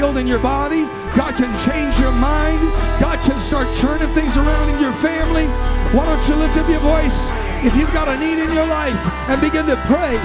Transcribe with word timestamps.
healed 0.00 0.16
in 0.16 0.26
your 0.26 0.40
body. 0.40 0.88
God 1.12 1.36
can 1.36 1.52
change 1.60 2.00
your 2.00 2.12
mind. 2.16 2.72
God 3.04 3.20
can 3.20 3.36
start 3.38 3.68
turning 3.76 4.08
things 4.16 4.40
around 4.40 4.72
in 4.72 4.80
your 4.80 4.96
family. 4.96 5.44
Why 5.92 6.08
don't 6.08 6.24
you 6.24 6.40
lift 6.40 6.56
up 6.56 6.64
your 6.72 6.80
voice 6.80 7.28
if 7.60 7.76
you've 7.76 7.92
got 7.92 8.08
a 8.08 8.16
need 8.16 8.40
in 8.40 8.48
your 8.48 8.64
life 8.64 8.96
and 9.28 9.36
begin 9.44 9.68
to 9.68 9.76
pray? 9.84 10.16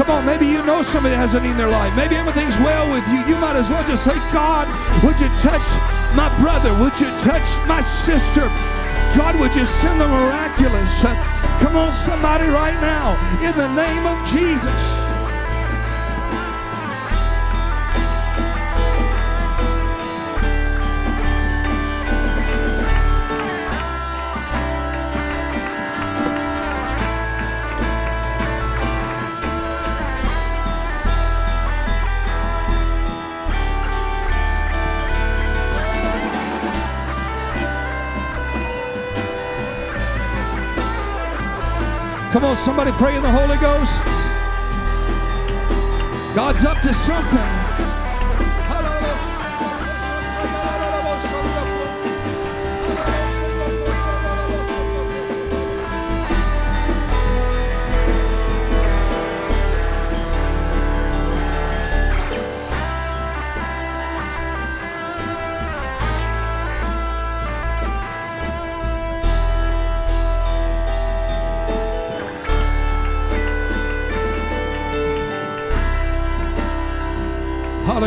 Come 0.00 0.08
on, 0.08 0.24
maybe 0.24 0.48
you 0.48 0.64
know 0.64 0.80
somebody 0.80 1.12
that 1.12 1.20
has 1.20 1.34
a 1.36 1.44
need 1.44 1.52
in 1.52 1.60
their 1.60 1.68
life. 1.68 1.92
Maybe 1.92 2.16
everything's 2.16 2.56
well 2.64 2.88
with 2.88 3.04
you. 3.12 3.20
You 3.28 3.36
might 3.36 3.52
as 3.60 3.68
well 3.68 3.84
just 3.84 4.00
say, 4.00 4.16
God, 4.32 4.64
would 5.04 5.20
you 5.20 5.28
touch 5.44 5.68
my 6.16 6.32
brother? 6.40 6.72
Would 6.80 6.96
you 6.96 7.12
touch 7.20 7.44
my 7.68 7.84
sister? 7.84 8.48
God, 9.12 9.36
would 9.36 9.52
you 9.52 9.68
send 9.68 10.00
the 10.00 10.08
miraculous? 10.08 11.04
Come 11.60 11.76
on, 11.76 11.92
somebody, 11.92 12.48
right 12.48 12.80
now, 12.80 13.12
in 13.44 13.52
the 13.60 13.68
name 13.76 14.08
of 14.08 14.16
Jesus. 14.24 15.11
Come 42.32 42.46
on, 42.46 42.56
somebody 42.56 42.90
pray 42.92 43.14
in 43.14 43.22
the 43.22 43.30
Holy 43.30 43.58
Ghost. 43.58 44.06
God's 46.34 46.64
up 46.64 46.80
to 46.80 46.94
something. 46.94 47.61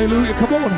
Hallelujah. 0.05 0.33
Come 0.33 0.53
on. 0.53 0.69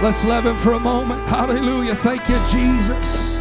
Let's 0.00 0.24
love 0.24 0.46
him 0.46 0.56
for 0.58 0.74
a 0.74 0.78
moment. 0.78 1.20
Hallelujah. 1.22 1.96
Thank 1.96 2.28
you, 2.28 2.38
Jesus. 2.48 3.36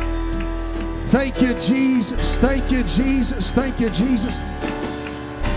Thank 1.12 1.40
you, 1.44 1.54
Jesus. 1.60 2.40
Thank 2.40 2.72
you, 2.72 2.82
Jesus. 2.82 3.52
Thank 3.52 3.80
you, 3.80 3.92
Jesus. 3.92 4.40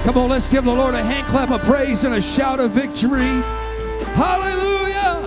Come 0.05 0.19
on, 0.19 0.29
let's 0.29 0.49
give 0.49 0.67
the 0.67 0.75
Lord 0.75 0.95
a 0.95 1.03
hand 1.03 1.27
clap 1.29 1.51
of 1.51 1.63
praise 1.63 2.05
and 2.05 2.17
a 2.17 2.21
shout 2.21 2.61
of 2.61 2.73
victory. 2.73 3.41
Hallelujah. 4.13 5.23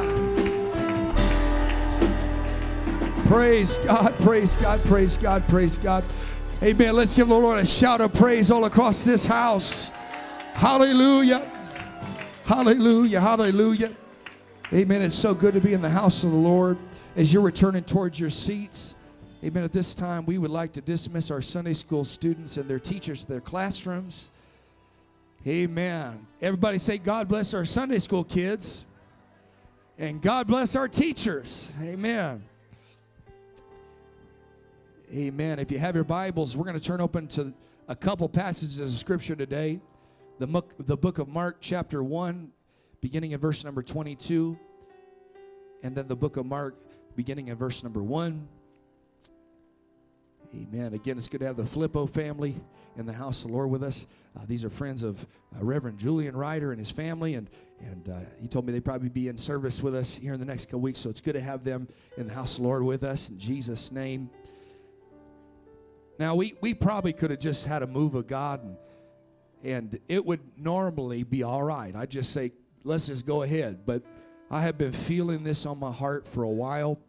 Praise 3.25 3.79
God, 3.79 4.19
praise 4.19 4.55
God, 4.55 4.83
praise 4.83 5.17
God, 5.17 5.47
praise 5.47 5.77
God. 5.77 6.03
Amen. 6.61 6.95
Let's 6.95 7.15
give 7.15 7.27
the 7.27 7.39
Lord 7.39 7.57
a 7.57 7.65
shout 7.65 8.01
of 8.01 8.13
praise 8.13 8.51
all 8.51 8.65
across 8.65 9.03
this 9.03 9.25
house. 9.25 9.89
Hallelujah. 10.53 11.58
Hallelujah. 12.49 13.21
Hallelujah. 13.21 13.95
Amen. 14.73 15.03
It's 15.03 15.13
so 15.13 15.35
good 15.35 15.53
to 15.53 15.61
be 15.61 15.73
in 15.73 15.83
the 15.83 15.89
house 15.89 16.23
of 16.23 16.31
the 16.31 16.35
Lord 16.35 16.79
as 17.15 17.31
you're 17.31 17.43
returning 17.43 17.83
towards 17.83 18.19
your 18.19 18.31
seats. 18.31 18.95
Amen. 19.43 19.63
At 19.63 19.71
this 19.71 19.93
time, 19.93 20.25
we 20.25 20.39
would 20.39 20.49
like 20.49 20.73
to 20.73 20.81
dismiss 20.81 21.29
our 21.29 21.43
Sunday 21.43 21.73
school 21.73 22.03
students 22.03 22.57
and 22.57 22.67
their 22.67 22.79
teachers 22.79 23.21
to 23.21 23.27
their 23.29 23.39
classrooms. 23.39 24.31
Amen. 25.45 26.25
Everybody 26.41 26.79
say, 26.79 26.97
God 26.97 27.27
bless 27.27 27.53
our 27.53 27.65
Sunday 27.65 27.99
school 27.99 28.23
kids. 28.23 28.83
And 29.99 30.19
God 30.19 30.47
bless 30.47 30.75
our 30.75 30.87
teachers. 30.87 31.69
Amen. 31.83 32.43
Amen. 35.13 35.59
If 35.59 35.69
you 35.69 35.77
have 35.77 35.93
your 35.93 36.03
Bibles, 36.03 36.57
we're 36.57 36.65
going 36.65 36.79
to 36.79 36.83
turn 36.83 36.99
open 36.99 37.27
to 37.27 37.53
a 37.87 37.95
couple 37.95 38.27
passages 38.27 38.79
of 38.79 38.89
Scripture 38.97 39.35
today 39.35 39.81
the 40.39 40.47
book, 40.47 40.73
the 40.79 40.95
book 40.95 41.19
of 41.19 41.27
Mark, 41.27 41.57
chapter 41.59 42.01
1, 42.01 42.49
beginning 43.01 43.31
in 43.31 43.39
verse 43.39 43.65
number 43.65 43.83
22, 43.83 44.57
and 45.83 45.93
then 45.93 46.07
the 46.07 46.15
book 46.15 46.37
of 46.37 46.45
Mark, 46.45 46.75
beginning 47.15 47.49
in 47.49 47.57
verse 47.57 47.83
number 47.83 48.01
1. 48.01 48.47
Amen. 50.55 50.93
Again, 50.93 51.17
it's 51.17 51.27
good 51.27 51.41
to 51.41 51.45
have 51.45 51.57
the 51.57 51.65
Filippo 51.65 52.07
family 52.07 52.55
in 52.95 53.05
the 53.05 53.13
house 53.13 53.41
of 53.41 53.47
the 53.47 53.53
Lord 53.53 53.69
with 53.69 53.83
us. 53.83 54.07
Uh, 54.35 54.43
these 54.47 54.63
are 54.63 54.69
friends 54.69 55.03
of 55.03 55.21
uh, 55.55 55.63
Reverend 55.63 55.99
Julian 55.99 56.35
Ryder 56.35 56.71
and 56.71 56.79
his 56.79 56.89
family, 56.89 57.35
and 57.35 57.49
and 57.81 58.09
uh, 58.09 58.19
he 58.41 58.47
told 58.47 58.65
me 58.65 58.73
they'd 58.73 58.83
probably 58.83 59.09
be 59.09 59.27
in 59.27 59.37
service 59.37 59.83
with 59.83 59.93
us 59.93 60.15
here 60.15 60.33
in 60.33 60.39
the 60.39 60.45
next 60.45 60.65
couple 60.65 60.79
weeks. 60.79 60.99
So 60.99 61.09
it's 61.09 61.21
good 61.21 61.33
to 61.33 61.41
have 61.41 61.63
them 61.63 61.87
in 62.17 62.27
the 62.27 62.33
house 62.33 62.53
of 62.53 62.57
the 62.57 62.67
Lord 62.67 62.83
with 62.83 63.03
us 63.03 63.29
in 63.29 63.37
Jesus' 63.37 63.91
name. 63.91 64.29
Now 66.17 66.33
we 66.33 66.55
we 66.61 66.73
probably 66.73 67.13
could 67.13 67.29
have 67.29 67.39
just 67.39 67.65
had 67.65 67.83
a 67.83 67.87
move 67.87 68.15
of 68.15 68.25
God 68.25 68.63
and 68.63 68.75
and 69.63 69.99
it 70.07 70.25
would 70.25 70.41
normally 70.57 71.23
be 71.23 71.43
all 71.43 71.63
right. 71.63 71.95
I 71.95 72.05
just 72.05 72.31
say, 72.31 72.51
let's 72.83 73.07
just 73.07 73.25
go 73.25 73.43
ahead. 73.43 73.85
But 73.85 74.03
I 74.49 74.61
have 74.61 74.77
been 74.77 74.91
feeling 74.91 75.43
this 75.43 75.65
on 75.65 75.79
my 75.79 75.91
heart 75.91 76.27
for 76.27 76.43
a 76.43 76.49
while, 76.49 76.99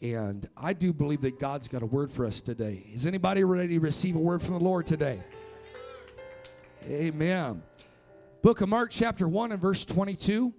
and 0.00 0.48
I 0.56 0.72
do 0.72 0.92
believe 0.92 1.20
that 1.22 1.38
God's 1.38 1.68
got 1.68 1.82
a 1.82 1.86
word 1.86 2.10
for 2.10 2.24
us 2.24 2.40
today. 2.40 2.86
Is 2.92 3.06
anybody 3.06 3.44
ready 3.44 3.74
to 3.74 3.80
receive 3.80 4.16
a 4.16 4.20
word 4.20 4.42
from 4.42 4.54
the 4.54 4.64
Lord 4.64 4.86
today? 4.86 5.22
Amen. 6.86 7.62
Book 8.40 8.60
of 8.60 8.68
Mark, 8.68 8.90
chapter 8.90 9.28
1 9.28 9.52
and 9.52 9.60
verse 9.60 9.84
22. 9.84 10.54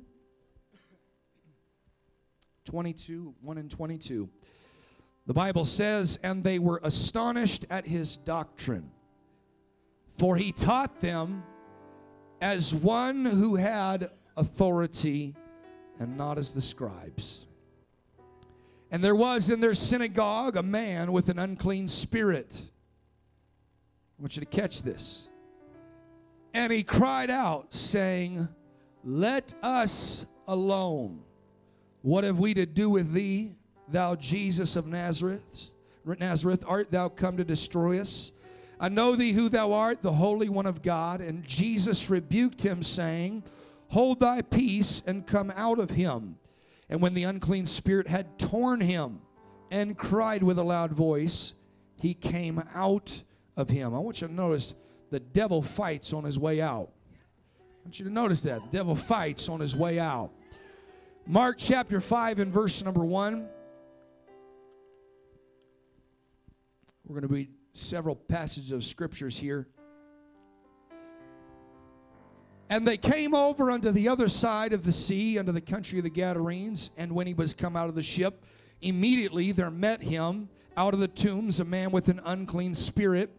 22, 2.66 3.34
1 3.42 3.58
and 3.58 3.72
22. 3.72 4.30
The 5.26 5.34
Bible 5.34 5.66
says, 5.66 6.20
And 6.22 6.44
they 6.44 6.60
were 6.60 6.80
astonished 6.84 7.66
at 7.70 7.88
his 7.88 8.18
doctrine 8.18 8.92
for 10.20 10.36
he 10.36 10.52
taught 10.52 11.00
them 11.00 11.42
as 12.42 12.76
one 12.76 13.24
who 13.24 13.56
had 13.56 14.12
authority 14.36 15.34
and 15.98 16.18
not 16.18 16.38
as 16.38 16.54
the 16.54 16.62
scribes. 16.62 17.48
And 18.92 19.02
there 19.02 19.16
was 19.16 19.50
in 19.50 19.62
their 19.62 19.74
synagogue 19.74 20.58
a 20.58 20.64
man 20.64 21.14
with 21.14 21.30
an 21.30 21.40
unclean 21.40 21.88
spirit. 21.88 22.62
I 24.18 24.22
want 24.22 24.36
you 24.36 24.42
to 24.42 24.46
catch 24.46 24.82
this. 24.82 25.30
And 26.54 26.74
he 26.74 26.84
cried 26.84 27.30
out, 27.30 27.74
saying, 27.74 28.50
Let 29.06 29.54
us 29.64 30.26
alone. 30.48 31.22
What 32.02 32.26
have 32.26 32.40
we 32.40 32.54
to 32.56 32.66
do 32.66 32.90
with 32.90 33.14
thee, 33.14 33.54
thou 33.88 34.16
Jesus 34.16 34.76
of 34.76 34.86
Nazareth? 34.86 35.72
Nazareth, 36.06 36.64
art 36.68 36.92
thou 36.92 37.08
come 37.08 37.38
to 37.38 37.46
destroy 37.46 38.02
us? 38.02 38.32
I 38.80 38.88
know 38.90 39.16
thee 39.16 39.34
who 39.34 39.50
thou 39.50 39.74
art, 39.74 40.02
the 40.02 40.14
Holy 40.14 40.48
One 40.48 40.66
of 40.66 40.82
God. 40.82 41.20
And 41.20 41.44
Jesus 41.44 42.10
rebuked 42.10 42.62
him, 42.62 42.82
saying, 42.82 43.44
Hold 43.90 44.20
thy 44.20 44.42
peace 44.42 45.02
and 45.06 45.28
come 45.28 45.52
out 45.56 45.80
of 45.80 45.90
him. 45.90 46.38
And 46.90 47.02
when 47.02 47.14
the 47.14 47.24
unclean 47.24 47.66
spirit 47.66 48.08
had 48.08 48.40
torn 48.40 48.82
him 48.82 49.20
and 49.70 49.98
cried 49.98 50.44
with 50.44 50.58
a 50.58 50.64
loud 50.64 50.92
voice, 50.92 51.54
he 51.96 52.14
came 52.14 52.64
out 52.74 53.22
of 53.58 53.70
him. 53.70 53.94
I 53.94 54.00
want 54.00 54.22
you 54.22 54.28
to 54.28 54.34
notice 54.34 54.74
the 55.12 55.20
devil 55.20 55.62
fights 55.62 56.14
on 56.14 56.24
his 56.24 56.40
way 56.40 56.62
out. 56.62 56.90
I 57.20 57.82
want 57.84 58.00
you 58.00 58.06
to 58.06 58.12
notice 58.12 58.42
that. 58.44 58.62
The 58.72 58.78
devil 58.78 58.96
fights 58.96 59.50
on 59.50 59.60
his 59.60 59.76
way 59.76 60.00
out. 60.00 60.32
Mark 61.28 61.58
chapter 61.60 62.00
5 62.00 62.40
and 62.40 62.54
verse 62.54 62.84
number 62.84 63.04
1. 63.04 63.48
We're 67.06 67.20
going 67.20 67.28
to 67.28 67.34
read 67.34 67.50
several 67.74 68.16
passages 68.16 68.72
of 68.72 68.84
scriptures 68.84 69.38
here. 69.38 69.68
And 72.70 72.88
they 72.88 72.98
came 72.98 73.34
over 73.34 73.72
unto 73.72 73.92
the 73.92 74.08
other 74.08 74.30
side 74.30 74.74
of 74.74 74.84
the 74.84 74.94
sea, 74.94 75.40
unto 75.40 75.52
the 75.52 75.62
country 75.62 75.98
of 75.98 76.04
the 76.04 76.10
Gadarenes. 76.10 76.92
And 76.98 77.14
when 77.14 77.26
he 77.26 77.34
was 77.34 77.54
come 77.54 77.76
out 77.76 77.90
of 77.90 77.96
the 77.96 78.04
ship, 78.04 78.46
immediately 78.82 79.52
there 79.52 79.72
met 79.72 80.04
him 80.04 80.50
out 80.78 80.94
of 80.94 81.00
the 81.00 81.08
tombs 81.08 81.60
a 81.60 81.66
man 81.66 81.92
with 81.92 82.10
an 82.10 82.22
unclean 82.24 82.74
spirit, 82.76 83.32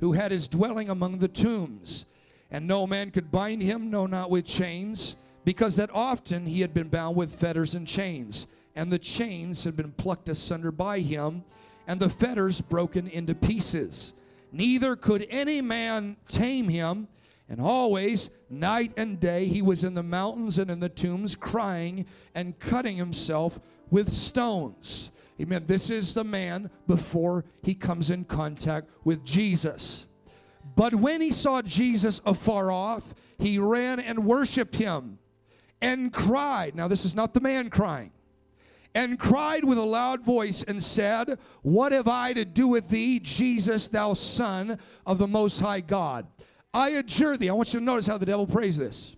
who 0.00 0.12
had 0.12 0.32
his 0.32 0.48
dwelling 0.48 0.88
among 0.88 1.18
the 1.18 1.28
tombs. 1.28 2.06
And 2.50 2.66
no 2.66 2.86
man 2.86 3.10
could 3.10 3.30
bind 3.30 3.62
him, 3.62 3.90
no, 3.90 4.06
not 4.06 4.30
with 4.30 4.46
chains, 4.46 5.16
because 5.44 5.76
that 5.76 5.90
often 5.92 6.46
he 6.46 6.62
had 6.62 6.72
been 6.72 6.88
bound 6.88 7.14
with 7.14 7.34
fetters 7.34 7.74
and 7.74 7.86
chains. 7.86 8.46
And 8.74 8.90
the 8.90 8.98
chains 8.98 9.64
had 9.64 9.76
been 9.76 9.92
plucked 9.92 10.28
asunder 10.28 10.70
by 10.70 11.00
him 11.00 11.44
and 11.88 11.98
the 11.98 12.10
fetters 12.10 12.60
broken 12.60 13.08
into 13.08 13.34
pieces. 13.34 14.12
Neither 14.52 14.94
could 14.94 15.26
any 15.30 15.60
man 15.62 16.18
tame 16.28 16.68
him, 16.68 17.08
And 17.48 17.62
always, 17.62 18.28
night 18.50 18.92
and 18.98 19.18
day, 19.18 19.46
he 19.46 19.62
was 19.62 19.82
in 19.82 19.94
the 19.94 20.02
mountains 20.02 20.58
and 20.58 20.70
in 20.70 20.80
the 20.80 20.90
tombs, 20.90 21.34
crying 21.34 22.04
and 22.34 22.58
cutting 22.58 22.96
himself 22.96 23.58
with 23.90 24.10
stones. 24.10 25.10
Amen. 25.40 25.64
This 25.66 25.88
is 25.88 26.12
the 26.12 26.24
man 26.24 26.70
before 26.86 27.46
he 27.62 27.74
comes 27.74 28.10
in 28.10 28.24
contact 28.24 28.90
with 29.02 29.24
Jesus. 29.24 30.04
But 30.76 30.94
when 30.94 31.22
he 31.22 31.32
saw 31.32 31.62
Jesus 31.62 32.20
afar 32.26 32.70
off, 32.70 33.14
he 33.38 33.58
ran 33.58 33.98
and 33.98 34.26
worshiped 34.26 34.76
him 34.76 35.18
and 35.80 36.12
cried. 36.12 36.74
Now, 36.74 36.86
this 36.86 37.06
is 37.06 37.14
not 37.14 37.32
the 37.32 37.40
man 37.40 37.70
crying. 37.70 38.12
And 38.98 39.16
cried 39.16 39.62
with 39.62 39.78
a 39.78 39.84
loud 39.84 40.22
voice 40.22 40.64
and 40.64 40.82
said, 40.82 41.38
What 41.62 41.92
have 41.92 42.08
I 42.08 42.32
to 42.32 42.44
do 42.44 42.66
with 42.66 42.88
thee, 42.88 43.20
Jesus, 43.20 43.86
thou 43.86 44.14
Son 44.14 44.76
of 45.06 45.18
the 45.18 45.26
Most 45.28 45.60
High 45.60 45.82
God? 45.82 46.26
I 46.74 46.90
adjure 46.90 47.36
thee. 47.36 47.48
I 47.48 47.52
want 47.52 47.72
you 47.72 47.78
to 47.78 47.84
notice 47.84 48.08
how 48.08 48.18
the 48.18 48.26
devil 48.26 48.44
prays 48.44 48.76
this. 48.76 49.14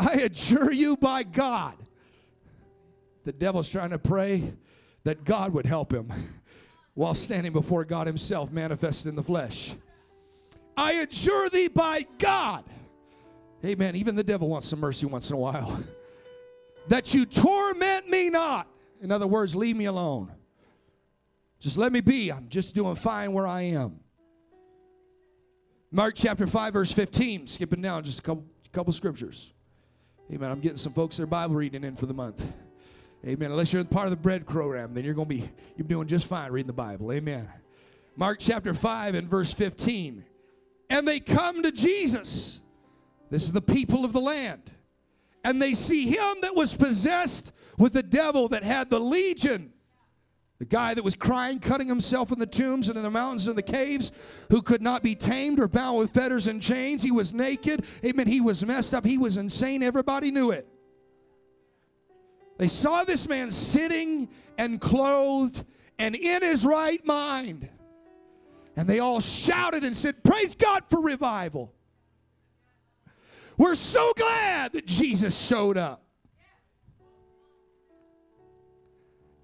I 0.00 0.14
adjure 0.14 0.72
you 0.72 0.96
by 0.96 1.24
God. 1.24 1.76
The 3.24 3.32
devil's 3.32 3.68
trying 3.68 3.90
to 3.90 3.98
pray 3.98 4.54
that 5.04 5.24
God 5.24 5.52
would 5.52 5.66
help 5.66 5.92
him 5.92 6.10
while 6.94 7.14
standing 7.14 7.52
before 7.52 7.84
God 7.84 8.06
Himself 8.06 8.50
manifested 8.50 9.10
in 9.10 9.14
the 9.14 9.22
flesh. 9.22 9.74
I 10.74 10.92
adjure 10.92 11.50
thee 11.50 11.68
by 11.68 12.06
God. 12.16 12.64
Amen. 13.62 13.94
Even 13.94 14.14
the 14.14 14.24
devil 14.24 14.48
wants 14.48 14.68
some 14.68 14.80
mercy 14.80 15.04
once 15.04 15.28
in 15.28 15.36
a 15.36 15.38
while. 15.38 15.84
that 16.88 17.12
you 17.12 17.26
torment 17.26 18.08
me 18.08 18.30
not. 18.30 18.71
In 19.02 19.10
other 19.10 19.26
words, 19.26 19.56
leave 19.56 19.76
me 19.76 19.86
alone. 19.86 20.32
Just 21.58 21.76
let 21.76 21.92
me 21.92 22.00
be. 22.00 22.30
I'm 22.30 22.48
just 22.48 22.74
doing 22.74 22.94
fine 22.94 23.32
where 23.32 23.46
I 23.46 23.62
am. 23.62 24.00
Mark 25.90 26.14
chapter 26.16 26.46
5, 26.46 26.72
verse 26.72 26.92
15, 26.92 27.48
skipping 27.48 27.82
down 27.82 28.04
just 28.04 28.20
a 28.20 28.22
couple, 28.22 28.46
couple 28.72 28.92
scriptures. 28.92 29.52
Amen. 30.32 30.50
I'm 30.50 30.60
getting 30.60 30.78
some 30.78 30.92
folks 30.92 31.16
their 31.16 31.26
Bible 31.26 31.56
reading 31.56 31.84
in 31.84 31.96
for 31.96 32.06
the 32.06 32.14
month. 32.14 32.42
Amen. 33.26 33.50
Unless 33.50 33.72
you're 33.72 33.84
part 33.84 34.06
of 34.06 34.10
the 34.10 34.16
bread 34.16 34.46
program, 34.46 34.94
then 34.94 35.04
you're 35.04 35.14
going 35.14 35.28
to 35.28 35.34
be 35.34 35.50
you're 35.76 35.86
doing 35.86 36.08
just 36.08 36.26
fine 36.26 36.50
reading 36.50 36.68
the 36.68 36.72
Bible. 36.72 37.12
Amen. 37.12 37.48
Mark 38.16 38.38
chapter 38.40 38.72
5 38.72 39.14
and 39.14 39.28
verse 39.28 39.52
15. 39.52 40.24
And 40.90 41.06
they 41.06 41.20
come 41.20 41.62
to 41.62 41.72
Jesus. 41.72 42.60
This 43.30 43.44
is 43.44 43.52
the 43.52 43.62
people 43.62 44.04
of 44.04 44.12
the 44.12 44.20
land. 44.20 44.70
And 45.44 45.60
they 45.60 45.74
see 45.74 46.06
him 46.06 46.36
that 46.42 46.54
was 46.54 46.74
possessed 46.74 47.52
with 47.78 47.92
the 47.92 48.02
devil 48.02 48.48
that 48.48 48.62
had 48.62 48.90
the 48.90 49.00
legion 49.00 49.72
the 50.62 50.66
guy 50.66 50.94
that 50.94 51.02
was 51.02 51.16
crying, 51.16 51.58
cutting 51.58 51.88
himself 51.88 52.30
in 52.30 52.38
the 52.38 52.46
tombs 52.46 52.88
and 52.88 52.96
in 52.96 53.02
the 53.02 53.10
mountains 53.10 53.48
and 53.48 53.58
the 53.58 53.62
caves, 53.62 54.12
who 54.48 54.62
could 54.62 54.80
not 54.80 55.02
be 55.02 55.12
tamed 55.12 55.58
or 55.58 55.66
bound 55.66 55.98
with 55.98 56.12
fetters 56.12 56.46
and 56.46 56.62
chains. 56.62 57.02
He 57.02 57.10
was 57.10 57.34
naked. 57.34 57.84
Amen. 58.04 58.28
He 58.28 58.40
was 58.40 58.64
messed 58.64 58.94
up. 58.94 59.04
He 59.04 59.18
was 59.18 59.36
insane. 59.36 59.82
Everybody 59.82 60.30
knew 60.30 60.52
it. 60.52 60.68
They 62.58 62.68
saw 62.68 63.02
this 63.02 63.28
man 63.28 63.50
sitting 63.50 64.28
and 64.56 64.80
clothed 64.80 65.64
and 65.98 66.14
in 66.14 66.42
his 66.42 66.64
right 66.64 67.04
mind. 67.04 67.68
And 68.76 68.88
they 68.88 69.00
all 69.00 69.20
shouted 69.20 69.82
and 69.82 69.96
said, 69.96 70.22
Praise 70.22 70.54
God 70.54 70.84
for 70.88 71.02
revival. 71.02 71.74
We're 73.62 73.76
so 73.76 74.12
glad 74.16 74.72
that 74.72 74.86
Jesus 74.86 75.38
showed 75.38 75.76
up. 75.76 76.02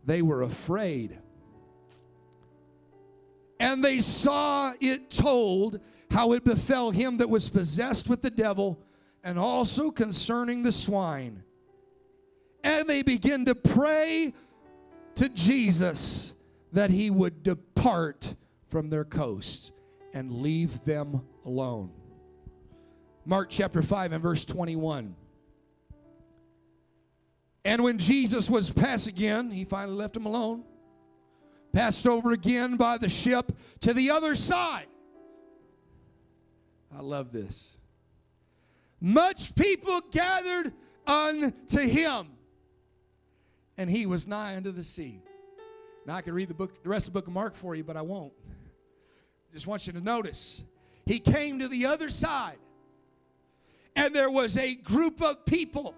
They 0.04 0.22
were 0.22 0.42
afraid. 0.42 1.16
And 3.60 3.84
they 3.84 4.00
saw 4.00 4.72
it 4.80 5.08
told 5.08 5.78
how 6.10 6.32
it 6.32 6.42
befell 6.42 6.90
him 6.90 7.18
that 7.18 7.30
was 7.30 7.48
possessed 7.48 8.08
with 8.08 8.20
the 8.20 8.30
devil, 8.30 8.82
and 9.22 9.38
also 9.38 9.88
concerning 9.88 10.64
the 10.64 10.72
swine. 10.72 11.44
And 12.64 12.88
they 12.88 13.02
begin 13.02 13.44
to 13.44 13.54
pray 13.54 14.34
to 15.14 15.28
Jesus 15.28 16.32
that 16.72 16.90
he 16.90 17.10
would 17.10 17.44
depart 17.44 18.34
from 18.66 18.90
their 18.90 19.04
coast 19.04 19.70
and 20.12 20.42
leave 20.42 20.84
them 20.84 21.22
alone. 21.44 21.92
Mark 23.28 23.50
chapter 23.50 23.82
5 23.82 24.12
and 24.12 24.22
verse 24.22 24.46
21. 24.46 25.14
And 27.62 27.84
when 27.84 27.98
Jesus 27.98 28.48
was 28.48 28.70
passed 28.70 29.06
again, 29.06 29.50
he 29.50 29.66
finally 29.66 29.98
left 29.98 30.16
him 30.16 30.24
alone, 30.24 30.64
passed 31.74 32.06
over 32.06 32.32
again 32.32 32.78
by 32.78 32.96
the 32.96 33.10
ship 33.10 33.52
to 33.80 33.92
the 33.92 34.12
other 34.12 34.34
side. 34.34 34.86
I 36.96 37.02
love 37.02 37.30
this. 37.30 37.76
Much 38.98 39.54
people 39.54 40.00
gathered 40.10 40.72
unto 41.06 41.80
him, 41.80 42.28
and 43.76 43.90
he 43.90 44.06
was 44.06 44.26
nigh 44.26 44.56
unto 44.56 44.72
the 44.72 44.82
sea. 44.82 45.20
Now 46.06 46.14
I 46.14 46.22
could 46.22 46.32
read 46.32 46.48
the 46.48 46.54
book, 46.54 46.82
the 46.82 46.88
rest 46.88 47.08
of 47.08 47.12
the 47.12 47.20
book 47.20 47.26
of 47.26 47.34
Mark 47.34 47.54
for 47.54 47.74
you, 47.74 47.84
but 47.84 47.98
I 47.98 48.02
won't. 48.02 48.32
Just 49.52 49.66
want 49.66 49.86
you 49.86 49.92
to 49.92 50.00
notice. 50.00 50.64
He 51.04 51.18
came 51.18 51.58
to 51.58 51.68
the 51.68 51.84
other 51.84 52.08
side, 52.08 52.56
and 53.96 54.14
there 54.14 54.30
was 54.30 54.56
a 54.56 54.74
group 54.76 55.22
of 55.22 55.44
people 55.44 55.94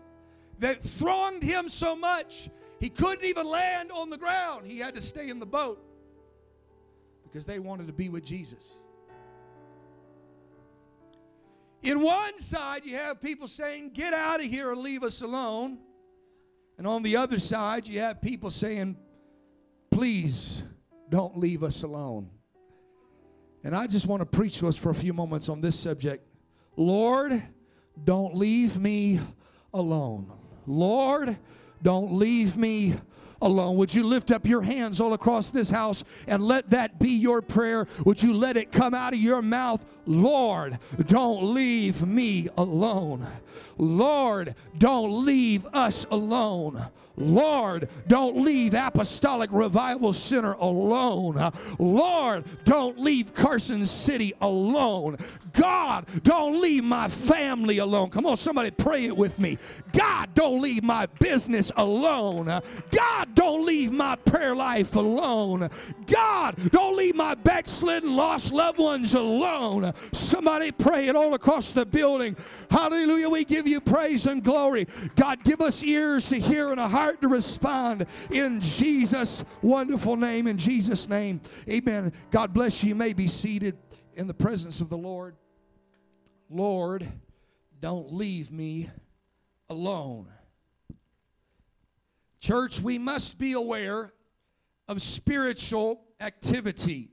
that 0.58 0.82
thronged 0.82 1.42
him 1.42 1.68
so 1.68 1.96
much 1.96 2.50
he 2.80 2.88
couldn't 2.88 3.24
even 3.24 3.46
land 3.46 3.92
on 3.92 4.08
the 4.08 4.16
ground. 4.16 4.66
He 4.66 4.78
had 4.78 4.94
to 4.94 5.02
stay 5.02 5.28
in 5.28 5.38
the 5.38 5.46
boat 5.46 5.84
because 7.22 7.44
they 7.44 7.58
wanted 7.58 7.86
to 7.88 7.92
be 7.92 8.08
with 8.08 8.24
Jesus. 8.24 8.80
In 11.82 12.00
one 12.00 12.38
side, 12.38 12.84
you 12.84 12.96
have 12.96 13.20
people 13.20 13.46
saying, 13.46 13.90
Get 13.90 14.14
out 14.14 14.40
of 14.40 14.46
here 14.46 14.72
and 14.72 14.80
leave 14.80 15.04
us 15.04 15.20
alone. 15.20 15.78
And 16.78 16.86
on 16.86 17.02
the 17.02 17.16
other 17.16 17.38
side, 17.38 17.86
you 17.86 18.00
have 18.00 18.22
people 18.22 18.50
saying, 18.50 18.96
Please 19.90 20.62
don't 21.10 21.38
leave 21.38 21.62
us 21.62 21.82
alone. 21.82 22.30
And 23.62 23.76
I 23.76 23.86
just 23.86 24.06
want 24.06 24.20
to 24.20 24.26
preach 24.26 24.58
to 24.58 24.68
us 24.68 24.76
for 24.76 24.88
a 24.88 24.94
few 24.94 25.12
moments 25.12 25.50
on 25.50 25.60
this 25.60 25.78
subject. 25.78 26.26
Lord, 26.76 27.42
don't 28.04 28.34
leave 28.34 28.78
me 28.78 29.20
alone. 29.72 30.30
Lord, 30.66 31.36
don't 31.82 32.12
leave 32.12 32.56
me 32.56 32.94
alone. 33.42 33.76
Would 33.76 33.94
you 33.94 34.04
lift 34.04 34.30
up 34.30 34.46
your 34.46 34.62
hands 34.62 35.00
all 35.00 35.14
across 35.14 35.50
this 35.50 35.70
house 35.70 36.04
and 36.26 36.42
let 36.42 36.70
that 36.70 36.98
be 36.98 37.10
your 37.10 37.40
prayer? 37.42 37.86
Would 38.04 38.22
you 38.22 38.34
let 38.34 38.56
it 38.56 38.70
come 38.70 38.94
out 38.94 39.14
of 39.14 39.18
your 39.18 39.42
mouth? 39.42 39.84
Lord, 40.10 40.76
don't 41.06 41.54
leave 41.54 42.04
me 42.04 42.48
alone. 42.56 43.24
Lord, 43.78 44.56
don't 44.76 45.24
leave 45.24 45.66
us 45.66 46.04
alone. 46.10 46.84
Lord, 47.16 47.88
don't 48.08 48.42
leave 48.42 48.74
Apostolic 48.74 49.50
Revival 49.52 50.12
Center 50.12 50.54
alone. 50.54 51.52
Lord, 51.78 52.44
don't 52.64 52.98
leave 52.98 53.34
Carson 53.34 53.84
City 53.86 54.32
alone. 54.40 55.18
God, 55.52 56.06
don't 56.22 56.60
leave 56.60 56.84
my 56.84 57.08
family 57.08 57.78
alone. 57.78 58.10
Come 58.10 58.26
on, 58.26 58.36
somebody 58.36 58.70
pray 58.70 59.06
it 59.06 59.16
with 59.16 59.38
me. 59.38 59.58
God, 59.92 60.34
don't 60.34 60.62
leave 60.62 60.82
my 60.82 61.06
business 61.18 61.72
alone. 61.76 62.46
God, 62.90 63.34
don't 63.34 63.66
leave 63.66 63.92
my 63.92 64.16
prayer 64.16 64.54
life 64.54 64.94
alone. 64.96 65.68
God, 66.06 66.56
don't 66.70 66.96
leave 66.96 67.16
my 67.16 67.34
backslidden, 67.34 68.14
lost 68.14 68.52
loved 68.52 68.78
ones 68.78 69.14
alone. 69.14 69.92
Somebody 70.12 70.72
pray 70.72 71.08
it 71.08 71.16
all 71.16 71.34
across 71.34 71.72
the 71.72 71.86
building. 71.86 72.36
Hallelujah. 72.70 73.28
We 73.28 73.44
give 73.44 73.66
you 73.66 73.80
praise 73.80 74.26
and 74.26 74.42
glory. 74.42 74.86
God, 75.16 75.42
give 75.44 75.60
us 75.60 75.82
ears 75.82 76.28
to 76.30 76.40
hear 76.40 76.70
and 76.70 76.80
a 76.80 76.88
heart 76.88 77.20
to 77.22 77.28
respond 77.28 78.06
in 78.30 78.60
Jesus' 78.60 79.44
wonderful 79.62 80.16
name. 80.16 80.46
In 80.46 80.56
Jesus' 80.56 81.08
name, 81.08 81.40
amen. 81.68 82.12
God 82.30 82.52
bless 82.52 82.82
you. 82.82 82.90
You 82.90 82.94
may 82.94 83.12
be 83.12 83.28
seated 83.28 83.76
in 84.14 84.26
the 84.26 84.34
presence 84.34 84.80
of 84.80 84.88
the 84.88 84.98
Lord. 84.98 85.36
Lord, 86.48 87.06
don't 87.80 88.12
leave 88.12 88.50
me 88.50 88.90
alone. 89.68 90.28
Church, 92.40 92.80
we 92.80 92.98
must 92.98 93.38
be 93.38 93.52
aware 93.52 94.12
of 94.88 95.00
spiritual 95.00 96.02
activity. 96.20 97.10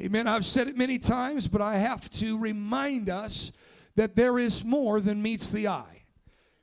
Amen. 0.00 0.26
I've 0.26 0.44
said 0.44 0.68
it 0.68 0.76
many 0.76 0.98
times, 0.98 1.48
but 1.48 1.60
I 1.60 1.76
have 1.76 2.08
to 2.10 2.38
remind 2.38 3.08
us 3.08 3.52
that 3.94 4.16
there 4.16 4.38
is 4.38 4.64
more 4.64 5.00
than 5.00 5.22
meets 5.22 5.50
the 5.50 5.68
eye. 5.68 6.04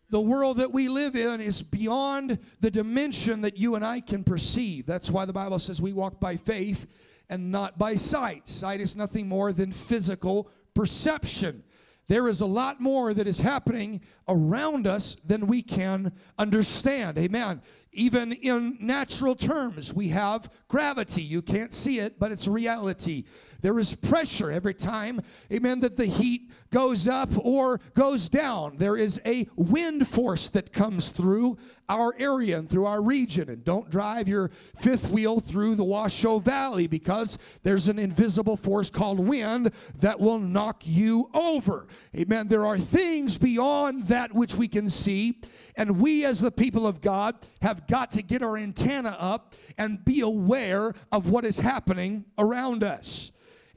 The 0.09 0.19
world 0.19 0.57
that 0.57 0.73
we 0.73 0.89
live 0.89 1.15
in 1.15 1.39
is 1.39 1.61
beyond 1.61 2.39
the 2.59 2.71
dimension 2.71 3.41
that 3.41 3.57
you 3.57 3.75
and 3.75 3.85
I 3.85 4.01
can 4.01 4.23
perceive. 4.23 4.87
That's 4.87 5.11
why 5.11 5.25
the 5.25 5.33
Bible 5.33 5.59
says 5.59 5.79
we 5.79 5.93
walk 5.93 6.19
by 6.19 6.35
faith 6.35 6.87
and 7.29 7.51
not 7.51 7.77
by 7.77 7.95
sight. 7.95 8.49
Sight 8.49 8.81
is 8.81 8.97
nothing 8.97 9.27
more 9.27 9.53
than 9.53 9.71
physical 9.71 10.49
perception. 10.73 11.63
there 12.07 12.27
is 12.27 12.41
a 12.41 12.45
lot 12.45 12.81
more 12.81 13.13
that 13.13 13.27
is 13.27 13.39
happening 13.39 14.01
around 14.27 14.87
us 14.87 15.15
than 15.23 15.45
we 15.45 15.61
can 15.61 16.11
understand. 16.39 17.19
Amen. 17.19 17.61
Even 17.91 18.33
in 18.33 18.77
natural 18.79 19.35
terms, 19.35 19.93
we 19.93 20.09
have 20.09 20.49
gravity. 20.67 21.23
You 21.23 21.41
can't 21.41 21.73
see 21.73 21.99
it, 21.99 22.19
but 22.19 22.31
it's 22.31 22.47
reality. 22.47 23.23
There 23.61 23.79
is 23.79 23.95
pressure 23.95 24.51
every 24.51 24.73
time, 24.73 25.21
amen, 25.51 25.79
that 25.81 25.97
the 25.97 26.05
heat 26.05 26.51
goes 26.71 27.07
up 27.07 27.31
or 27.37 27.81
goes 27.95 28.29
down. 28.29 28.77
There 28.77 28.95
is 28.95 29.19
a 29.25 29.47
wind 29.55 30.07
force 30.07 30.49
that 30.49 30.71
comes 30.71 31.09
through 31.09 31.57
our 31.89 32.13
area 32.19 32.59
and 32.59 32.69
through 32.69 32.85
our 32.85 33.01
region. 33.01 33.49
And 33.49 33.65
don't 33.65 33.89
drive 33.89 34.27
your 34.27 34.51
fifth 34.77 35.09
wheel 35.09 35.39
through 35.39 35.75
the 35.75 35.83
Washoe 35.83 36.39
Valley 36.39 36.87
because 36.87 37.37
there's 37.63 37.87
an 37.87 37.97
invisible 37.97 38.55
force 38.55 38.89
called 38.89 39.19
wind 39.19 39.71
that 39.99 40.19
will 40.19 40.39
knock 40.39 40.83
you 40.85 41.29
over. 41.33 41.87
Amen. 42.15 42.47
There 42.47 42.65
are 42.65 42.77
things 42.77 43.37
beyond 43.37 44.05
that 44.05 44.33
which 44.33 44.55
we 44.55 44.67
can 44.67 44.89
see. 44.89 45.41
And 45.79 46.01
we, 46.01 46.25
as 46.25 46.41
the 46.41 46.51
people 46.51 46.85
of 46.85 46.99
God, 46.99 47.35
have 47.61 47.87
got 47.87 48.11
to 48.11 48.21
get 48.21 48.43
our 48.43 48.57
antenna 48.57 49.15
up 49.17 49.55
and 49.77 50.03
be 50.03 50.19
aware 50.19 50.93
of 51.09 51.29
what 51.29 51.45
is 51.45 51.57
happening 51.57 52.25
around 52.37 52.83
us. 52.83 53.31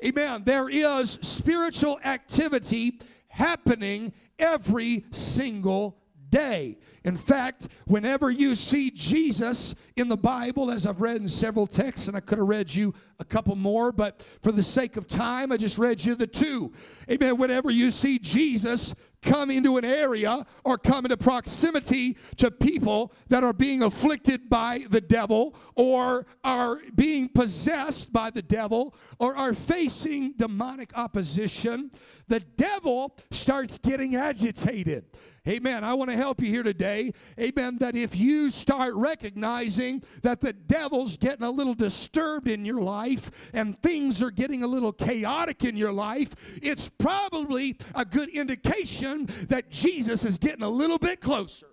Amen. 0.05 0.43
There 0.45 0.69
is 0.69 1.21
spiritual 1.23 2.01
activity 2.05 2.99
happening 3.29 4.13
every 4.37 5.07
single 5.13 5.97
day. 6.29 6.79
In 7.05 7.17
fact, 7.17 7.69
whenever 7.87 8.33
you 8.33 8.57
see 8.57 8.91
Jesus 8.91 9.77
in 9.97 10.09
the 10.09 10.17
Bible, 10.17 10.73
as 10.73 10.87
I've 10.87 11.01
read 11.01 11.17
in 11.17 11.29
several 11.29 11.69
texts, 11.69 12.09
and 12.09 12.17
I 12.17 12.21
could 12.21 12.39
have 12.39 12.49
read 12.49 12.75
you 12.75 12.95
a 13.21 13.25
couple 13.25 13.55
more, 13.55 13.93
but 13.93 14.27
for 14.43 14.51
the 14.51 14.63
sake 14.63 14.97
of 14.97 15.07
time, 15.07 15.53
I 15.53 15.57
just 15.57 15.79
read 15.79 16.05
you 16.05 16.17
the 16.17 16.27
two. 16.27 16.73
Amen. 17.09 17.37
Whenever 17.37 17.71
you 17.71 17.93
see 17.93 18.19
Jesus 18.19 18.93
come 19.23 19.51
into 19.51 19.77
an 19.77 19.85
area 19.85 20.45
or 20.65 20.77
come 20.77 21.05
into 21.05 21.17
proximity 21.17 22.17
to 22.37 22.51
people 22.51 23.13
that 23.29 23.45
are 23.45 23.53
being 23.53 23.83
afflicted 23.83 24.51
by 24.51 24.85
the 24.91 25.01
devil 25.01 25.55
or 25.77 26.27
are 26.45 26.81
being 26.95 27.29
possessed 27.29 28.13
by 28.13 28.31
the 28.31 28.43
devil 28.43 28.95
or 29.19 29.37
are 29.37 29.55
facing 29.55 30.33
demonic 30.33 30.97
opposition, 30.99 31.91
the 32.29 32.41
devil 32.41 33.17
starts 33.31 33.79
getting 33.79 34.17
agitated. 34.17 35.05
Amen. 35.49 35.83
I 35.83 35.95
want 35.95 36.09
to 36.09 36.17
help 36.17 36.41
you 36.41 36.47
here 36.47 36.63
today. 36.63 37.13
Amen. 37.39 37.77
That 37.79 37.97
if 37.97 38.17
you 38.17 38.49
start 38.49 38.95
recognizing 38.95 40.05
that 40.23 40.41
the 40.41 40.53
devil's 40.53 41.17
getting 41.17 41.43
a 41.43 41.51
little 41.51 41.75
disturbed 41.75 42.47
in 42.47 42.65
your 42.65 42.81
life 42.81 43.51
and 43.53 43.81
things 43.83 44.23
are 44.23 44.31
getting 44.31 44.63
a 44.63 44.69
little 44.69 44.93
chaotic 44.93 45.65
in 45.65 45.77
your 45.77 45.93
life, 45.93 46.37
it's 46.63 46.89
probably 46.89 47.77
a 47.97 48.05
good 48.05 48.29
indication 48.29 49.29
that 49.49 49.69
Jesus 49.69 50.25
is 50.25 50.39
getting 50.39 50.63
a 50.63 50.71
little 50.71 50.99
bit 50.99 51.21
closer. 51.21 51.67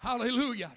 Hallelujah. 0.00 0.70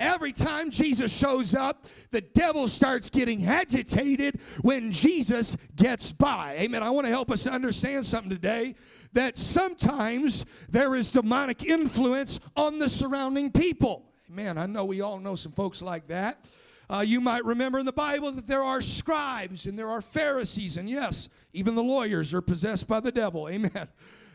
Every 0.00 0.32
time 0.32 0.70
Jesus 0.70 1.14
shows 1.14 1.54
up, 1.54 1.84
the 2.10 2.22
devil 2.22 2.68
starts 2.68 3.10
getting 3.10 3.44
agitated 3.44 4.40
when 4.62 4.92
Jesus 4.92 5.58
gets 5.76 6.10
by. 6.10 6.56
Amen. 6.58 6.82
I 6.82 6.88
want 6.88 7.06
to 7.06 7.10
help 7.10 7.30
us 7.30 7.46
understand 7.46 8.06
something 8.06 8.30
today 8.30 8.76
that 9.12 9.36
sometimes 9.36 10.44
there 10.68 10.94
is 10.94 11.10
demonic 11.10 11.64
influence 11.64 12.40
on 12.56 12.78
the 12.78 12.88
surrounding 12.88 13.50
people. 13.50 14.06
Man, 14.28 14.58
I 14.58 14.66
know 14.66 14.84
we 14.84 15.00
all 15.00 15.18
know 15.18 15.34
some 15.34 15.52
folks 15.52 15.82
like 15.82 16.06
that. 16.06 16.48
Uh, 16.88 17.00
you 17.00 17.20
might 17.20 17.44
remember 17.44 17.78
in 17.78 17.86
the 17.86 17.92
Bible 17.92 18.32
that 18.32 18.46
there 18.46 18.62
are 18.62 18.82
scribes 18.82 19.66
and 19.66 19.78
there 19.78 19.88
are 19.88 20.00
Pharisees, 20.00 20.76
and 20.76 20.90
yes, 20.90 21.28
even 21.52 21.74
the 21.74 21.82
lawyers 21.82 22.34
are 22.34 22.40
possessed 22.40 22.88
by 22.88 22.98
the 22.98 23.12
devil. 23.12 23.48
Amen. 23.48 23.88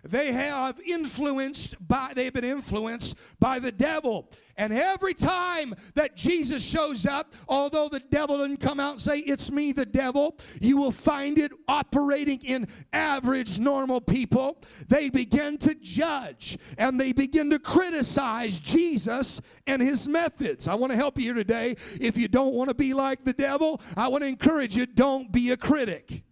They 0.07 0.31
have 0.31 0.79
influenced 0.85 1.75
by 1.85 2.13
they've 2.15 2.31
been 2.31 2.43
influenced 2.43 3.17
by 3.39 3.57
the 3.59 3.71
devil. 3.71 4.29
And 4.57 4.71
every 4.71 5.13
time 5.13 5.75
that 5.95 6.15
Jesus 6.15 6.63
shows 6.63 7.05
up, 7.05 7.33
although 7.49 7.89
the 7.89 7.99
devil 7.99 8.37
didn't 8.37 8.61
come 8.61 8.79
out 8.79 8.93
and 8.93 9.01
say, 9.01 9.19
It's 9.19 9.51
me, 9.51 9.73
the 9.73 9.85
devil, 9.85 10.37
you 10.61 10.77
will 10.77 10.91
find 10.91 11.37
it 11.37 11.51
operating 11.67 12.39
in 12.43 12.67
average, 12.93 13.59
normal 13.59 13.99
people. 13.99 14.61
They 14.87 15.09
begin 15.09 15.57
to 15.59 15.75
judge 15.75 16.57
and 16.77 16.99
they 16.99 17.11
begin 17.11 17.49
to 17.49 17.59
criticize 17.59 18.59
Jesus 18.59 19.41
and 19.67 19.81
his 19.81 20.07
methods. 20.07 20.67
I 20.67 20.75
want 20.75 20.91
to 20.91 20.97
help 20.97 21.17
you 21.17 21.25
here 21.25 21.33
today. 21.33 21.75
If 21.99 22.17
you 22.17 22.27
don't 22.29 22.53
want 22.53 22.69
to 22.69 22.75
be 22.75 22.93
like 22.93 23.25
the 23.25 23.33
devil, 23.33 23.81
I 23.97 24.07
want 24.07 24.23
to 24.23 24.29
encourage 24.29 24.77
you 24.77 24.85
don't 24.85 25.31
be 25.31 25.51
a 25.51 25.57
critic. 25.57 26.23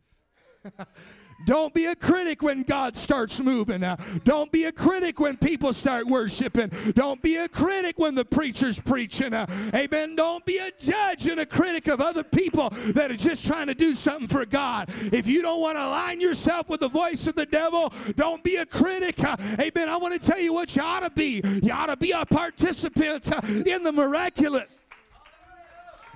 Don't 1.45 1.73
be 1.73 1.85
a 1.85 1.95
critic 1.95 2.41
when 2.41 2.63
God 2.63 2.95
starts 2.95 3.41
moving. 3.41 3.83
Don't 4.23 4.51
be 4.51 4.65
a 4.65 4.71
critic 4.71 5.19
when 5.19 5.37
people 5.37 5.73
start 5.73 6.05
worshiping. 6.07 6.71
Don't 6.93 7.21
be 7.21 7.37
a 7.37 7.47
critic 7.47 7.97
when 7.97 8.15
the 8.15 8.25
preacher's 8.25 8.79
preaching. 8.79 9.33
Uh, 9.33 9.45
amen. 9.73 10.15
Don't 10.15 10.45
be 10.45 10.57
a 10.57 10.71
judge 10.79 11.27
and 11.27 11.39
a 11.39 11.45
critic 11.45 11.87
of 11.87 12.01
other 12.01 12.23
people 12.23 12.69
that 12.93 13.11
are 13.11 13.15
just 13.15 13.45
trying 13.45 13.67
to 13.67 13.75
do 13.75 13.93
something 13.93 14.27
for 14.27 14.45
God. 14.45 14.89
If 15.11 15.27
you 15.27 15.41
don't 15.41 15.61
want 15.61 15.77
to 15.77 15.85
align 15.85 16.21
yourself 16.21 16.69
with 16.69 16.79
the 16.79 16.87
voice 16.87 17.27
of 17.27 17.35
the 17.35 17.45
devil, 17.45 17.93
don't 18.15 18.43
be 18.43 18.57
a 18.57 18.65
critic. 18.65 19.23
Uh, 19.23 19.35
amen. 19.59 19.89
I 19.89 19.97
want 19.97 20.19
to 20.19 20.31
tell 20.31 20.39
you 20.39 20.53
what 20.53 20.75
you 20.75 20.81
ought 20.81 21.01
to 21.01 21.09
be. 21.09 21.41
You 21.61 21.71
ought 21.71 21.87
to 21.87 21.97
be 21.97 22.11
a 22.11 22.25
participant 22.25 23.31
uh, 23.31 23.41
in 23.65 23.83
the 23.83 23.91
miraculous. 23.91 24.79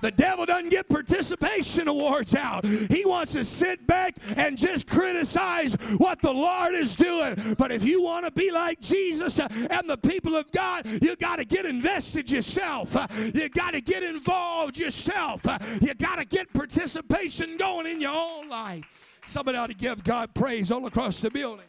The 0.00 0.10
devil 0.10 0.46
doesn't 0.46 0.68
get 0.68 0.88
participation 0.88 1.88
awards 1.88 2.34
out. 2.34 2.64
He 2.64 3.04
wants 3.04 3.32
to 3.32 3.44
sit 3.44 3.86
back 3.86 4.14
and 4.36 4.56
just 4.56 4.86
criticize 4.86 5.74
what 5.98 6.20
the 6.20 6.32
Lord 6.32 6.74
is 6.74 6.94
doing. 6.94 7.56
But 7.58 7.72
if 7.72 7.84
you 7.84 8.02
want 8.02 8.24
to 8.24 8.30
be 8.30 8.50
like 8.50 8.80
Jesus 8.80 9.38
uh, 9.40 9.48
and 9.70 9.88
the 9.88 9.96
people 9.96 10.36
of 10.36 10.50
God, 10.52 10.86
you 11.02 11.16
got 11.16 11.36
to 11.36 11.44
get 11.44 11.66
invested 11.66 12.30
yourself. 12.30 12.94
Uh, 12.94 13.06
you 13.34 13.48
got 13.48 13.72
to 13.72 13.80
get 13.80 14.02
involved 14.02 14.78
yourself. 14.78 15.46
Uh, 15.46 15.58
you 15.80 15.94
got 15.94 16.16
to 16.16 16.24
get 16.24 16.52
participation 16.52 17.56
going 17.56 17.86
in 17.86 18.00
your 18.00 18.14
own 18.14 18.48
life. 18.48 19.18
Somebody 19.24 19.58
ought 19.58 19.68
to 19.68 19.74
give 19.74 20.04
God 20.04 20.32
praise 20.34 20.70
all 20.70 20.86
across 20.86 21.20
the 21.20 21.30
building. 21.30 21.66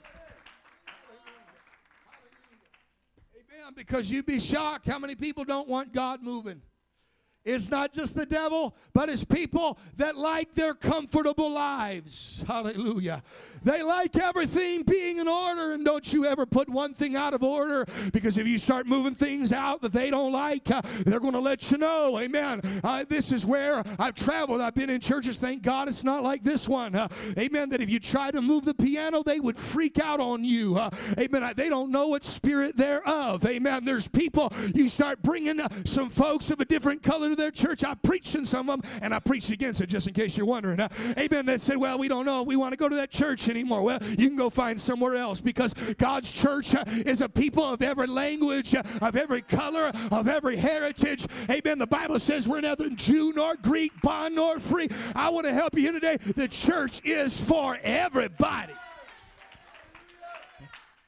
Amen. 3.35 3.73
Because 3.75 4.11
you'd 4.11 4.25
be 4.25 4.39
shocked 4.39 4.85
how 4.85 4.99
many 4.99 5.15
people 5.15 5.43
don't 5.43 5.67
want 5.67 5.93
God 5.93 6.21
moving. 6.21 6.61
It's 7.45 7.71
not 7.71 7.93
just 7.93 8.15
the 8.15 8.25
devil, 8.25 8.75
but 8.93 9.09
it's 9.09 9.23
people 9.23 9.79
that 9.95 10.17
like 10.17 10.53
their 10.55 10.73
comfortable 10.73 11.49
lives. 11.49 12.43
Hallelujah. 12.45 13.23
They 13.63 13.81
like 13.81 14.17
everything 14.17 14.83
being 14.83 15.19
in 15.19 15.27
order, 15.27 15.71
and 15.71 15.85
don't 15.85 16.11
you 16.11 16.25
ever 16.25 16.45
put 16.45 16.67
one 16.67 16.93
thing 16.93 17.15
out 17.15 17.33
of 17.33 17.41
order 17.41 17.85
because 18.11 18.37
if 18.37 18.45
you 18.45 18.57
start 18.57 18.87
moving 18.87 19.15
things 19.15 19.53
out 19.53 19.81
that 19.81 19.93
they 19.93 20.09
don't 20.09 20.33
like, 20.33 20.69
uh, 20.69 20.81
they're 21.05 21.21
going 21.21 21.33
to 21.33 21.39
let 21.39 21.71
you 21.71 21.77
know. 21.77 22.19
Amen. 22.19 22.61
Uh, 22.83 23.05
this 23.07 23.31
is 23.31 23.45
where 23.45 23.83
I've 23.97 24.15
traveled. 24.15 24.59
I've 24.59 24.75
been 24.75 24.89
in 24.89 24.99
churches. 24.99 25.37
Thank 25.37 25.61
God 25.61 25.87
it's 25.87 26.03
not 26.03 26.23
like 26.23 26.43
this 26.43 26.67
one. 26.67 26.93
Uh, 26.93 27.07
amen. 27.37 27.69
That 27.69 27.81
if 27.81 27.89
you 27.89 28.01
try 28.01 28.31
to 28.31 28.41
move 28.41 28.65
the 28.65 28.73
piano, 28.73 29.23
they 29.23 29.39
would 29.39 29.57
freak 29.57 29.97
out 29.97 30.19
on 30.19 30.43
you. 30.43 30.77
Uh, 30.77 30.89
amen. 31.17 31.53
They 31.55 31.69
don't 31.69 31.89
know 31.89 32.07
what 32.07 32.25
spirit 32.25 32.75
they're 32.75 33.07
of. 33.07 33.45
Amen. 33.45 33.85
There's 33.85 34.09
people, 34.09 34.51
you 34.75 34.89
start 34.89 35.21
bringing 35.23 35.61
uh, 35.61 35.69
some 35.85 36.09
folks 36.09 36.51
of 36.51 36.59
a 36.59 36.65
different 36.65 37.01
color 37.01 37.28
to 37.29 37.35
their 37.35 37.51
church. 37.51 37.83
I 37.83 37.93
preached 37.95 38.35
in 38.35 38.45
some 38.45 38.69
of 38.69 38.81
them, 38.81 38.99
and 39.01 39.13
I 39.13 39.19
preached 39.19 39.51
against 39.51 39.81
it 39.81 39.87
just 39.87 40.07
in 40.07 40.13
case 40.13 40.37
you're 40.37 40.45
wondering. 40.45 40.79
Uh, 40.79 40.89
amen. 41.17 41.45
That 41.45 41.61
said, 41.61 41.77
well, 41.77 41.97
we 41.97 42.07
don't 42.07 42.25
know. 42.25 42.43
We 42.43 42.55
want 42.55 42.73
to 42.73 42.77
go 42.77 42.89
to 42.89 42.95
that 42.95 43.11
church 43.11 43.49
anymore. 43.49 43.81
Well, 43.81 43.99
you 44.03 44.27
can 44.27 44.35
go 44.35 44.49
find 44.49 44.79
somewhere 44.79 45.15
else 45.15 45.41
because 45.41 45.73
God's 45.97 46.31
church 46.31 46.75
uh, 46.75 46.83
is 46.87 47.21
a 47.21 47.29
people 47.29 47.63
of 47.63 47.81
every 47.81 48.07
language, 48.07 48.75
uh, 48.75 48.83
of 49.01 49.15
every 49.15 49.41
color, 49.41 49.91
of 50.11 50.27
every 50.27 50.57
heritage. 50.57 51.25
Amen. 51.49 51.79
The 51.79 51.87
Bible 51.87 52.19
says 52.19 52.47
we're 52.47 52.61
neither 52.61 52.89
Jew 52.89 53.33
nor 53.35 53.55
Greek, 53.55 53.91
bond 54.01 54.35
nor 54.35 54.59
free. 54.59 54.89
I 55.15 55.29
want 55.29 55.45
to 55.45 55.53
help 55.53 55.75
you 55.75 55.81
here 55.81 55.93
today. 55.93 56.17
The 56.17 56.47
church 56.47 57.01
is 57.05 57.39
for 57.39 57.77
everybody. 57.83 58.73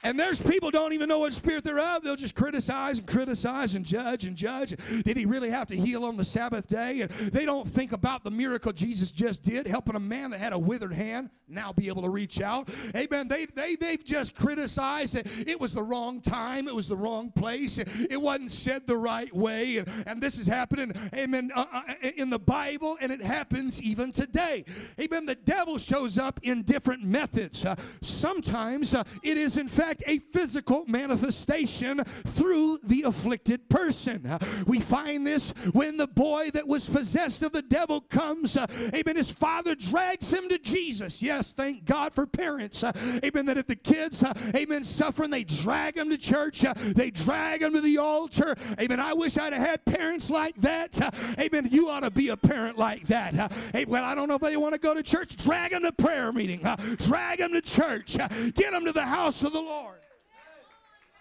And 0.04 0.20
there's 0.20 0.42
people 0.42 0.72
don't 0.72 0.94
even 0.94 1.08
know 1.10 1.20
what 1.20 1.34
spirit 1.34 1.64
they're 1.64 1.80
of. 1.80 2.04
They'll 2.04 2.16
just 2.16 2.36
criticize 2.36 2.98
and 3.00 3.08
criticize 3.08 3.76
and 3.76 3.86
judge 3.86 4.26
and 4.26 4.36
judge. 4.36 4.76
Did 5.04 5.18
he 5.18 5.26
really 5.26 5.50
have 5.50 5.68
to 5.68 5.76
heal 5.76 6.06
on 6.06 6.18
the 6.18 6.26
Sabbath 6.26 6.68
day? 6.68 7.02
And 7.02 7.12
they 7.32 7.46
don't 7.46 7.68
think 7.68 7.92
about 7.92 8.24
the 8.24 8.32
miracle 8.32 8.72
Jesus 8.72 9.12
just 9.12 9.44
did, 9.44 9.68
helping 9.68 9.96
a 9.96 10.00
man 10.00 10.32
that 10.32 10.40
had 10.40 10.54
a 10.54 10.60
withered 10.60 10.94
hand 10.94 11.30
now 11.48 11.74
be 11.74 11.90
able 11.90 12.02
to 12.02 12.10
reach 12.10 12.42
out. 12.42 12.70
Amen. 12.96 13.28
They, 13.28 13.46
they, 13.46 13.76
they've 13.76 14.04
just 14.04 14.36
criticized 14.36 15.16
it. 15.16 15.28
It 15.46 15.60
was 15.60 15.74
the 15.74 15.84
wrong 15.84 16.22
time. 16.22 16.68
It 16.68 16.74
was 16.76 16.88
the 16.88 16.96
wrong 16.96 17.32
place. 17.32 17.78
It 17.78 18.22
wasn't 18.22 18.52
said 18.52 18.88
the 18.88 18.96
right 18.96 19.34
way. 19.36 19.78
And, 19.78 19.90
and 20.08 20.22
this 20.22 20.40
is 20.40 20.48
happening, 20.48 20.94
amen, 21.14 21.52
uh, 21.54 21.66
uh, 21.72 21.82
in 22.16 22.30
the 22.30 22.40
Bible, 22.40 22.98
and 23.02 23.12
it 23.12 23.22
happens 23.22 23.82
even 23.82 24.12
today. 24.12 24.64
Amen. 25.00 25.26
The 25.26 25.36
devil 25.36 25.78
shows 25.78 26.18
up 26.18 26.40
in 26.44 26.64
different 26.64 27.04
methods. 27.04 27.66
Uh, 27.66 27.76
sometimes 28.02 28.94
uh, 28.94 29.04
it 29.22 29.38
is, 29.38 29.58
in 29.58 29.68
fact, 29.68 29.91
fact, 29.92 30.04
a 30.08 30.20
physical 30.20 30.86
manifestation 30.88 32.02
through 32.28 32.80
the 32.84 33.04
afflicted 33.04 33.68
person. 33.70 34.38
We 34.66 34.80
find 34.80 35.28
this 35.28 35.52
when 35.74 35.98
the 35.98 36.08
boy 36.08 36.50
that 36.54 36.66
was 36.68 36.88
possessed 36.88 37.44
of 37.44 37.52
the 37.52 37.62
devil 37.62 38.02
comes. 38.02 38.56
Uh, 38.56 38.68
amen. 38.94 39.18
His 39.18 39.32
father 39.32 39.76
drags 39.76 40.32
him 40.32 40.48
to 40.50 40.58
Jesus. 40.58 41.22
Yes, 41.22 41.52
thank 41.54 41.86
God 41.86 42.14
for 42.14 42.26
parents. 42.26 42.84
Uh, 42.84 42.94
amen. 43.24 43.46
That 43.46 43.58
if 43.58 43.68
the 43.68 43.76
kids, 43.76 44.24
uh, 44.24 44.34
amen, 44.56 44.84
suffering, 44.84 45.30
they 45.30 45.44
drag 45.44 45.96
them 45.96 46.10
to 46.10 46.18
church, 46.18 46.62
they 46.62 47.12
drag 47.12 47.62
them 47.62 47.74
to 47.74 47.82
the 47.82 47.98
altar. 47.98 48.56
Amen. 48.80 49.00
I 49.00 49.14
wish 49.14 49.38
I'd 49.38 49.54
have 49.54 49.66
had 49.66 49.86
parents 49.86 50.30
like 50.30 50.56
that. 50.62 51.00
Amen. 51.38 51.68
You 51.72 51.90
ought 51.90 52.02
to 52.02 52.12
be 52.12 52.30
a 52.30 52.38
parent 52.38 52.78
like 52.78 53.08
that. 53.08 53.52
Hey, 53.74 53.86
well, 53.86 54.04
I 54.04 54.16
don't 54.16 54.28
know 54.28 54.36
if 54.36 54.42
they 54.42 54.58
want 54.58 54.74
to 54.74 54.80
go 54.80 54.94
to 54.94 55.04
church. 55.04 55.36
Drag 55.36 55.72
them 55.72 55.84
to 55.84 55.92
prayer 55.92 56.32
meeting. 56.32 56.62
Drag 56.98 57.40
them 57.40 57.52
to 57.54 57.62
church. 57.62 58.16
Get 58.16 58.72
them 58.72 58.86
to 58.86 58.92
the 58.94 59.06
house 59.06 59.44
of 59.44 59.52
the 59.52 59.62
Lord. 59.62 59.81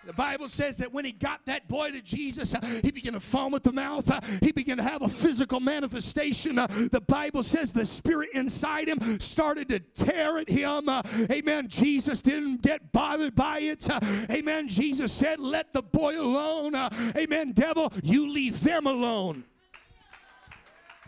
The 0.04 0.12
Bible 0.14 0.48
says 0.48 0.78
that 0.78 0.92
when 0.92 1.04
he 1.04 1.12
got 1.12 1.44
that 1.44 1.68
boy 1.68 1.90
to 1.90 2.00
Jesus, 2.00 2.54
uh, 2.54 2.60
he 2.82 2.90
began 2.90 3.12
to 3.12 3.20
foam 3.20 3.54
at 3.54 3.62
the 3.62 3.72
mouth. 3.72 4.10
Uh, 4.10 4.20
he 4.40 4.50
began 4.50 4.78
to 4.78 4.82
have 4.82 5.02
a 5.02 5.08
physical 5.08 5.60
manifestation. 5.60 6.58
Uh, 6.58 6.66
the 6.90 7.02
Bible 7.02 7.42
says 7.42 7.72
the 7.72 7.84
spirit 7.84 8.30
inside 8.32 8.88
him 8.88 9.20
started 9.20 9.68
to 9.68 9.80
tear 9.80 10.38
at 10.38 10.48
him. 10.48 10.88
Amen. 11.30 11.68
Jesus 11.68 12.22
didn't 12.22 12.62
get 12.62 12.92
bothered 12.92 13.34
by 13.34 13.58
it. 13.60 13.88
Amen. 14.30 14.68
Jesus 14.68 15.12
said, 15.12 15.38
Let 15.38 15.72
the 15.72 15.82
boy 15.82 16.20
alone. 16.20 16.74
Amen. 17.16 17.52
Devil, 17.52 17.92
you 18.02 18.28
leave 18.30 18.62
them 18.62 18.86
alone. 18.86 19.44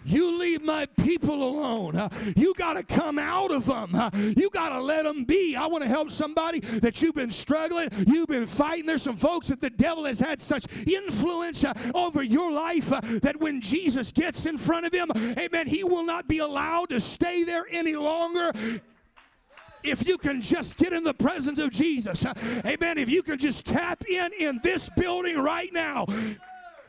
You 0.05 0.37
leave 0.39 0.63
my 0.63 0.87
people 1.03 1.35
alone. 1.35 1.97
Uh, 1.97 2.09
you 2.37 2.55
got 2.55 2.75
to 2.75 2.83
come 2.83 3.19
out 3.19 3.53
of 3.53 3.67
them. 3.67 3.95
Uh, 3.95 4.11
you 4.15 4.51
got 4.51 4.71
to 4.71 4.81
let 4.81 5.05
them 5.05 5.25
be. 5.25 5.57
I 5.57 5.67
want 5.67 5.83
to 5.83 5.89
help 5.89 6.11
somebody 6.11 6.61
that 6.61 7.01
you've 7.01 7.15
been 7.15 7.31
struggling, 7.31 7.89
you've 8.07 8.29
been 8.29 8.47
fighting. 8.47 8.87
There's 8.87 9.03
some 9.03 9.17
folks 9.17 9.49
that 9.49 9.61
the 9.61 9.71
devil 9.71 10.05
has 10.05 10.19
had 10.19 10.41
such 10.41 10.67
influence 10.87 11.65
uh, 11.65 11.73
over 11.95 12.23
your 12.23 12.51
life 12.51 12.89
that 12.89 13.37
when 13.39 13.61
Jesus 13.61 14.13
gets 14.13 14.47
in 14.47 14.59
front 14.59 14.87
of 14.87 14.93
him, 14.93 15.11
amen, 15.39 15.67
he 15.67 15.85
will 15.85 16.05
not 16.05 16.29
be 16.29 16.39
allowed 16.39 16.89
to 16.91 17.01
stay 17.01 17.45
there 17.45 17.67
any 17.71 17.97
longer 17.97 18.53
if 19.85 20.07
you 20.07 20.17
can 20.17 20.41
just 20.41 20.77
get 20.77 20.93
in 20.93 21.03
the 21.03 21.15
presence 21.15 21.59
of 21.59 21.71
Jesus, 21.71 22.25
amen, 22.65 22.99
if 22.99 23.09
you 23.09 23.23
can 23.23 23.39
just 23.39 23.67
tap 23.67 24.05
in 24.09 24.31
in 24.39 24.61
this 24.63 24.89
building 24.97 25.37
right 25.37 25.73
now, 25.73 26.07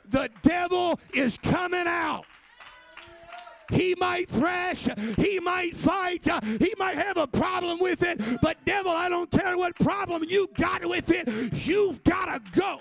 the 0.09 0.29
devil 0.43 0.99
is 1.13 1.37
coming 1.37 1.87
out. 1.87 2.25
He 3.73 3.95
might 3.97 4.29
thrash, 4.29 4.87
he 5.17 5.39
might 5.39 5.75
fight, 5.75 6.27
he 6.59 6.73
might 6.77 6.95
have 6.95 7.17
a 7.17 7.27
problem 7.27 7.79
with 7.79 8.03
it, 8.03 8.21
but 8.41 8.57
devil, 8.65 8.91
I 8.91 9.09
don't 9.09 9.29
care 9.31 9.57
what 9.57 9.75
problem 9.79 10.23
you 10.27 10.47
got 10.57 10.87
with 10.87 11.09
it, 11.11 11.27
you've 11.65 12.03
got 12.03 12.25
to 12.25 12.59
go. 12.59 12.79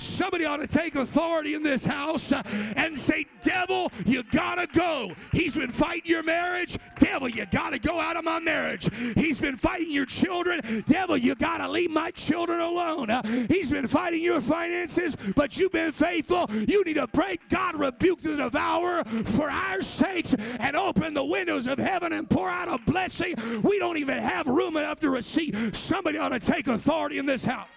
Somebody 0.00 0.44
ought 0.44 0.58
to 0.58 0.66
take 0.66 0.94
authority 0.94 1.54
in 1.54 1.62
this 1.62 1.84
house 1.84 2.32
uh, 2.32 2.42
and 2.76 2.98
say, 2.98 3.26
Devil, 3.42 3.92
you 4.06 4.22
gotta 4.22 4.66
go. 4.66 5.12
He's 5.32 5.54
been 5.54 5.70
fighting 5.70 6.10
your 6.10 6.22
marriage. 6.22 6.78
Devil, 6.98 7.28
you 7.28 7.46
gotta 7.46 7.78
go 7.78 8.00
out 8.00 8.16
of 8.16 8.24
my 8.24 8.38
marriage. 8.38 8.88
He's 9.14 9.40
been 9.40 9.56
fighting 9.56 9.90
your 9.90 10.06
children. 10.06 10.84
Devil, 10.86 11.16
you 11.16 11.34
gotta 11.34 11.68
leave 11.68 11.90
my 11.90 12.10
children 12.12 12.60
alone. 12.60 13.10
Uh, 13.10 13.22
he's 13.48 13.70
been 13.70 13.86
fighting 13.86 14.22
your 14.22 14.40
finances, 14.40 15.16
but 15.36 15.58
you've 15.58 15.72
been 15.72 15.92
faithful. 15.92 16.46
You 16.50 16.84
need 16.84 16.94
to 16.94 17.06
pray, 17.06 17.38
God, 17.48 17.78
rebuke 17.78 18.22
the 18.22 18.36
devourer 18.36 19.04
for 19.04 19.50
our 19.50 19.82
sakes 19.82 20.34
and 20.34 20.76
open 20.76 21.14
the 21.14 21.24
windows 21.24 21.66
of 21.66 21.78
heaven 21.78 22.12
and 22.12 22.28
pour 22.28 22.48
out 22.48 22.68
a 22.68 22.78
blessing. 22.90 23.34
We 23.62 23.78
don't 23.78 23.96
even 23.98 24.18
have 24.18 24.46
room 24.46 24.76
enough 24.76 25.00
to 25.00 25.10
receive. 25.10 25.76
Somebody 25.76 26.18
ought 26.18 26.30
to 26.30 26.40
take 26.40 26.66
authority 26.66 27.18
in 27.18 27.26
this 27.26 27.44
house. 27.44 27.68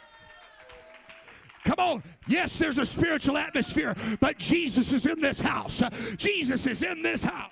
Come 1.66 1.80
on. 1.80 2.04
Yes, 2.28 2.58
there's 2.58 2.78
a 2.78 2.86
spiritual 2.86 3.38
atmosphere, 3.38 3.96
but 4.20 4.38
Jesus 4.38 4.92
is 4.92 5.06
in 5.06 5.22
this 5.22 5.40
house. 5.40 5.82
Jesus 6.18 6.66
is 6.68 6.84
in 6.84 7.02
this 7.02 7.24
house. 7.24 7.52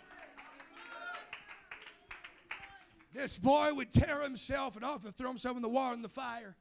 This 3.13 3.37
boy 3.37 3.73
would 3.73 3.91
tear 3.91 4.21
himself 4.21 4.75
and 4.75 4.85
often 4.85 5.11
throw 5.11 5.29
himself 5.29 5.55
in 5.55 5.61
the 5.61 5.69
water 5.69 5.93
and 5.93 6.03
the 6.03 6.09
fire. 6.09 6.55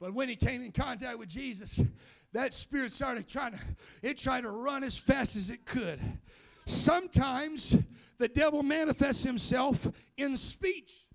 But 0.00 0.14
when 0.14 0.28
he 0.28 0.36
came 0.36 0.62
in 0.62 0.70
contact 0.70 1.18
with 1.18 1.28
Jesus, 1.28 1.80
that 2.32 2.52
spirit 2.52 2.92
started 2.92 3.28
trying 3.28 3.52
to, 3.52 3.58
it 4.02 4.16
tried 4.16 4.42
to 4.42 4.50
run 4.50 4.84
as 4.84 4.96
fast 4.96 5.36
as 5.36 5.50
it 5.50 5.66
could. 5.66 5.98
Sometimes 6.66 7.76
the 8.18 8.28
devil 8.28 8.62
manifests 8.62 9.24
himself 9.24 9.88
in 10.16 10.36
speech. 10.36 11.06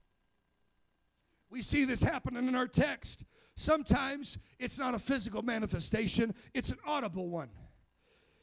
We 1.50 1.62
see 1.62 1.86
this 1.86 2.02
happening 2.02 2.48
in 2.48 2.56
our 2.56 2.68
text. 2.68 3.24
Sometimes 3.56 4.38
it's 4.60 4.80
not 4.80 4.96
a 4.96 5.00
physical 5.00 5.42
manifestation, 5.42 6.34
it's 6.54 6.70
an 6.70 6.80
audible 6.86 7.30
one. 7.30 7.50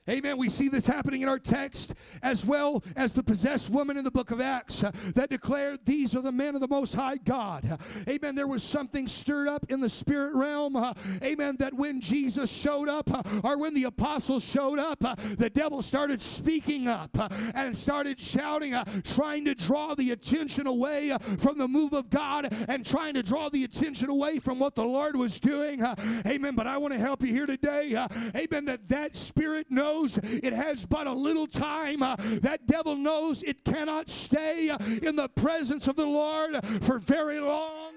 Amen. 0.08 0.38
We 0.38 0.48
see 0.48 0.68
this 0.68 0.86
happening 0.86 1.20
in 1.20 1.28
our 1.28 1.38
text 1.38 1.94
as 2.22 2.46
well 2.46 2.82
as 2.96 3.12
the 3.12 3.22
possessed 3.22 3.68
woman 3.68 3.98
in 3.98 4.04
the 4.04 4.10
book 4.10 4.30
of 4.30 4.40
Acts 4.40 4.82
uh, 4.82 4.90
that 5.14 5.28
declared, 5.28 5.80
These 5.84 6.16
are 6.16 6.22
the 6.22 6.32
men 6.32 6.54
of 6.54 6.62
the 6.62 6.68
Most 6.68 6.94
High 6.94 7.18
God. 7.18 7.78
Amen. 8.08 8.34
There 8.34 8.46
was 8.46 8.62
something 8.62 9.06
stirred 9.06 9.46
up 9.46 9.66
in 9.68 9.78
the 9.78 9.90
spirit 9.90 10.34
realm. 10.34 10.74
Uh, 10.74 10.94
amen. 11.22 11.56
That 11.58 11.74
when 11.74 12.00
Jesus 12.00 12.50
showed 12.50 12.88
up 12.88 13.12
uh, 13.12 13.22
or 13.44 13.58
when 13.58 13.74
the 13.74 13.84
apostles 13.84 14.42
showed 14.42 14.78
up, 14.78 15.04
uh, 15.04 15.16
the 15.36 15.50
devil 15.50 15.82
started 15.82 16.22
speaking 16.22 16.88
up 16.88 17.10
uh, 17.18 17.28
and 17.54 17.76
started 17.76 18.18
shouting, 18.18 18.72
uh, 18.72 18.84
trying 19.04 19.44
to 19.44 19.54
draw 19.54 19.94
the 19.94 20.12
attention 20.12 20.66
away 20.66 21.14
from 21.38 21.58
the 21.58 21.68
move 21.68 21.92
of 21.92 22.08
God 22.08 22.48
and 22.68 22.86
trying 22.86 23.14
to 23.14 23.22
draw 23.22 23.50
the 23.50 23.64
attention 23.64 24.08
away 24.08 24.38
from 24.38 24.58
what 24.58 24.74
the 24.74 24.84
Lord 24.84 25.14
was 25.14 25.38
doing. 25.38 25.84
amen. 26.26 26.54
But 26.54 26.66
I 26.66 26.78
want 26.78 26.94
to 26.94 26.98
help 26.98 27.22
you 27.22 27.28
here 27.28 27.46
today. 27.46 28.02
amen. 28.34 28.64
That 28.64 28.88
that 28.88 29.14
spirit 29.14 29.66
knows 29.70 29.89
knows 29.90 30.18
it 30.18 30.52
has 30.52 30.86
but 30.86 31.06
a 31.06 31.12
little 31.12 31.46
time. 31.46 32.02
Uh, 32.02 32.16
that 32.42 32.66
devil 32.66 32.96
knows 32.96 33.42
it 33.42 33.64
cannot 33.64 34.08
stay 34.08 34.70
uh, 34.70 34.78
in 35.02 35.16
the 35.16 35.28
presence 35.30 35.88
of 35.88 35.96
the 35.96 36.06
Lord 36.06 36.64
for 36.82 36.98
very 36.98 37.40
long. 37.40 37.92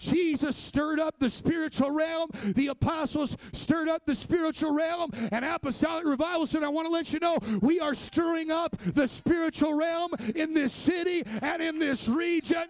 Jesus 0.00 0.56
stirred 0.56 1.00
up 1.00 1.18
the 1.18 1.30
spiritual 1.30 1.90
realm. 1.90 2.28
The 2.56 2.68
apostles 2.68 3.36
stirred 3.52 3.88
up 3.88 4.04
the 4.04 4.14
spiritual 4.14 4.74
realm. 4.74 5.10
And 5.32 5.44
apostolic 5.44 6.04
revival 6.04 6.46
said, 6.46 6.62
I 6.62 6.68
want 6.68 6.86
to 6.86 6.92
let 6.92 7.12
you 7.12 7.20
know 7.20 7.38
we 7.62 7.80
are 7.80 7.94
stirring 7.94 8.50
up 8.50 8.76
the 8.78 9.06
spiritual 9.08 9.74
realm 9.74 10.10
in 10.34 10.52
this 10.52 10.72
city 10.72 11.22
and 11.40 11.62
in 11.62 11.78
this 11.78 12.08
region. 12.08 12.64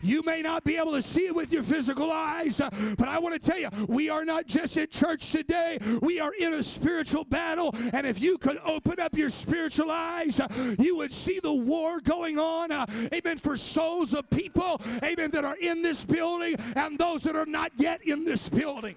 You 0.00 0.22
may 0.22 0.42
not 0.42 0.62
be 0.64 0.76
able 0.76 0.92
to 0.92 1.02
see 1.02 1.26
it 1.26 1.34
with 1.34 1.52
your 1.52 1.62
physical 1.62 2.12
eyes, 2.12 2.60
uh, 2.60 2.70
but 2.96 3.08
I 3.08 3.18
want 3.18 3.40
to 3.40 3.40
tell 3.40 3.58
you, 3.58 3.68
we 3.88 4.08
are 4.08 4.24
not 4.24 4.46
just 4.46 4.76
at 4.76 4.90
church 4.90 5.32
today. 5.32 5.78
We 6.02 6.20
are 6.20 6.32
in 6.34 6.54
a 6.54 6.62
spiritual 6.62 7.24
battle. 7.24 7.74
And 7.92 8.06
if 8.06 8.20
you 8.20 8.38
could 8.38 8.58
open 8.64 9.00
up 9.00 9.16
your 9.16 9.30
spiritual 9.30 9.90
eyes, 9.90 10.38
uh, 10.38 10.46
you 10.78 10.96
would 10.96 11.12
see 11.12 11.40
the 11.40 11.52
war 11.52 12.00
going 12.00 12.38
on. 12.38 12.70
Uh, 12.70 12.86
amen. 13.12 13.38
For 13.38 13.56
souls 13.56 14.14
of 14.14 14.28
people, 14.30 14.80
amen, 15.02 15.32
that 15.32 15.44
are 15.44 15.56
in 15.56 15.82
this 15.82 16.04
building 16.04 16.56
and 16.76 16.98
those 16.98 17.22
that 17.24 17.34
are 17.34 17.46
not 17.46 17.72
yet 17.76 18.00
in 18.06 18.24
this 18.24 18.48
building. 18.48 18.94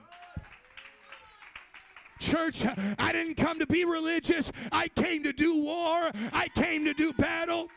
Church, 2.19 2.63
I 2.99 3.11
didn't 3.11 3.35
come 3.35 3.57
to 3.57 3.65
be 3.65 3.83
religious. 3.83 4.51
I 4.71 4.87
came 4.89 5.23
to 5.23 5.33
do 5.33 5.63
war. 5.63 6.11
I 6.31 6.47
came 6.53 6.85
to 6.85 6.93
do 6.93 7.11
battle. 7.13 7.67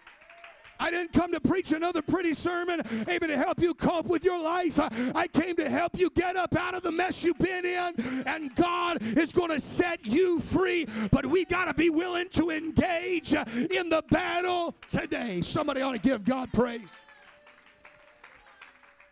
I 0.80 0.90
didn't 0.90 1.12
come 1.12 1.32
to 1.32 1.40
preach 1.40 1.72
another 1.72 2.02
pretty 2.02 2.34
sermon, 2.34 2.82
able 3.08 3.26
to 3.28 3.37
help 3.37 3.60
you 3.60 3.74
cope 3.74 4.06
with 4.06 4.24
your 4.24 4.40
life. 4.40 4.78
I 5.14 5.26
came 5.28 5.56
to 5.56 5.68
help 5.68 5.98
you 5.98 6.10
get 6.10 6.37
up 6.37 6.56
out 6.56 6.74
of 6.74 6.82
the 6.82 6.92
mess 6.92 7.24
you've 7.24 7.38
been 7.38 7.64
in, 7.64 8.24
and 8.26 8.54
God 8.54 9.02
is 9.02 9.32
going 9.32 9.50
to 9.50 9.60
set 9.60 10.04
you 10.04 10.40
free. 10.40 10.87
But 11.10 11.26
we 11.26 11.44
got 11.44 11.66
to 11.66 11.74
be 11.74 11.90
willing 11.90 12.28
to 12.30 12.50
engage 12.50 13.32
in 13.32 13.88
the 13.88 14.02
battle 14.10 14.74
today. 14.88 15.40
Somebody 15.42 15.82
ought 15.82 15.92
to 15.92 15.98
give 15.98 16.24
God 16.24 16.52
praise. 16.52 16.88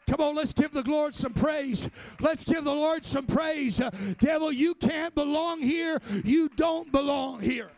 Come 0.09 0.20
on, 0.20 0.35
let's 0.35 0.53
give 0.53 0.72
the 0.72 0.83
Lord 0.83 1.14
some 1.14 1.33
praise. 1.33 1.88
Let's 2.20 2.44
give 2.44 2.64
the 2.64 2.75
Lord 2.75 3.05
some 3.05 3.25
praise. 3.25 3.81
Devil, 4.18 4.53
you 4.53 4.75
can't 4.75 5.14
belong 5.14 5.62
here. 5.62 6.01
You 6.25 6.51
don't 6.51 6.92
belong 6.92 7.40
here. 7.40 7.70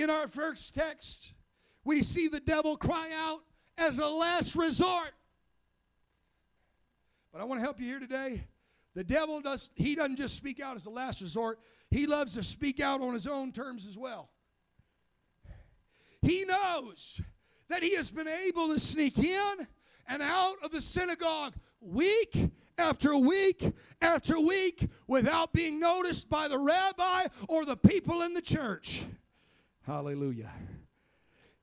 In 0.00 0.08
our 0.08 0.28
first 0.28 0.74
text, 0.74 1.34
we 1.84 2.02
see 2.02 2.28
the 2.28 2.40
devil 2.40 2.74
cry 2.74 3.10
out 3.14 3.40
as 3.76 3.98
a 3.98 4.08
last 4.08 4.56
resort. 4.56 5.12
But 7.30 7.42
I 7.42 7.44
want 7.44 7.58
to 7.58 7.62
help 7.62 7.78
you 7.78 7.84
here 7.84 8.00
today. 8.00 8.46
The 8.94 9.04
devil 9.04 9.42
does 9.42 9.68
he 9.74 9.94
doesn't 9.94 10.16
just 10.16 10.36
speak 10.36 10.58
out 10.58 10.74
as 10.74 10.86
a 10.86 10.90
last 10.90 11.20
resort. 11.20 11.58
He 11.90 12.06
loves 12.06 12.32
to 12.36 12.42
speak 12.42 12.80
out 12.80 13.02
on 13.02 13.12
his 13.12 13.26
own 13.26 13.52
terms 13.52 13.86
as 13.86 13.98
well. 13.98 14.30
He 16.22 16.46
knows 16.46 17.20
that 17.68 17.82
he 17.82 17.94
has 17.96 18.10
been 18.10 18.26
able 18.26 18.68
to 18.68 18.80
sneak 18.80 19.18
in 19.18 19.66
and 20.08 20.22
out 20.22 20.54
of 20.62 20.70
the 20.70 20.80
synagogue 20.80 21.52
week 21.82 22.50
after 22.78 23.14
week 23.18 23.70
after 24.00 24.40
week 24.40 24.88
without 25.06 25.52
being 25.52 25.78
noticed 25.78 26.30
by 26.30 26.48
the 26.48 26.58
rabbi 26.58 27.26
or 27.48 27.66
the 27.66 27.76
people 27.76 28.22
in 28.22 28.32
the 28.32 28.40
church. 28.40 29.04
Hallelujah. 29.90 30.52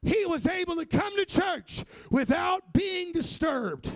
he 0.01 0.25
was 0.25 0.45
able 0.47 0.75
to 0.75 0.85
come 0.85 1.15
to 1.15 1.25
church 1.25 1.85
without 2.11 2.73
being 2.73 3.13
disturbed. 3.13 3.89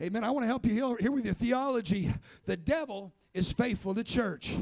Amen. 0.00 0.22
I 0.22 0.30
want 0.30 0.44
to 0.44 0.46
help 0.46 0.64
you 0.64 0.96
here, 1.00 1.10
with 1.10 1.24
your 1.24 1.34
theology. 1.34 2.14
The 2.44 2.56
devil 2.56 3.12
is 3.34 3.50
faithful 3.50 3.96
to 3.96 4.04
church. 4.04 4.54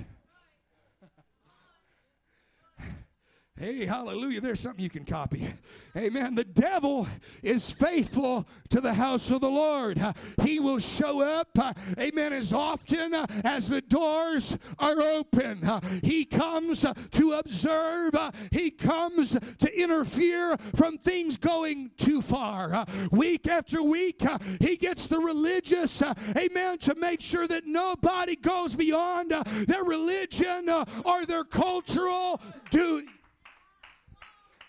Hey, 3.59 3.87
hallelujah. 3.87 4.43
There's 4.43 4.61
something 4.61 4.83
you 4.83 4.91
can 4.91 5.07
copy. 5.07 5.49
Amen. 5.97 6.35
The 6.35 6.45
devil 6.45 7.09
is 7.43 7.73
faithful 7.73 8.47
to 8.69 8.83
the 8.83 8.93
house 8.93 9.31
of 9.31 9.41
the 9.41 9.49
Lord. 9.49 9.99
He 10.43 10.61
will 10.61 10.79
show 10.79 11.23
up, 11.23 11.57
amen, 11.99 12.35
as 12.35 12.53
often 12.53 13.15
as 13.45 13.71
the 13.71 13.81
doors 13.81 14.59
are 14.79 15.01
open. 15.01 15.63
He 16.03 16.27
comes 16.27 16.85
to 17.13 17.33
observe, 17.33 18.15
he 18.51 18.71
comes 18.71 19.39
to 19.59 19.81
interfere 19.83 20.59
from 20.75 20.99
things 20.99 21.39
going 21.39 21.93
too 21.97 22.21
far. 22.21 22.85
Week 23.11 23.49
after 23.49 23.83
week, 23.83 24.23
he 24.61 24.77
gets 24.77 25.07
the 25.07 25.19
religious, 25.19 26.03
amen, 26.37 26.77
to 26.81 26.95
make 26.97 27.23
sure 27.23 27.49
that 27.49 27.67
nobody 27.67 28.37
goes 28.37 28.77
beyond 28.77 29.31
their 29.67 29.85
religion 29.85 30.69
or 31.07 31.25
their 31.25 31.45
cultural 31.45 32.39
duty. 32.71 33.09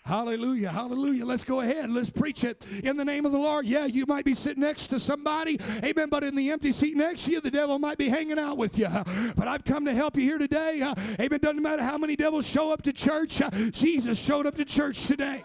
Hallelujah. 0.08 0.70
Hallelujah. 0.70 1.26
Let's 1.26 1.44
go 1.44 1.60
ahead. 1.60 1.90
Let's 1.90 2.08
preach 2.08 2.42
it 2.42 2.66
in 2.82 2.96
the 2.96 3.04
name 3.04 3.26
of 3.26 3.32
the 3.32 3.38
Lord. 3.38 3.66
Yeah, 3.66 3.84
you 3.84 4.06
might 4.06 4.24
be 4.24 4.32
sitting 4.32 4.62
next 4.62 4.86
to 4.86 4.98
somebody. 4.98 5.60
Amen. 5.84 6.08
But 6.08 6.24
in 6.24 6.34
the 6.34 6.50
empty 6.50 6.72
seat 6.72 6.96
next 6.96 7.26
to 7.26 7.32
you, 7.32 7.42
the 7.42 7.50
devil 7.50 7.78
might 7.78 7.98
be 7.98 8.08
hanging 8.08 8.38
out 8.38 8.56
with 8.56 8.78
you. 8.78 8.88
But 9.36 9.48
I've 9.48 9.64
come 9.64 9.84
to 9.84 9.92
help 9.92 10.16
you 10.16 10.22
here 10.22 10.38
today. 10.38 10.82
Amen. 11.20 11.40
Doesn't 11.40 11.62
matter 11.62 11.82
how 11.82 11.98
many 11.98 12.16
devils 12.16 12.48
show 12.48 12.72
up 12.72 12.80
to 12.84 12.92
church, 12.94 13.42
Jesus 13.70 14.18
showed 14.18 14.46
up 14.46 14.56
to 14.56 14.64
church 14.64 15.06
today. 15.06 15.44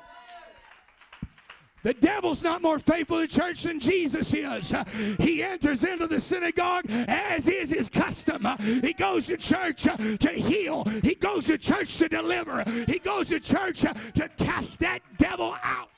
The 1.83 1.93
devil's 1.93 2.43
not 2.43 2.61
more 2.61 2.79
faithful 2.79 3.19
to 3.19 3.27
church 3.27 3.63
than 3.63 3.79
Jesus 3.79 4.33
is. 4.33 4.73
He 5.19 5.43
enters 5.43 5.83
into 5.83 6.07
the 6.07 6.19
synagogue 6.19 6.85
as 6.89 7.47
is 7.47 7.69
his 7.69 7.89
custom. 7.89 8.47
He 8.81 8.93
goes 8.93 9.27
to 9.27 9.37
church 9.37 9.83
to 9.83 10.29
heal. 10.29 10.85
He 11.03 11.15
goes 11.15 11.45
to 11.47 11.57
church 11.57 11.97
to 11.97 12.07
deliver. 12.07 12.63
He 12.87 12.99
goes 12.99 13.29
to 13.29 13.39
church 13.39 13.81
to 13.81 14.29
cast 14.37 14.79
that 14.79 14.99
devil 15.17 15.55
out. 15.63 15.89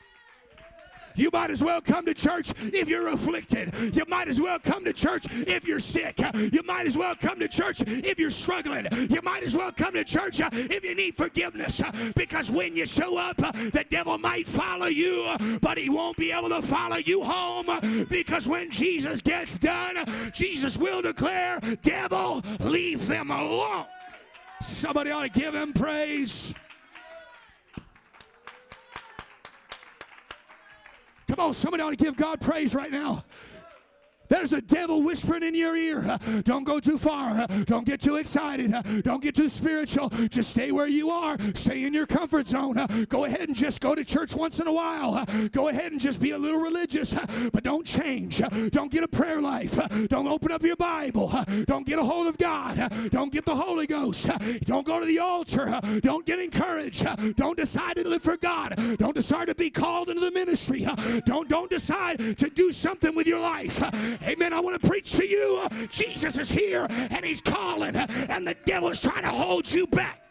You 1.16 1.30
might 1.32 1.50
as 1.50 1.64
well 1.64 1.82
come 1.82 2.06
to 2.06 2.14
church 2.14 2.54
if 2.62 2.90
you're 2.90 3.08
afflicted. 3.10 3.74
You 3.96 4.04
might 4.08 4.28
as 4.28 4.42
well 4.42 4.60
come 4.60 4.86
to 4.86 4.94
church 4.94 5.26
if 5.32 5.68
you're 5.68 5.80
sick. 5.80 6.20
You 6.36 6.62
might 6.64 6.86
as 6.86 6.98
well 6.98 7.16
come 7.16 7.40
to 7.40 7.48
church 7.48 7.82
if 7.82 8.20
you're 8.20 8.32
struggling. 8.32 8.88
You 9.10 9.22
might 9.22 9.44
as 9.44 9.56
well 9.56 9.72
come 9.72 9.94
to 9.94 10.04
church 10.04 10.42
uh, 10.42 10.50
if 10.54 10.84
you 10.84 10.96
need 10.96 11.16
forgiveness. 11.16 11.82
Because 12.16 12.52
when 12.52 12.76
you 12.76 12.86
show 12.86 13.18
up, 13.18 13.42
uh, 13.42 13.52
the 13.52 13.86
devil 13.90 14.18
might 14.18 14.48
follow 14.48 14.88
you, 14.88 15.36
but 15.62 15.78
he 15.78 15.90
won't 15.90 16.18
be 16.18 16.32
able 16.32 16.50
to 16.50 16.62
follow 16.62 16.98
you 16.98 17.24
home. 17.24 18.06
Because 18.10 18.48
when 18.48 18.72
Jesus 18.72 19.22
gets 19.22 19.58
done, 19.58 19.98
Jesus 20.34 20.78
will 20.78 21.02
declare, 21.02 21.60
Devil, 21.82 22.42
leave 22.60 23.08
them 23.08 23.32
alone. 23.32 23.86
Somebody 24.62 25.12
ought 25.12 25.24
to 25.24 25.30
give 25.30 25.54
him 25.54 25.74
praise. 25.74 26.54
Come 31.28 31.40
on, 31.40 31.54
somebody 31.54 31.82
ought 31.82 31.90
to 31.90 31.96
give 31.96 32.16
God 32.16 32.40
praise 32.40 32.76
right 32.76 32.92
now. 32.92 33.24
There's 34.28 34.54
a 34.54 34.62
devil 34.62 35.04
whispering 35.04 35.44
in 35.44 35.56
your 35.56 35.76
ear. 35.76 36.18
Don't 36.44 36.64
go 36.64 36.80
too 36.80 36.98
far. 36.98 37.48
Don't 37.66 37.86
get 37.86 38.02
too 38.02 38.16
excited. 38.16 38.74
Don't 39.04 39.22
get 39.22 39.36
too 39.36 39.50
spiritual. 39.50 40.10
Just 40.30 40.52
stay 40.52 40.72
where 40.72 40.88
you 40.88 41.10
are. 41.10 41.38
Stay 41.54 41.84
in 41.84 41.94
your 41.94 42.06
comfort 42.06 42.48
zone. 42.48 43.06
Go 43.10 43.26
ahead 43.26 43.48
and 43.48 43.56
just 43.56 43.82
go 43.82 43.96
to 43.96 44.04
church 44.04 44.36
once 44.36 44.60
in 44.60 44.68
a 44.68 44.74
while. 44.74 45.26
Go 45.52 45.70
ahead 45.70 45.92
and 45.92 46.02
just 46.02 46.20
be 46.22 46.32
a 46.32 46.38
little 46.38 46.60
religious, 46.60 47.16
but 47.52 47.64
don't 47.64 47.86
change. 47.86 48.42
Don't 48.70 48.92
get 48.92 49.04
a 49.04 49.08
prayer 49.08 49.42
life. 49.42 49.80
Don't 50.08 50.28
open 50.28 50.52
up 50.52 50.64
your 50.64 50.76
Bible. 50.76 51.32
Don't 51.68 51.86
get 51.86 52.00
a 52.00 52.04
hold 52.04 52.28
of 52.28 52.38
God. 52.38 52.92
Don't 53.12 53.32
get 53.32 53.46
the 53.46 53.56
Holy 53.56 53.88
Ghost. 53.88 54.30
Don't 54.66 54.86
go 54.86 55.00
to 55.00 55.06
the 55.06 55.20
altar. 55.20 55.80
Don't 56.02 56.26
get 56.26 56.40
encouraged. 56.40 57.06
Don't 57.36 57.58
decide 57.58 57.96
to 57.98 58.08
live 58.08 58.22
for 58.22 58.38
God. 58.38 58.76
Don't 58.98 59.16
decide 59.16 59.48
to 59.48 59.56
be 59.56 59.70
called 59.70 60.10
into 60.10 60.22
the 60.22 60.32
ministry. 60.32 60.88
Don't 61.26 61.48
don't 61.48 61.70
decide 61.70 62.38
to 62.38 62.50
do 62.50 62.72
something 62.72 63.16
with 63.16 63.28
your 63.28 63.40
life. 63.40 63.80
Amen. 64.24 64.54
I 64.54 64.60
want 64.60 64.82
to 64.82 64.88
preach 64.88 65.14
to 65.14 65.26
you. 65.26 65.68
Jesus 65.90 66.38
is 66.38 66.52
here 66.52 66.88
and 66.90 67.26
he's 67.26 67.42
calling, 67.42 67.96
and 67.96 68.48
the 68.48 68.56
devil 68.66 68.90
is 68.90 69.00
trying 69.00 69.24
to 69.24 69.30
hold 69.30 69.72
you 69.72 69.88
back. 69.88 70.22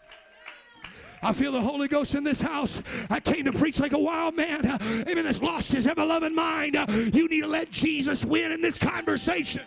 I 1.22 1.32
feel 1.32 1.52
the 1.52 1.60
Holy 1.60 1.88
Ghost 1.88 2.14
in 2.14 2.22
this 2.22 2.40
house. 2.40 2.82
I 3.08 3.18
came 3.18 3.44
to 3.46 3.52
preach 3.52 3.80
like 3.80 3.92
a 3.92 3.98
wild 3.98 4.36
man. 4.36 4.66
Amen. 5.08 5.24
That's 5.24 5.40
lost 5.40 5.72
his 5.72 5.86
ever 5.86 6.04
loving 6.04 6.34
mind. 6.34 6.74
You 7.14 7.28
need 7.28 7.40
to 7.40 7.46
let 7.46 7.70
Jesus 7.70 8.26
win 8.26 8.52
in 8.52 8.60
this 8.60 8.76
conversation. 8.76 9.62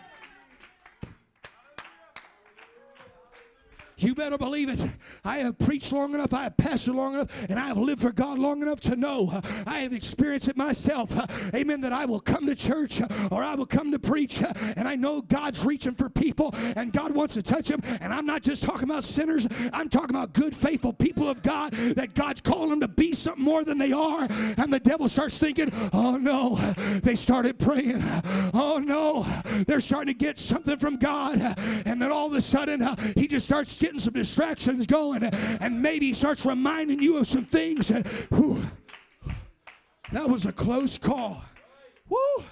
You 3.98 4.14
better 4.14 4.38
believe 4.38 4.68
it. 4.68 4.80
I 5.24 5.38
have 5.38 5.58
preached 5.58 5.92
long 5.92 6.14
enough, 6.14 6.32
I 6.32 6.44
have 6.44 6.56
pastored 6.56 6.94
long 6.94 7.14
enough, 7.14 7.30
and 7.48 7.58
I 7.58 7.66
have 7.66 7.78
lived 7.78 8.02
for 8.02 8.12
God 8.12 8.38
long 8.38 8.62
enough 8.62 8.80
to 8.80 8.96
know. 8.96 9.40
I 9.66 9.80
have 9.80 9.92
experienced 9.92 10.48
it 10.48 10.56
myself. 10.56 11.12
Amen. 11.54 11.80
That 11.80 11.92
I 11.92 12.04
will 12.04 12.20
come 12.20 12.46
to 12.46 12.54
church 12.54 13.00
or 13.30 13.42
I 13.42 13.54
will 13.54 13.66
come 13.66 13.90
to 13.92 13.98
preach, 13.98 14.42
and 14.76 14.86
I 14.86 14.96
know 14.96 15.20
God's 15.20 15.64
reaching 15.64 15.94
for 15.94 16.08
people 16.08 16.54
and 16.76 16.92
God 16.92 17.12
wants 17.12 17.34
to 17.34 17.42
touch 17.42 17.68
them. 17.68 17.80
And 18.00 18.12
I'm 18.12 18.26
not 18.26 18.42
just 18.42 18.62
talking 18.62 18.84
about 18.84 19.04
sinners, 19.04 19.46
I'm 19.72 19.88
talking 19.88 20.10
about 20.10 20.32
good, 20.32 20.54
faithful 20.54 20.92
people 20.92 21.28
of 21.28 21.42
God 21.42 21.72
that 21.72 22.14
God's 22.14 22.40
calling 22.40 22.70
them 22.70 22.80
to 22.80 22.88
be 22.88 23.14
something 23.14 23.44
more 23.44 23.64
than 23.64 23.78
they 23.78 23.92
are. 23.92 24.26
And 24.56 24.72
the 24.72 24.80
devil 24.80 25.08
starts 25.08 25.38
thinking, 25.38 25.70
oh 25.92 26.16
no, 26.16 26.56
they 27.02 27.14
started 27.14 27.58
praying. 27.58 28.02
Oh 28.54 28.80
no, 28.82 29.24
they're 29.66 29.80
starting 29.80 30.12
to 30.14 30.18
get 30.18 30.38
something 30.38 30.78
from 30.78 30.96
God. 30.96 31.38
And 31.86 32.00
then 32.00 32.12
all 32.12 32.26
of 32.26 32.34
a 32.34 32.40
sudden, 32.40 32.86
he 33.16 33.26
just 33.26 33.46
starts 33.46 33.78
getting 33.78 33.87
getting 33.88 33.98
some 33.98 34.12
distractions 34.12 34.84
going, 34.84 35.24
and 35.24 35.80
maybe 35.80 36.12
starts 36.12 36.44
reminding 36.44 37.02
you 37.02 37.16
of 37.16 37.26
some 37.26 37.46
things. 37.46 37.88
Whew, 38.28 38.62
that 40.12 40.28
was 40.28 40.44
a 40.44 40.52
close 40.52 40.98
call. 40.98 41.42
Woo! 42.10 42.44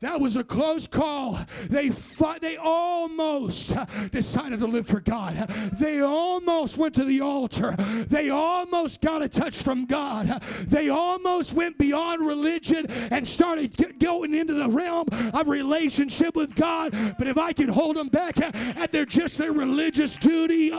That 0.00 0.20
was 0.20 0.36
a 0.36 0.44
close 0.44 0.86
call. 0.86 1.38
They 1.70 1.90
fought, 1.90 2.40
they 2.40 2.56
almost 2.56 3.74
decided 4.12 4.58
to 4.58 4.66
live 4.66 4.86
for 4.86 5.00
God. 5.00 5.34
They 5.80 6.00
almost 6.00 6.76
went 6.76 6.94
to 6.96 7.04
the 7.04 7.20
altar. 7.20 7.74
They 8.08 8.30
almost 8.30 9.00
got 9.00 9.22
a 9.22 9.28
touch 9.28 9.62
from 9.62 9.86
God. 9.86 10.42
They 10.66 10.88
almost 10.90 11.54
went 11.54 11.78
beyond 11.78 12.26
religion 12.26 12.86
and 13.10 13.26
started 13.26 13.98
going 13.98 14.34
into 14.34 14.54
the 14.54 14.68
realm 14.68 15.06
of 15.32 15.48
relationship 15.48 16.36
with 16.36 16.54
God. 16.54 16.92
But 17.18 17.26
if 17.26 17.38
I 17.38 17.52
could 17.52 17.70
hold 17.70 17.96
them 17.96 18.08
back 18.08 18.38
at 18.40 18.90
their 18.90 19.06
just 19.06 19.38
their 19.38 19.52
religious 19.52 20.16
duty, 20.16 20.72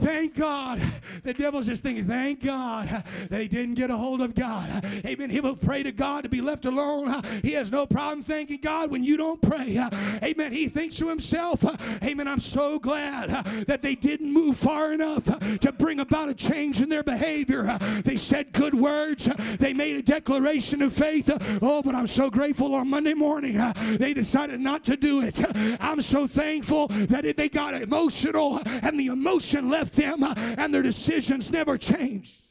Thank 0.00 0.36
God. 0.36 0.80
The 1.22 1.32
devil's 1.32 1.66
just 1.66 1.82
thinking, 1.82 2.06
thank 2.06 2.44
God 2.44 3.04
they 3.30 3.48
didn't 3.48 3.74
get 3.74 3.90
a 3.90 3.96
hold 3.96 4.20
of 4.20 4.34
God. 4.34 4.84
Amen. 5.06 5.30
He 5.30 5.40
will 5.40 5.56
pray 5.56 5.82
to 5.82 5.92
God 5.92 6.24
to 6.24 6.28
be 6.28 6.40
left 6.40 6.66
alone. 6.66 7.22
He 7.42 7.52
has 7.52 7.70
no 7.70 7.86
problem 7.86 8.22
thanking 8.22 8.60
God 8.60 8.90
when 8.90 9.04
you 9.04 9.16
don't 9.16 9.40
pray. 9.40 9.78
Amen. 10.22 10.52
He 10.52 10.68
thinks 10.68 10.96
to 10.96 11.08
himself, 11.08 11.64
Amen. 12.04 12.28
I'm 12.28 12.40
so 12.40 12.78
glad 12.78 13.30
that 13.66 13.82
they 13.82 13.94
didn't 13.94 14.32
move 14.32 14.56
far 14.56 14.92
enough 14.92 15.24
to 15.58 15.72
bring 15.72 16.00
about 16.00 16.28
a 16.28 16.34
change 16.34 16.80
in 16.80 16.88
their 16.88 17.02
behavior. 17.02 17.78
They 18.04 18.16
said 18.16 18.52
good 18.52 18.74
words. 18.74 19.28
They 19.58 19.72
made 19.72 19.96
a 19.96 20.02
declaration 20.02 20.82
of 20.82 20.92
faith. 20.92 21.30
Oh, 21.62 21.82
but 21.82 21.94
I'm 21.94 22.06
so 22.06 22.30
grateful 22.30 22.74
on 22.74 22.88
Monday 22.88 23.14
morning 23.14 23.60
they 23.96 24.14
decided 24.14 24.60
not 24.60 24.84
to 24.84 24.96
do 24.96 25.22
it. 25.22 25.40
I'm 25.82 26.00
so 26.00 26.26
thankful 26.26 26.88
that 26.88 27.36
they 27.36 27.48
got 27.48 27.74
emotional 27.74 28.60
and 28.66 28.98
the 28.98 29.06
emotion 29.06 29.68
left 29.68 29.83
left 29.84 29.96
them 29.96 30.24
and 30.58 30.72
their 30.72 30.82
decisions 30.82 31.50
never 31.50 31.76
changed 31.76 32.43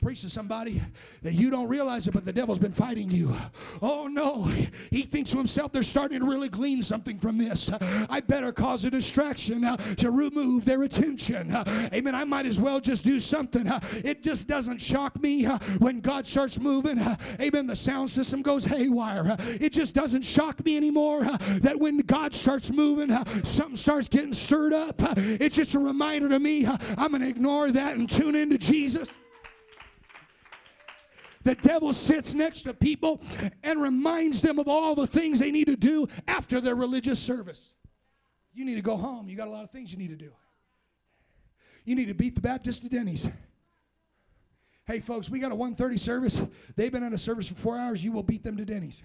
preach 0.00 0.22
to 0.22 0.30
somebody 0.30 0.80
that 1.22 1.34
you 1.34 1.50
don't 1.50 1.68
realize 1.68 2.08
it, 2.08 2.12
but 2.12 2.24
the 2.24 2.32
devil's 2.32 2.58
been 2.58 2.72
fighting 2.72 3.10
you. 3.10 3.34
Oh 3.82 4.06
no, 4.06 4.44
he 4.90 5.02
thinks 5.02 5.30
to 5.30 5.38
himself 5.38 5.72
they're 5.72 5.82
starting 5.82 6.20
to 6.20 6.26
really 6.26 6.48
glean 6.48 6.82
something 6.82 7.18
from 7.18 7.38
this. 7.38 7.70
I 8.08 8.20
better 8.20 8.52
cause 8.52 8.84
a 8.84 8.90
distraction 8.90 9.64
uh, 9.64 9.76
to 9.76 10.10
remove 10.10 10.64
their 10.64 10.82
attention. 10.82 11.50
Uh, 11.54 11.88
amen. 11.92 12.14
I 12.14 12.24
might 12.24 12.46
as 12.46 12.60
well 12.60 12.80
just 12.80 13.04
do 13.04 13.20
something. 13.20 13.66
Uh, 13.66 13.80
it 14.04 14.22
just 14.22 14.48
doesn't 14.48 14.78
shock 14.78 15.20
me 15.20 15.46
uh, 15.46 15.58
when 15.78 16.00
God 16.00 16.26
starts 16.26 16.58
moving. 16.58 16.98
Uh, 16.98 17.16
amen. 17.40 17.66
The 17.66 17.76
sound 17.76 18.10
system 18.10 18.42
goes 18.42 18.64
haywire. 18.64 19.32
Uh, 19.32 19.36
it 19.60 19.72
just 19.72 19.94
doesn't 19.94 20.22
shock 20.22 20.64
me 20.64 20.76
anymore 20.76 21.24
that 21.60 21.78
when 21.78 21.98
God 21.98 22.34
starts 22.34 22.70
moving, 22.70 23.10
something 23.44 23.76
starts 23.76 24.08
getting 24.08 24.32
stirred 24.32 24.72
up. 24.72 24.96
it's 25.16 25.56
just 25.56 25.74
a 25.74 25.78
reminder 25.78 26.28
to 26.28 26.38
me 26.38 26.66
I'm 26.66 27.10
going 27.10 27.22
to 27.22 27.28
ignore 27.28 27.70
that 27.72 27.96
and 27.96 28.08
tune 28.08 28.34
into 28.34 28.58
Jesus. 28.58 29.12
The 31.42 31.54
devil 31.54 31.92
sits 31.92 32.34
next 32.34 32.62
to 32.62 32.74
people 32.74 33.22
and 33.62 33.80
reminds 33.80 34.42
them 34.42 34.58
of 34.58 34.68
all 34.68 34.94
the 34.94 35.06
things 35.06 35.38
they 35.38 35.50
need 35.50 35.68
to 35.68 35.76
do 35.76 36.06
after 36.28 36.60
their 36.60 36.74
religious 36.74 37.18
service. 37.18 37.72
You 38.52 38.64
need 38.64 38.74
to 38.74 38.82
go 38.82 38.96
home. 38.96 39.28
You 39.28 39.36
got 39.36 39.48
a 39.48 39.50
lot 39.50 39.64
of 39.64 39.70
things 39.70 39.92
you 39.92 39.98
need 39.98 40.10
to 40.10 40.16
do. 40.16 40.32
You 41.84 41.94
need 41.94 42.08
to 42.08 42.14
beat 42.14 42.34
the 42.34 42.40
Baptist 42.40 42.82
to 42.82 42.88
Denny's. 42.88 43.30
Hey, 44.86 45.00
folks, 45.00 45.30
we 45.30 45.38
got 45.38 45.52
a 45.52 45.54
1:30 45.54 45.98
service. 45.98 46.42
They've 46.76 46.92
been 46.92 47.04
on 47.04 47.14
a 47.14 47.18
service 47.18 47.48
for 47.48 47.54
four 47.54 47.78
hours. 47.78 48.04
You 48.04 48.12
will 48.12 48.22
beat 48.22 48.42
them 48.42 48.56
to 48.56 48.64
Denny's. 48.64 49.02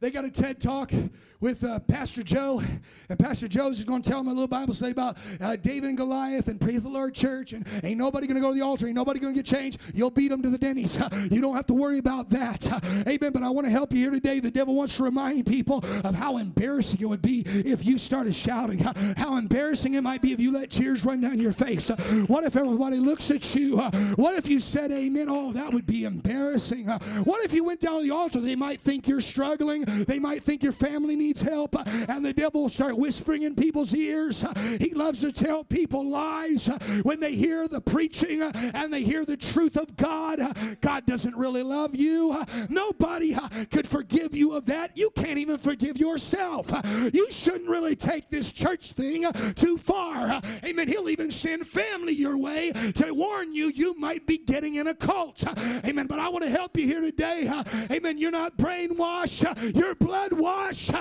They 0.00 0.10
got 0.12 0.24
a 0.24 0.30
TED 0.30 0.60
talk 0.60 0.92
with 1.40 1.62
uh, 1.64 1.80
Pastor 1.80 2.22
Joe, 2.22 2.62
and 3.08 3.18
Pastor 3.18 3.48
Joe's 3.48 3.82
going 3.84 4.02
to 4.02 4.08
tell 4.08 4.20
them 4.20 4.28
a 4.28 4.30
little 4.30 4.46
Bible 4.46 4.74
study 4.74 4.92
about 4.92 5.16
uh, 5.40 5.56
David 5.56 5.88
and 5.88 5.96
Goliath 5.96 6.46
and 6.46 6.60
praise 6.60 6.84
the 6.84 6.88
Lord 6.88 7.14
church. 7.14 7.52
And 7.52 7.66
ain't 7.82 7.98
nobody 7.98 8.26
going 8.26 8.36
to 8.36 8.40
go 8.40 8.50
to 8.50 8.54
the 8.54 8.64
altar, 8.64 8.86
ain't 8.86 8.94
nobody 8.94 9.18
going 9.18 9.34
to 9.34 9.38
get 9.42 9.46
changed. 9.46 9.80
You'll 9.94 10.10
beat 10.10 10.28
them 10.28 10.42
to 10.42 10.50
the 10.50 10.58
Denny's. 10.58 10.96
you 11.30 11.40
don't 11.40 11.56
have 11.56 11.66
to 11.66 11.74
worry 11.74 11.98
about 11.98 12.30
that. 12.30 12.66
amen. 13.08 13.32
But 13.32 13.42
I 13.42 13.50
want 13.50 13.66
to 13.66 13.72
help 13.72 13.92
you 13.92 13.98
here 13.98 14.10
today. 14.12 14.38
The 14.38 14.52
devil 14.52 14.74
wants 14.74 14.96
to 14.98 15.02
remind 15.04 15.46
people 15.46 15.84
of 16.04 16.14
how 16.14 16.36
embarrassing 16.36 17.00
it 17.00 17.08
would 17.08 17.22
be 17.22 17.42
if 17.46 17.84
you 17.84 17.98
started 17.98 18.34
shouting, 18.36 18.78
how 19.16 19.36
embarrassing 19.36 19.94
it 19.94 20.02
might 20.02 20.22
be 20.22 20.32
if 20.32 20.40
you 20.40 20.52
let 20.52 20.70
tears 20.70 21.04
run 21.04 21.20
down 21.20 21.40
your 21.40 21.52
face. 21.52 21.88
what 22.28 22.44
if 22.44 22.54
everybody 22.54 22.98
looks 22.98 23.32
at 23.32 23.54
you? 23.54 23.78
what 24.14 24.36
if 24.36 24.48
you 24.48 24.60
said 24.60 24.92
amen? 24.92 25.26
Oh, 25.28 25.52
that 25.52 25.72
would 25.72 25.86
be 25.86 26.04
embarrassing. 26.04 26.86
what 26.86 27.44
if 27.44 27.52
you 27.52 27.64
went 27.64 27.80
down 27.80 28.00
to 28.00 28.06
the 28.06 28.14
altar? 28.14 28.40
They 28.40 28.56
might 28.56 28.80
think 28.80 29.08
you're 29.08 29.20
struggling. 29.20 29.87
They 30.06 30.18
might 30.18 30.42
think 30.42 30.62
your 30.62 30.72
family 30.72 31.16
needs 31.16 31.42
help, 31.42 31.76
uh, 31.76 31.84
and 32.08 32.24
the 32.24 32.32
devil 32.32 32.62
will 32.62 32.68
start 32.68 32.96
whispering 32.96 33.42
in 33.42 33.54
people's 33.54 33.94
ears. 33.94 34.44
Uh, 34.44 34.52
he 34.80 34.90
loves 34.94 35.20
to 35.20 35.32
tell 35.32 35.64
people 35.64 36.08
lies 36.08 36.68
uh, 36.68 36.78
when 37.02 37.20
they 37.20 37.34
hear 37.34 37.68
the 37.68 37.80
preaching 37.80 38.42
and 38.42 38.92
they 38.92 39.02
hear 39.02 39.24
the 39.24 39.36
truth 39.36 39.76
of 39.76 39.96
God. 39.96 40.40
God 40.80 41.06
doesn't 41.06 41.36
really 41.36 41.62
love 41.62 41.94
you. 41.94 42.44
Nobody 42.68 43.36
could 43.70 43.86
forgive 43.86 44.34
you 44.34 44.54
of 44.54 44.66
that. 44.66 44.96
You 44.96 45.10
can't 45.10 45.38
even 45.38 45.58
forgive 45.58 45.98
yourself. 45.98 46.70
You 47.12 47.30
shouldn't 47.30 47.68
really 47.68 47.96
take 47.96 48.30
this 48.30 48.52
church 48.52 48.92
thing 48.92 49.30
too 49.54 49.78
far. 49.78 50.40
Amen. 50.64 50.88
He'll 50.88 51.08
even 51.08 51.30
send 51.30 51.66
family 51.66 52.12
your 52.12 52.38
way 52.38 52.72
to 52.94 53.12
warn 53.12 53.52
you 53.52 53.68
you 53.74 53.94
might 53.98 54.26
be 54.26 54.38
getting 54.38 54.76
in 54.76 54.88
a 54.88 54.94
cult. 54.94 55.44
Amen. 55.84 56.06
But 56.06 56.18
I 56.18 56.28
want 56.28 56.44
to 56.44 56.50
help 56.50 56.76
you 56.76 56.86
here 56.86 57.00
today. 57.00 57.50
Amen. 57.90 58.18
You're 58.18 58.30
not 58.30 58.56
brainwashed. 58.56 59.74
You're 59.78 59.94
blood 59.94 60.32
washed. 60.32 60.92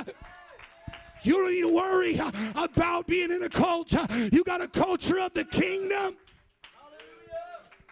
You 1.24 1.34
don't 1.34 1.52
need 1.52 1.62
to 1.62 1.74
worry 1.74 2.22
about 2.56 3.08
being 3.08 3.32
in 3.32 3.42
a 3.42 3.50
cult. 3.50 3.92
You 4.32 4.44
got 4.44 4.62
a 4.62 4.68
culture 4.68 5.20
of 5.20 5.34
the 5.34 5.46
kingdom. 5.46 6.16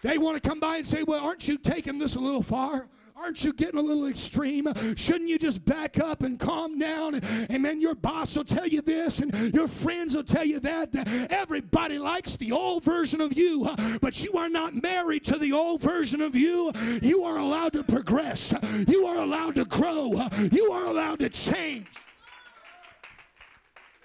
They 0.04 0.20
want 0.20 0.42
to 0.42 0.48
come 0.48 0.60
by 0.60 0.78
and 0.78 0.86
say, 0.86 1.02
Well, 1.02 1.26
aren't 1.26 1.48
you 1.48 1.58
taking 1.58 1.98
this 1.98 2.16
a 2.16 2.20
little 2.20 2.44
far? 2.44 2.88
Aren't 3.18 3.46
you 3.46 3.54
getting 3.54 3.80
a 3.80 3.82
little 3.82 4.08
extreme? 4.08 4.68
Shouldn't 4.96 5.30
you 5.30 5.38
just 5.38 5.64
back 5.64 6.00
up 6.00 6.24
and 6.24 6.38
calm 6.38 6.78
down? 6.78 7.16
And 7.50 7.64
then 7.64 7.80
your 7.80 7.96
boss 7.96 8.36
will 8.36 8.44
tell 8.44 8.68
you 8.68 8.82
this, 8.82 9.20
and 9.20 9.54
your 9.54 9.70
friends 9.70 10.16
will 10.16 10.24
tell 10.24 10.44
you 10.44 10.60
that. 10.60 10.90
Everybody 11.32 11.98
likes 11.98 12.36
the 12.36 12.52
old 12.52 12.84
version 12.84 13.22
of 13.22 13.38
you, 13.38 13.70
but 14.02 14.24
you 14.24 14.34
are 14.34 14.50
not 14.50 14.82
married 14.82 15.24
to 15.26 15.38
the 15.38 15.54
old 15.54 15.82
version 15.82 16.22
of 16.22 16.36
you. 16.36 16.72
You 17.02 17.24
are 17.24 17.38
allowed 17.38 17.74
to 17.74 17.84
progress, 17.84 18.54
you 18.88 19.06
are 19.06 19.18
allowed 19.18 19.56
to 19.56 19.66
grow, 19.66 20.28
you 20.52 20.72
are 20.72 20.86
allowed 20.86 21.20
to 21.20 21.30
change. 21.30 21.88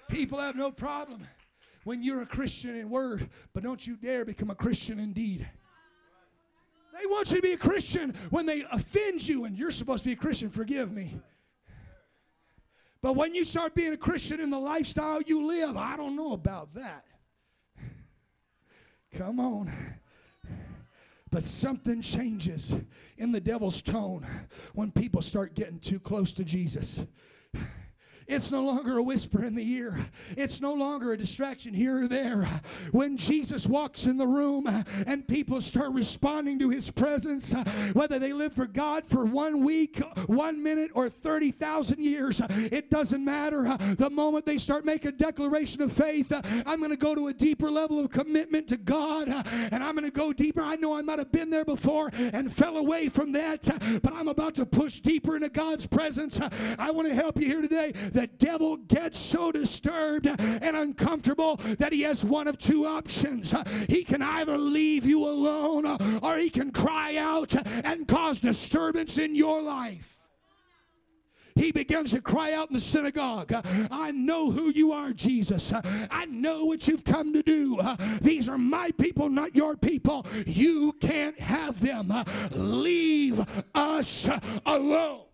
People 0.09 0.39
have 0.39 0.55
no 0.55 0.71
problem 0.71 1.27
when 1.83 2.01
you're 2.01 2.21
a 2.21 2.25
Christian 2.25 2.75
in 2.75 2.89
word, 2.89 3.29
but 3.53 3.63
don't 3.63 3.85
you 3.85 3.97
dare 3.97 4.23
become 4.23 4.49
a 4.49 4.55
Christian 4.55 4.99
in 4.99 5.13
deed. 5.13 5.49
They 6.99 7.05
want 7.07 7.29
you 7.31 7.37
to 7.37 7.41
be 7.41 7.53
a 7.53 7.57
Christian 7.57 8.13
when 8.29 8.45
they 8.45 8.63
offend 8.71 9.27
you, 9.27 9.45
and 9.45 9.57
you're 9.57 9.71
supposed 9.71 10.03
to 10.03 10.09
be 10.09 10.13
a 10.13 10.17
Christian. 10.17 10.49
Forgive 10.49 10.91
me. 10.91 11.19
But 13.01 13.15
when 13.15 13.33
you 13.33 13.43
start 13.43 13.73
being 13.73 13.93
a 13.93 13.97
Christian 13.97 14.39
in 14.39 14.49
the 14.49 14.59
lifestyle 14.59 15.21
you 15.21 15.45
live, 15.47 15.75
I 15.75 15.97
don't 15.97 16.15
know 16.15 16.33
about 16.33 16.73
that. 16.73 17.05
Come 19.15 19.39
on. 19.39 19.71
But 21.31 21.43
something 21.43 22.01
changes 22.01 22.75
in 23.17 23.31
the 23.31 23.39
devil's 23.39 23.81
tone 23.81 24.25
when 24.73 24.91
people 24.91 25.21
start 25.21 25.55
getting 25.55 25.79
too 25.79 25.99
close 25.99 26.33
to 26.33 26.43
Jesus. 26.43 27.05
It's 28.27 28.51
no 28.51 28.63
longer 28.63 28.97
a 28.97 29.03
whisper 29.03 29.43
in 29.43 29.55
the 29.55 29.71
ear. 29.73 29.97
It's 30.37 30.61
no 30.61 30.73
longer 30.73 31.11
a 31.11 31.17
distraction 31.17 31.73
here 31.73 32.03
or 32.03 32.07
there. 32.07 32.47
When 32.91 33.17
Jesus 33.17 33.67
walks 33.67 34.05
in 34.05 34.17
the 34.17 34.27
room 34.27 34.67
and 35.05 35.27
people 35.27 35.59
start 35.61 35.91
responding 35.91 36.57
to 36.59 36.69
his 36.69 36.89
presence, 36.89 37.53
whether 37.93 38.19
they 38.19 38.33
live 38.33 38.53
for 38.53 38.67
God 38.67 39.05
for 39.05 39.25
one 39.25 39.63
week, 39.63 40.01
one 40.27 40.63
minute, 40.63 40.91
or 40.93 41.09
30,000 41.09 41.99
years, 41.99 42.41
it 42.49 42.89
doesn't 42.89 43.23
matter. 43.23 43.63
The 43.97 44.09
moment 44.09 44.45
they 44.45 44.57
start 44.57 44.85
making 44.85 45.09
a 45.09 45.13
declaration 45.13 45.81
of 45.81 45.91
faith, 45.91 46.31
I'm 46.65 46.79
going 46.79 46.91
to 46.91 46.97
go 46.97 47.15
to 47.15 47.27
a 47.27 47.33
deeper 47.33 47.69
level 47.69 47.99
of 47.99 48.11
commitment 48.11 48.67
to 48.69 48.77
God 48.77 49.27
and 49.29 49.83
I'm 49.83 49.95
going 49.95 50.05
to 50.05 50.11
go 50.11 50.31
deeper. 50.31 50.61
I 50.61 50.75
know 50.75 50.95
I 50.95 51.01
might 51.01 51.19
have 51.19 51.31
been 51.31 51.49
there 51.49 51.65
before 51.65 52.11
and 52.13 52.51
fell 52.51 52.77
away 52.77 53.09
from 53.09 53.31
that, 53.33 53.67
but 54.01 54.13
I'm 54.13 54.27
about 54.27 54.55
to 54.55 54.65
push 54.65 54.99
deeper 54.99 55.35
into 55.35 55.49
God's 55.49 55.85
presence. 55.85 56.39
I 56.79 56.91
want 56.91 57.07
to 57.07 57.13
help 57.13 57.39
you 57.39 57.47
here 57.47 57.61
today 57.61 57.93
the 58.21 58.27
devil 58.27 58.77
gets 58.77 59.17
so 59.17 59.51
disturbed 59.51 60.27
and 60.27 60.77
uncomfortable 60.77 61.55
that 61.79 61.91
he 61.91 62.01
has 62.01 62.23
one 62.23 62.47
of 62.47 62.57
two 62.57 62.85
options. 62.85 63.55
He 63.89 64.03
can 64.03 64.21
either 64.21 64.57
leave 64.57 65.05
you 65.05 65.25
alone 65.25 65.87
uh, 65.87 66.19
or 66.21 66.37
he 66.37 66.51
can 66.51 66.71
cry 66.71 67.17
out 67.17 67.55
and 67.83 68.07
cause 68.07 68.39
disturbance 68.39 69.17
in 69.17 69.35
your 69.35 69.61
life 69.61 70.17
he 71.55 71.71
begins 71.71 72.11
to 72.11 72.21
cry 72.21 72.53
out 72.53 72.69
in 72.69 72.73
the 72.73 72.79
synagogue, 72.79 73.53
I 73.91 74.11
know 74.11 74.51
who 74.51 74.69
you 74.69 74.93
are, 74.93 75.11
Jesus. 75.11 75.73
I 75.73 76.25
know 76.25 76.65
what 76.65 76.87
you've 76.87 77.03
come 77.03 77.33
to 77.33 77.43
do. 77.43 77.79
These 78.21 78.47
are 78.47 78.57
my 78.57 78.91
people, 78.91 79.29
not 79.29 79.55
your 79.55 79.75
people. 79.75 80.25
You 80.45 80.93
can't 80.93 81.37
have 81.39 81.79
them. 81.81 82.13
Leave 82.51 83.45
us 83.75 84.29
alone. 84.65 85.25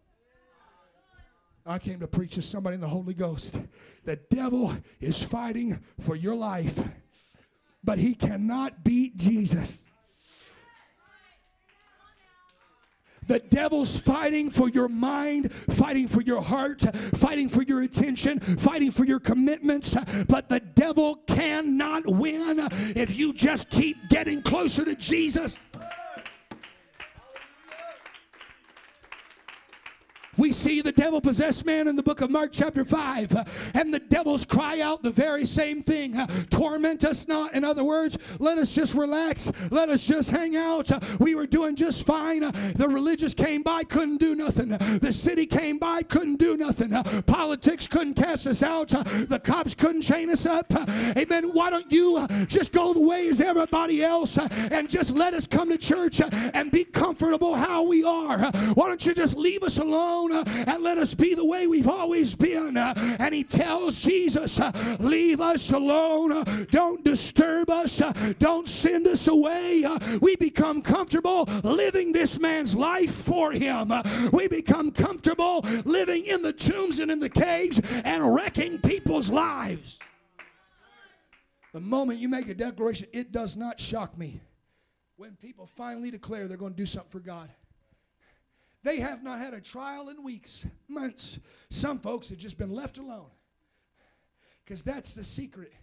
I 1.67 1.79
came 1.79 1.99
to 1.99 2.07
preach 2.07 2.35
to 2.35 2.41
somebody 2.41 2.75
in 2.75 2.81
the 2.81 2.87
Holy 2.87 3.13
Ghost. 3.13 3.61
The 4.05 4.15
devil 4.29 4.73
is 5.01 5.21
fighting 5.21 5.77
for 5.99 6.15
your 6.15 6.35
life, 6.35 6.79
but 7.83 7.99
he 7.99 8.15
cannot 8.15 8.85
beat 8.85 9.17
Jesus. 9.17 9.83
The 13.27 13.39
devil's 13.39 13.99
fighting 13.99 14.49
for 14.49 14.69
your 14.69 14.87
mind, 14.87 15.51
fighting 15.51 16.07
for 16.07 16.21
your 16.21 16.41
heart, 16.41 16.81
fighting 17.17 17.49
for 17.49 17.61
your 17.63 17.81
attention, 17.81 18.39
fighting 18.39 18.89
for 18.89 19.03
your 19.03 19.19
commitments. 19.19 19.97
But 20.29 20.47
the 20.47 20.61
devil 20.61 21.17
cannot 21.27 22.07
win 22.07 22.59
if 22.95 23.19
you 23.19 23.33
just 23.33 23.69
keep 23.69 23.97
getting 24.07 24.41
closer 24.41 24.85
to 24.85 24.95
Jesus. 24.95 25.59
We 30.37 30.51
see 30.51 30.81
the 30.81 30.91
devil 30.91 31.19
possessed 31.19 31.65
man 31.65 31.87
in 31.87 31.95
the 31.95 32.03
book 32.03 32.21
of 32.21 32.29
Mark, 32.29 32.51
chapter 32.51 32.85
5, 32.85 33.33
uh, 33.33 33.43
and 33.73 33.91
the 33.91 33.99
devils 33.99 34.45
cry 34.45 34.81
out 34.81 35.01
the 35.01 35.09
very 35.09 35.45
same 35.45 35.81
thing 35.81 36.15
uh, 36.15 36.27
torment 36.51 37.03
us 37.03 37.27
not. 37.27 37.55
In 37.55 37.63
other 37.63 37.83
words, 37.83 38.17
let 38.39 38.59
us 38.59 38.73
just 38.73 38.93
relax, 38.93 39.51
let 39.71 39.89
us 39.89 40.05
just 40.05 40.29
hang 40.29 40.55
out. 40.55 40.91
Uh, 40.91 40.99
we 41.19 41.33
were 41.33 41.47
doing 41.47 41.75
just 41.75 42.05
fine. 42.05 42.41
The 42.75 42.87
religious 42.87 43.33
came 43.33 43.63
by, 43.63 43.83
couldn't 43.83 44.17
do 44.17 44.35
nothing. 44.35 44.69
The 44.69 45.11
city 45.11 45.47
came 45.47 45.79
by, 45.79 46.03
couldn't 46.03 46.37
do 46.37 46.55
nothing. 46.55 46.91
Politics 47.23 47.87
couldn't 47.87 48.13
cast 48.13 48.45
us 48.45 48.61
out. 48.61 48.89
The 48.89 49.41
cops 49.43 49.73
couldn't 49.73 50.03
chain 50.03 50.29
us 50.29 50.45
up. 50.45 50.71
Amen. 51.17 51.49
Why 51.51 51.71
don't 51.71 51.91
you 51.91 52.27
just 52.45 52.71
go 52.71 52.93
the 52.93 53.01
way 53.01 53.27
as 53.27 53.41
everybody 53.41 54.03
else 54.03 54.37
and 54.37 54.87
just 54.87 55.15
let 55.15 55.33
us 55.33 55.47
come 55.47 55.69
to 55.69 55.77
church 55.79 56.21
and 56.31 56.71
be 56.71 56.83
comfortable 56.83 57.55
how 57.55 57.81
we 57.83 58.03
are? 58.03 58.51
Why 58.75 58.87
don't 58.87 59.03
you 59.03 59.15
just 59.15 59.35
leave 59.35 59.63
us 59.63 59.79
alone? 59.79 60.26
Uh, 60.31 60.43
and 60.67 60.83
let 60.83 60.97
us 60.97 61.13
be 61.13 61.33
the 61.33 61.45
way 61.45 61.67
we've 61.67 61.87
always 61.87 62.35
been. 62.35 62.77
Uh, 62.77 62.93
and 63.19 63.33
he 63.33 63.43
tells 63.43 63.99
Jesus, 63.99 64.59
uh, 64.59 64.71
Leave 64.99 65.41
us 65.41 65.71
alone. 65.71 66.67
Don't 66.71 67.03
disturb 67.03 67.69
us. 67.69 68.01
Don't 68.39 68.67
send 68.67 69.07
us 69.07 69.27
away. 69.27 69.85
We 70.21 70.35
become 70.35 70.81
comfortable 70.81 71.43
living 71.63 72.11
this 72.11 72.39
man's 72.39 72.75
life 72.75 73.13
for 73.13 73.51
him. 73.51 73.91
We 74.31 74.47
become 74.47 74.91
comfortable 74.91 75.61
living 75.85 76.25
in 76.25 76.41
the 76.41 76.53
tombs 76.53 76.99
and 76.99 77.11
in 77.11 77.19
the 77.19 77.29
caves 77.29 77.81
and 78.05 78.33
wrecking 78.33 78.79
people's 78.79 79.29
lives. 79.29 79.99
The 81.73 81.79
moment 81.79 82.19
you 82.19 82.29
make 82.29 82.49
a 82.49 82.53
declaration, 82.53 83.07
it 83.13 83.31
does 83.31 83.55
not 83.55 83.79
shock 83.79 84.17
me 84.17 84.39
when 85.17 85.35
people 85.35 85.65
finally 85.65 86.11
declare 86.11 86.47
they're 86.47 86.57
going 86.57 86.73
to 86.73 86.77
do 86.77 86.85
something 86.85 87.11
for 87.11 87.19
God. 87.19 87.49
They 88.83 88.99
have 88.99 89.23
not 89.23 89.39
had 89.39 89.53
a 89.53 89.61
trial 89.61 90.09
in 90.09 90.23
weeks, 90.23 90.65
months. 90.87 91.39
Some 91.69 91.99
folks 91.99 92.29
have 92.29 92.37
just 92.37 92.57
been 92.57 92.71
left 92.71 92.97
alone. 92.97 93.29
Because 94.63 94.83
that's 94.83 95.13
the 95.13 95.23
secret. 95.23 95.73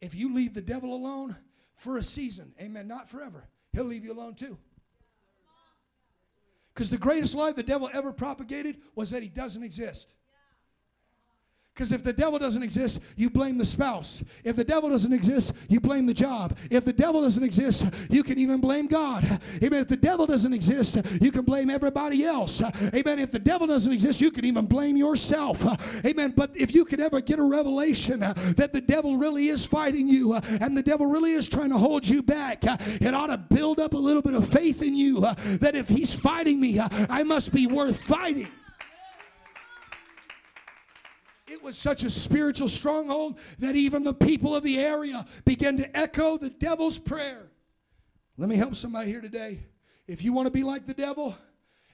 If 0.00 0.14
you 0.14 0.34
leave 0.34 0.54
the 0.54 0.62
devil 0.62 0.94
alone 0.94 1.36
for 1.74 1.98
a 1.98 2.02
season, 2.02 2.52
amen, 2.60 2.86
not 2.86 3.08
forever, 3.08 3.48
he'll 3.72 3.84
leave 3.84 4.04
you 4.04 4.12
alone 4.12 4.34
too. 4.34 4.58
Because 6.72 6.90
the 6.90 6.98
greatest 6.98 7.34
lie 7.34 7.52
the 7.52 7.62
devil 7.62 7.88
ever 7.92 8.12
propagated 8.12 8.78
was 8.94 9.10
that 9.10 9.22
he 9.22 9.28
doesn't 9.28 9.62
exist. 9.62 10.14
Because 11.74 11.90
if 11.90 12.04
the 12.04 12.12
devil 12.12 12.38
doesn't 12.38 12.62
exist, 12.62 13.00
you 13.16 13.28
blame 13.28 13.58
the 13.58 13.64
spouse. 13.64 14.22
If 14.44 14.54
the 14.54 14.62
devil 14.62 14.90
doesn't 14.90 15.12
exist, 15.12 15.54
you 15.68 15.80
blame 15.80 16.06
the 16.06 16.14
job. 16.14 16.56
If 16.70 16.84
the 16.84 16.92
devil 16.92 17.20
doesn't 17.20 17.42
exist, 17.42 17.86
you 18.08 18.22
can 18.22 18.38
even 18.38 18.60
blame 18.60 18.86
God. 18.86 19.24
Amen. 19.60 19.80
If 19.80 19.88
the 19.88 19.96
devil 19.96 20.24
doesn't 20.24 20.52
exist, 20.52 21.00
you 21.20 21.32
can 21.32 21.44
blame 21.44 21.70
everybody 21.70 22.24
else. 22.24 22.62
Amen. 22.94 23.18
If 23.18 23.32
the 23.32 23.40
devil 23.40 23.66
doesn't 23.66 23.92
exist, 23.92 24.20
you 24.20 24.30
can 24.30 24.44
even 24.44 24.66
blame 24.66 24.96
yourself. 24.96 25.66
Amen. 26.06 26.32
But 26.36 26.52
if 26.54 26.76
you 26.76 26.84
could 26.84 27.00
ever 27.00 27.20
get 27.20 27.40
a 27.40 27.44
revelation 27.44 28.20
that 28.20 28.70
the 28.72 28.80
devil 28.80 29.16
really 29.16 29.48
is 29.48 29.66
fighting 29.66 30.06
you 30.06 30.34
and 30.34 30.76
the 30.76 30.82
devil 30.82 31.06
really 31.06 31.32
is 31.32 31.48
trying 31.48 31.70
to 31.70 31.78
hold 31.78 32.06
you 32.08 32.22
back, 32.22 32.62
it 32.62 33.14
ought 33.14 33.26
to 33.26 33.38
build 33.38 33.80
up 33.80 33.94
a 33.94 33.98
little 33.98 34.22
bit 34.22 34.34
of 34.34 34.48
faith 34.48 34.80
in 34.80 34.94
you 34.94 35.22
that 35.22 35.72
if 35.74 35.88
he's 35.88 36.14
fighting 36.14 36.60
me, 36.60 36.78
I 36.78 37.24
must 37.24 37.52
be 37.52 37.66
worth 37.66 38.00
fighting 38.00 38.46
was 41.62 41.76
such 41.76 42.04
a 42.04 42.10
spiritual 42.10 42.68
stronghold 42.68 43.38
that 43.58 43.76
even 43.76 44.04
the 44.04 44.14
people 44.14 44.54
of 44.54 44.62
the 44.62 44.78
area 44.78 45.24
began 45.44 45.76
to 45.76 45.96
echo 45.96 46.36
the 46.36 46.50
devil's 46.50 46.98
prayer. 46.98 47.48
Let 48.36 48.48
me 48.48 48.56
help 48.56 48.74
somebody 48.74 49.10
here 49.10 49.20
today. 49.20 49.60
If 50.06 50.24
you 50.24 50.32
want 50.32 50.46
to 50.46 50.50
be 50.50 50.62
like 50.62 50.86
the 50.86 50.94
devil, 50.94 51.36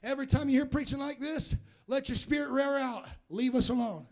every 0.02 0.26
time 0.26 0.48
you 0.48 0.56
hear 0.56 0.66
preaching 0.66 0.98
like 0.98 1.20
this, 1.20 1.54
let 1.86 2.08
your 2.08 2.16
spirit 2.16 2.50
rear 2.50 2.78
out. 2.78 3.06
Leave 3.28 3.54
us 3.54 3.68
alone. 3.68 4.06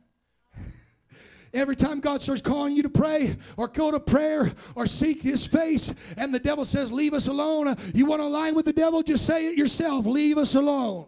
Every 1.55 1.77
time 1.77 2.01
God 2.01 2.21
starts 2.21 2.43
calling 2.43 2.77
you 2.77 2.83
to 2.83 2.91
pray 2.91 3.37
or 3.57 3.69
go 3.69 3.91
to 3.91 3.99
prayer 3.99 4.53
or 4.75 4.87
seek 4.87 5.23
His 5.23 5.47
face, 5.47 5.95
and 6.17 6.35
the 6.35 6.39
devil 6.39 6.65
says, 6.65 6.93
Leave 6.93 7.15
us 7.15 7.29
alone, 7.29 7.75
you 7.95 8.05
want 8.05 8.21
to 8.21 8.27
align 8.27 8.55
with 8.55 8.67
the 8.67 8.73
devil, 8.73 9.03
just 9.03 9.25
say 9.25 9.47
it 9.47 9.57
yourself 9.57 10.07
Leave 10.07 10.39
us 10.39 10.55
alone. 10.55 11.07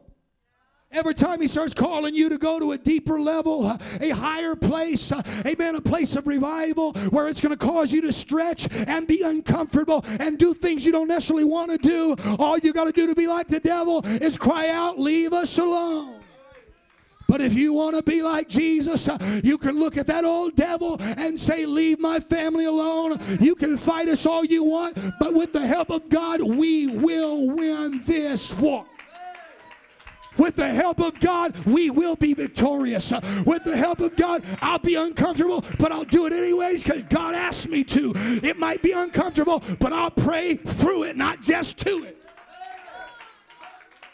Every 0.92 1.14
time 1.14 1.40
he 1.40 1.46
starts 1.46 1.72
calling 1.72 2.16
you 2.16 2.28
to 2.28 2.36
go 2.36 2.58
to 2.58 2.72
a 2.72 2.78
deeper 2.78 3.20
level, 3.20 3.78
a 4.00 4.08
higher 4.10 4.56
place, 4.56 5.12
amen, 5.46 5.76
a 5.76 5.80
place 5.80 6.16
of 6.16 6.26
revival 6.26 6.94
where 7.10 7.28
it's 7.28 7.40
going 7.40 7.56
to 7.56 7.64
cause 7.64 7.92
you 7.92 8.00
to 8.02 8.12
stretch 8.12 8.66
and 8.88 9.06
be 9.06 9.22
uncomfortable 9.22 10.04
and 10.18 10.36
do 10.36 10.52
things 10.52 10.84
you 10.84 10.90
don't 10.90 11.06
necessarily 11.06 11.44
want 11.44 11.70
to 11.70 11.78
do, 11.78 12.16
all 12.40 12.58
you 12.58 12.72
got 12.72 12.86
to 12.86 12.92
do 12.92 13.06
to 13.06 13.14
be 13.14 13.28
like 13.28 13.46
the 13.46 13.60
devil 13.60 14.04
is 14.04 14.36
cry 14.36 14.68
out, 14.68 14.98
Leave 14.98 15.32
us 15.32 15.58
alone. 15.58 16.20
But 17.28 17.40
if 17.40 17.54
you 17.54 17.72
want 17.72 17.94
to 17.94 18.02
be 18.02 18.22
like 18.22 18.48
Jesus, 18.48 19.08
you 19.44 19.58
can 19.58 19.78
look 19.78 19.96
at 19.96 20.08
that 20.08 20.24
old 20.24 20.56
devil 20.56 20.96
and 21.00 21.38
say, 21.38 21.66
Leave 21.66 22.00
my 22.00 22.18
family 22.18 22.64
alone. 22.64 23.20
You 23.40 23.54
can 23.54 23.76
fight 23.76 24.08
us 24.08 24.26
all 24.26 24.44
you 24.44 24.64
want, 24.64 24.98
but 25.20 25.34
with 25.34 25.52
the 25.52 25.64
help 25.64 25.90
of 25.90 26.08
God, 26.08 26.42
we 26.42 26.88
will 26.88 27.54
win 27.54 28.02
this 28.04 28.58
war. 28.58 28.84
With 30.40 30.56
the 30.56 30.70
help 30.70 31.02
of 31.02 31.20
God, 31.20 31.54
we 31.66 31.90
will 31.90 32.16
be 32.16 32.32
victorious. 32.32 33.12
With 33.44 33.62
the 33.64 33.76
help 33.76 34.00
of 34.00 34.16
God, 34.16 34.42
I'll 34.62 34.78
be 34.78 34.94
uncomfortable, 34.94 35.62
but 35.78 35.92
I'll 35.92 36.04
do 36.04 36.24
it 36.24 36.32
anyways 36.32 36.82
because 36.82 37.02
God 37.10 37.34
asked 37.34 37.68
me 37.68 37.84
to. 37.84 38.14
It 38.42 38.58
might 38.58 38.82
be 38.82 38.92
uncomfortable, 38.92 39.62
but 39.78 39.92
I'll 39.92 40.10
pray 40.10 40.54
through 40.54 41.02
it, 41.02 41.16
not 41.18 41.42
just 41.42 41.76
to 41.80 42.04
it. 42.04 42.16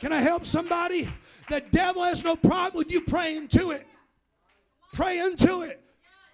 Can 0.01 0.13
I 0.13 0.19
help 0.19 0.45
somebody? 0.45 1.09
The 1.49 1.61
devil 1.61 2.03
has 2.03 2.25
no 2.25 2.35
problem 2.35 2.77
with 2.77 2.91
you 2.91 3.03
praying 3.03 3.47
to 3.49 3.71
it. 3.71 3.87
Pray 4.95 5.21
into 5.21 5.61
it. 5.61 5.81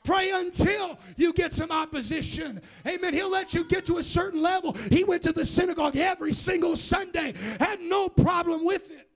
Pray 0.04 0.30
until 0.30 0.98
you 1.18 1.34
get 1.34 1.52
some 1.52 1.70
opposition. 1.70 2.62
Amen. 2.88 3.12
He'll 3.12 3.30
let 3.30 3.52
you 3.52 3.62
get 3.64 3.84
to 3.86 3.98
a 3.98 4.02
certain 4.02 4.40
level. 4.40 4.72
He 4.90 5.04
went 5.04 5.22
to 5.24 5.32
the 5.32 5.44
synagogue 5.44 5.98
every 5.98 6.32
single 6.32 6.76
Sunday, 6.76 7.34
had 7.60 7.78
no 7.78 8.08
problem 8.08 8.64
with 8.64 8.90
it. 8.90 9.10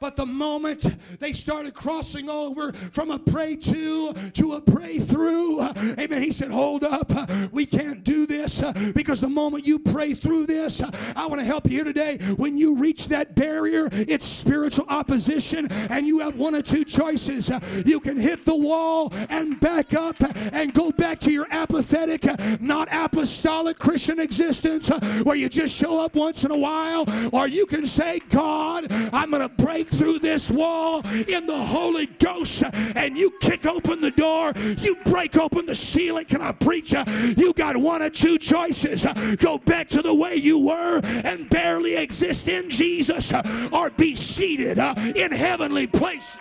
But 0.00 0.14
the 0.14 0.26
moment 0.26 0.86
they 1.18 1.32
started 1.32 1.74
crossing 1.74 2.30
over 2.30 2.72
from 2.72 3.10
a 3.10 3.18
pray 3.18 3.56
to 3.56 4.12
to 4.34 4.52
a 4.52 4.60
pray 4.60 5.00
through, 5.00 5.60
amen, 5.98 6.22
he 6.22 6.30
said, 6.30 6.50
Hold 6.50 6.84
up, 6.84 7.10
we 7.50 7.66
can't 7.66 8.04
do 8.04 8.24
this 8.24 8.62
because 8.94 9.20
the 9.20 9.28
moment 9.28 9.66
you 9.66 9.78
pray 9.78 10.14
through 10.14 10.46
this, 10.46 10.80
I 11.16 11.26
want 11.26 11.40
to 11.40 11.44
help 11.44 11.68
you 11.68 11.78
here 11.78 11.84
today. 11.84 12.18
When 12.36 12.56
you 12.56 12.76
reach 12.76 13.08
that 13.08 13.34
barrier, 13.34 13.88
it's 13.92 14.26
spiritual 14.26 14.86
opposition, 14.88 15.70
and 15.90 16.06
you 16.06 16.20
have 16.20 16.36
one 16.36 16.54
or 16.54 16.62
two 16.62 16.84
choices. 16.84 17.50
You 17.84 17.98
can 17.98 18.16
hit 18.16 18.44
the 18.44 18.56
wall 18.56 19.12
and 19.28 19.58
back 19.58 19.94
up 19.94 20.16
and 20.52 20.72
go 20.72 20.92
back 20.92 21.18
to 21.20 21.32
your 21.32 21.48
apathetic, 21.50 22.24
not 22.60 22.88
apostolic 22.92 23.78
Christian 23.78 24.20
existence 24.20 24.90
where 25.24 25.36
you 25.36 25.48
just 25.48 25.74
show 25.74 26.04
up 26.04 26.14
once 26.14 26.44
in 26.44 26.52
a 26.52 26.56
while, 26.56 27.04
or 27.32 27.48
you 27.48 27.66
can 27.66 27.84
say, 27.84 28.20
God, 28.28 28.86
I'm 29.12 29.30
going 29.30 29.42
to 29.42 29.48
break 29.48 29.87
break 29.88 30.00
through 30.00 30.18
this 30.18 30.50
wall 30.50 31.06
in 31.28 31.46
the 31.46 31.56
Holy 31.56 32.06
Ghost 32.06 32.64
and 32.96 33.16
you 33.16 33.30
kick 33.40 33.66
open 33.66 34.00
the 34.00 34.10
door, 34.10 34.52
you 34.78 34.96
break 35.04 35.36
open 35.36 35.66
the 35.66 35.74
ceiling. 35.74 36.24
Can 36.24 36.40
I 36.40 36.52
preach? 36.52 36.94
You 37.36 37.52
got 37.52 37.76
one 37.76 38.02
or 38.02 38.10
two 38.10 38.38
choices. 38.38 39.06
Go 39.38 39.58
back 39.58 39.88
to 39.88 40.02
the 40.02 40.14
way 40.14 40.36
you 40.36 40.58
were 40.58 41.00
and 41.04 41.48
barely 41.50 41.96
exist 41.96 42.48
in 42.48 42.70
Jesus 42.70 43.32
or 43.72 43.90
be 43.90 44.16
seated 44.16 44.78
uh, 44.78 44.94
in 45.14 45.32
heavenly 45.32 45.86
places. 45.86 46.38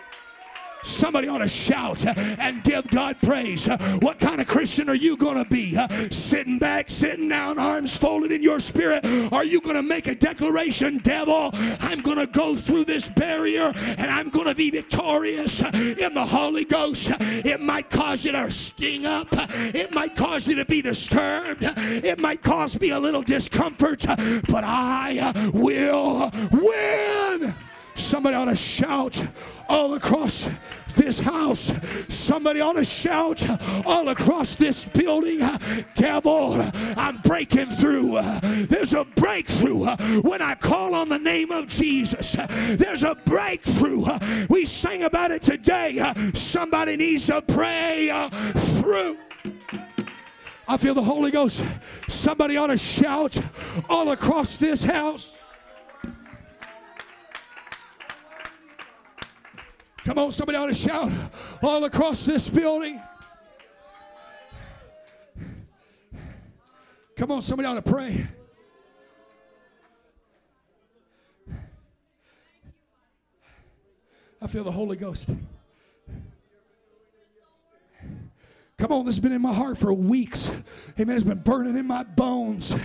Somebody 0.84 1.28
ought 1.28 1.40
to 1.40 1.48
shout 1.48 2.06
uh, 2.06 2.14
and 2.40 2.64
give 2.64 2.88
God 2.90 3.18
praise. 3.22 3.68
Uh, 3.68 3.78
what 4.02 4.20
kind 4.20 4.40
of 4.40 4.48
Christian 4.48 4.90
are 4.90 4.96
you 4.96 5.18
going 5.18 5.38
to 5.38 5.50
be? 5.50 5.76
Uh, 5.76 5.88
sitting 6.12 6.60
back, 6.60 6.90
sitting 6.90 7.28
down, 7.28 7.60
arms 7.60 7.98
folded 7.98 8.32
in 8.32 8.42
your 8.42 8.60
spirit? 8.60 9.06
Are 9.32 9.44
you 9.44 9.60
going 9.62 9.76
to 9.76 9.84
make 9.84 10.08
a 10.08 10.16
declaration, 10.16 11.00
devil? 11.00 11.52
I'm 11.80 12.02
going 12.02 12.18
to 12.18 12.28
go 12.28 12.56
through 12.56 12.86
this 12.86 13.10
barrier 13.10 13.74
and 13.76 14.10
I'm 14.10 14.30
going 14.30 14.48
to 14.48 14.56
be 14.56 14.70
victorious 14.70 15.62
in 15.62 16.14
the 16.14 16.26
Holy 16.26 16.66
Ghost. 16.66 17.12
It 17.20 17.62
might 17.62 17.90
cause 17.90 18.26
you 18.26 18.32
to 18.32 18.52
sting 18.52 19.06
up, 19.06 19.28
it 19.32 19.94
might 19.94 20.16
cause 20.16 20.48
you 20.48 20.56
to 20.56 20.66
be 20.66 20.82
disturbed, 20.82 21.64
it 21.64 22.20
might 22.20 22.42
cause 22.42 22.80
me 22.80 22.92
a 22.92 23.00
little 23.00 23.22
discomfort, 23.22 24.06
but 24.08 24.64
I 24.64 25.52
will 25.54 26.32
win. 26.52 27.56
Somebody 27.98 28.36
ought 28.36 28.46
to 28.46 28.56
shout 28.56 29.22
all 29.68 29.96
across 29.96 30.50
this 30.96 31.20
house. 31.20 31.74
Somebody 32.08 32.62
ought 32.62 32.74
to 32.74 32.84
shout 32.84 33.46
all 33.86 34.10
across 34.10 34.56
this 34.56 34.86
building, 34.86 35.40
Devil, 35.94 36.64
I'm 36.96 37.18
breaking 37.18 37.72
through. 37.72 38.22
There's 38.68 38.94
a 38.94 39.04
breakthrough 39.04 39.86
when 40.22 40.42
I 40.42 40.56
call 40.56 40.96
on 40.96 41.10
the 41.10 41.20
name 41.20 41.52
of 41.52 41.68
Jesus. 41.68 42.36
There's 42.78 43.04
a 43.04 43.16
breakthrough. 43.16 44.06
We 44.50 44.66
sang 44.66 45.04
about 45.04 45.32
it 45.32 45.42
today. 45.42 46.14
Somebody 46.34 46.98
needs 46.98 47.28
to 47.28 47.42
pray 47.42 48.10
through. 48.82 49.18
I 50.68 50.78
feel 50.78 50.94
the 50.94 51.04
Holy 51.04 51.32
Ghost. 51.32 51.66
Somebody 52.08 52.58
ought 52.58 52.68
to 52.68 52.78
shout 52.78 53.40
all 53.90 54.12
across 54.12 54.58
this 54.58 54.84
house. 54.84 55.42
Come 60.08 60.20
on, 60.20 60.32
somebody 60.32 60.58
ought 60.58 60.68
to 60.68 60.74
shout 60.74 61.12
all 61.62 61.84
across 61.84 62.26
this 62.26 62.48
building. 62.48 63.02
Come 67.18 67.30
on, 67.30 67.42
somebody 67.42 67.68
ought 67.68 67.74
to 67.74 67.82
pray. 67.82 68.26
I 74.42 74.48
feel 74.48 74.64
the 74.64 74.72
Holy 74.72 74.96
Ghost. 74.96 75.30
Come 78.80 78.92
on, 78.92 79.06
this 79.08 79.16
has 79.16 79.20
been 79.20 79.32
in 79.32 79.42
my 79.42 79.56
heart 79.56 79.80
for 79.80 79.92
weeks. 79.92 80.54
Amen. 81.00 81.16
It's 81.16 81.26
been 81.26 81.40
burning 81.40 81.76
in 81.78 81.88
my 81.88 82.04
bones. 82.04 82.76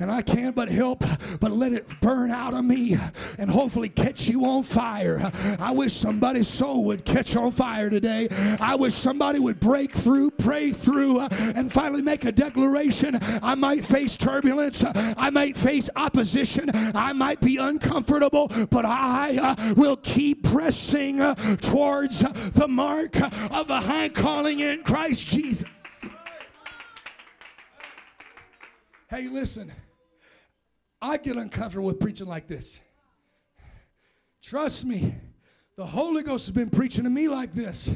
And 0.00 0.10
I 0.10 0.22
can't 0.22 0.56
but 0.56 0.70
help 0.70 1.04
but 1.40 1.52
let 1.52 1.74
it 1.74 1.84
burn 2.00 2.30
out 2.30 2.54
of 2.54 2.64
me 2.64 2.96
and 3.36 3.50
hopefully 3.50 3.90
catch 3.90 4.30
you 4.30 4.46
on 4.46 4.62
fire. 4.62 5.30
I 5.58 5.70
wish 5.72 5.92
somebody's 5.92 6.48
soul 6.48 6.84
would 6.84 7.04
catch 7.04 7.36
on 7.36 7.52
fire 7.52 7.90
today. 7.90 8.28
I 8.60 8.76
wish 8.76 8.94
somebody 8.94 9.40
would 9.40 9.60
break 9.60 9.92
through, 9.92 10.30
pray 10.30 10.70
through, 10.70 11.20
and 11.20 11.70
finally 11.70 12.00
make 12.00 12.24
a 12.24 12.32
declaration. 12.32 13.18
I 13.42 13.54
might 13.54 13.84
face 13.84 14.16
turbulence. 14.16 14.82
I 14.86 15.28
might 15.28 15.58
face 15.58 15.90
opposition. 15.96 16.70
I 16.74 17.12
might 17.12 17.42
be 17.42 17.58
uncomfortable, 17.58 18.50
but 18.70 18.86
I 18.86 19.36
uh, 19.36 19.74
will 19.74 19.98
keep 19.98 20.44
pressing 20.44 21.20
uh, 21.20 21.34
towards 21.56 22.20
the 22.20 22.68
mark 22.68 23.20
of 23.52 23.68
the 23.68 23.80
high 23.80 24.08
calling 24.08 24.60
in 24.60 24.82
Christ 24.82 25.26
Jesus. 25.26 25.41
Jesus. 25.42 25.68
Hey, 29.10 29.26
listen, 29.28 29.72
I 31.00 31.16
get 31.16 31.36
uncomfortable 31.36 31.86
with 31.86 31.98
preaching 31.98 32.28
like 32.28 32.46
this. 32.46 32.78
Trust 34.40 34.84
me, 34.84 35.16
the 35.76 35.84
Holy 35.84 36.22
Ghost 36.22 36.46
has 36.46 36.54
been 36.54 36.70
preaching 36.70 37.02
to 37.04 37.10
me 37.10 37.26
like 37.26 37.52
this. 37.52 37.92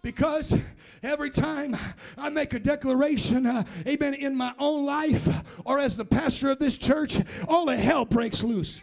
Because 0.00 0.56
every 1.02 1.30
time 1.30 1.76
I 2.16 2.28
make 2.28 2.54
a 2.54 2.60
declaration, 2.60 3.44
uh, 3.44 3.64
amen, 3.86 4.14
in 4.14 4.36
my 4.36 4.54
own 4.60 4.84
life 4.84 5.60
or 5.64 5.80
as 5.80 5.96
the 5.96 6.04
pastor 6.04 6.50
of 6.50 6.60
this 6.60 6.78
church, 6.78 7.18
all 7.48 7.66
the 7.66 7.76
hell 7.76 8.04
breaks 8.04 8.44
loose. 8.44 8.80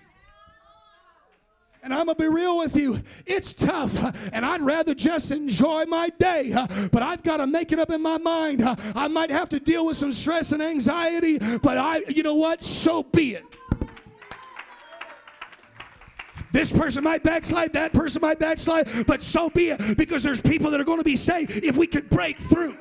And 1.82 1.93
I'm 1.93 2.05
going 2.05 2.17
to 2.17 2.21
be 2.21 2.27
real 2.27 2.57
with 2.57 2.75
you. 2.75 3.01
It's 3.25 3.53
tough, 3.53 4.13
and 4.34 4.45
I'd 4.45 4.61
rather 4.61 4.93
just 4.93 5.32
enjoy 5.32 5.86
my 5.86 6.09
day. 6.19 6.53
But 6.91 7.03
I've 7.03 7.23
got 7.23 7.38
to 7.38 7.47
make 7.47 7.71
it 7.71 7.80
up 7.80 7.89
in 7.89 8.01
my 8.01 8.17
mind. 8.17 8.63
I 8.63 9.07
might 9.07 9.32
have 9.32 9.47
to 9.49 9.59
deal 9.59 9.86
with 9.86 9.95
some 9.95 10.11
stress 10.11 10.51
and 10.51 10.61
anxiety, 10.61 11.39
but 11.59 11.77
I, 11.77 11.99
you 12.09 12.23
know 12.23 12.36
what? 12.36 12.63
So 12.65 13.03
be 13.03 13.36
it. 13.36 13.45
This 16.51 16.71
person 16.71 17.03
might 17.03 17.23
backslide, 17.23 17.73
that 17.73 17.93
person 17.93 18.21
might 18.21 18.39
backslide, 18.39 18.88
but 19.05 19.21
so 19.21 19.49
be 19.49 19.69
it 19.69 19.97
because 19.97 20.23
there's 20.23 20.41
people 20.41 20.71
that 20.71 20.82
are 20.82 20.86
going 20.86 20.97
to 20.97 21.03
be 21.03 21.15
saved 21.15 21.51
if 21.51 21.77
we 21.77 21.86
can 21.86 22.07
break 22.07 22.38
through. 22.39 22.75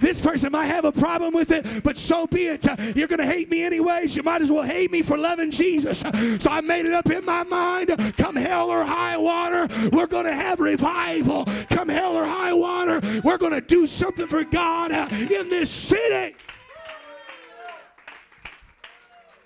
This 0.00 0.20
person 0.20 0.52
might 0.52 0.66
have 0.66 0.84
a 0.84 0.92
problem 0.92 1.34
with 1.34 1.50
it, 1.50 1.82
but 1.84 1.96
so 1.96 2.26
be 2.26 2.46
it. 2.46 2.66
Uh, 2.66 2.76
you're 2.94 3.08
going 3.08 3.20
to 3.20 3.26
hate 3.26 3.50
me 3.50 3.62
anyways. 3.62 4.16
You 4.16 4.22
might 4.22 4.42
as 4.42 4.50
well 4.50 4.62
hate 4.62 4.90
me 4.90 5.02
for 5.02 5.16
loving 5.16 5.50
Jesus. 5.50 6.00
So 6.00 6.50
I 6.50 6.60
made 6.60 6.86
it 6.86 6.94
up 6.94 7.10
in 7.10 7.24
my 7.24 7.42
mind. 7.44 7.90
Come 8.16 8.36
hell 8.36 8.70
or 8.70 8.84
high 8.84 9.16
water, 9.16 9.68
we're 9.92 10.06
going 10.06 10.26
to 10.26 10.34
have 10.34 10.60
revival. 10.60 11.44
Come 11.68 11.88
hell 11.88 12.16
or 12.16 12.24
high 12.24 12.52
water, 12.52 13.00
we're 13.22 13.38
going 13.38 13.52
to 13.52 13.60
do 13.60 13.86
something 13.86 14.26
for 14.26 14.44
God 14.44 14.92
uh, 14.92 15.08
in 15.10 15.48
this 15.50 15.70
city. 15.70 16.36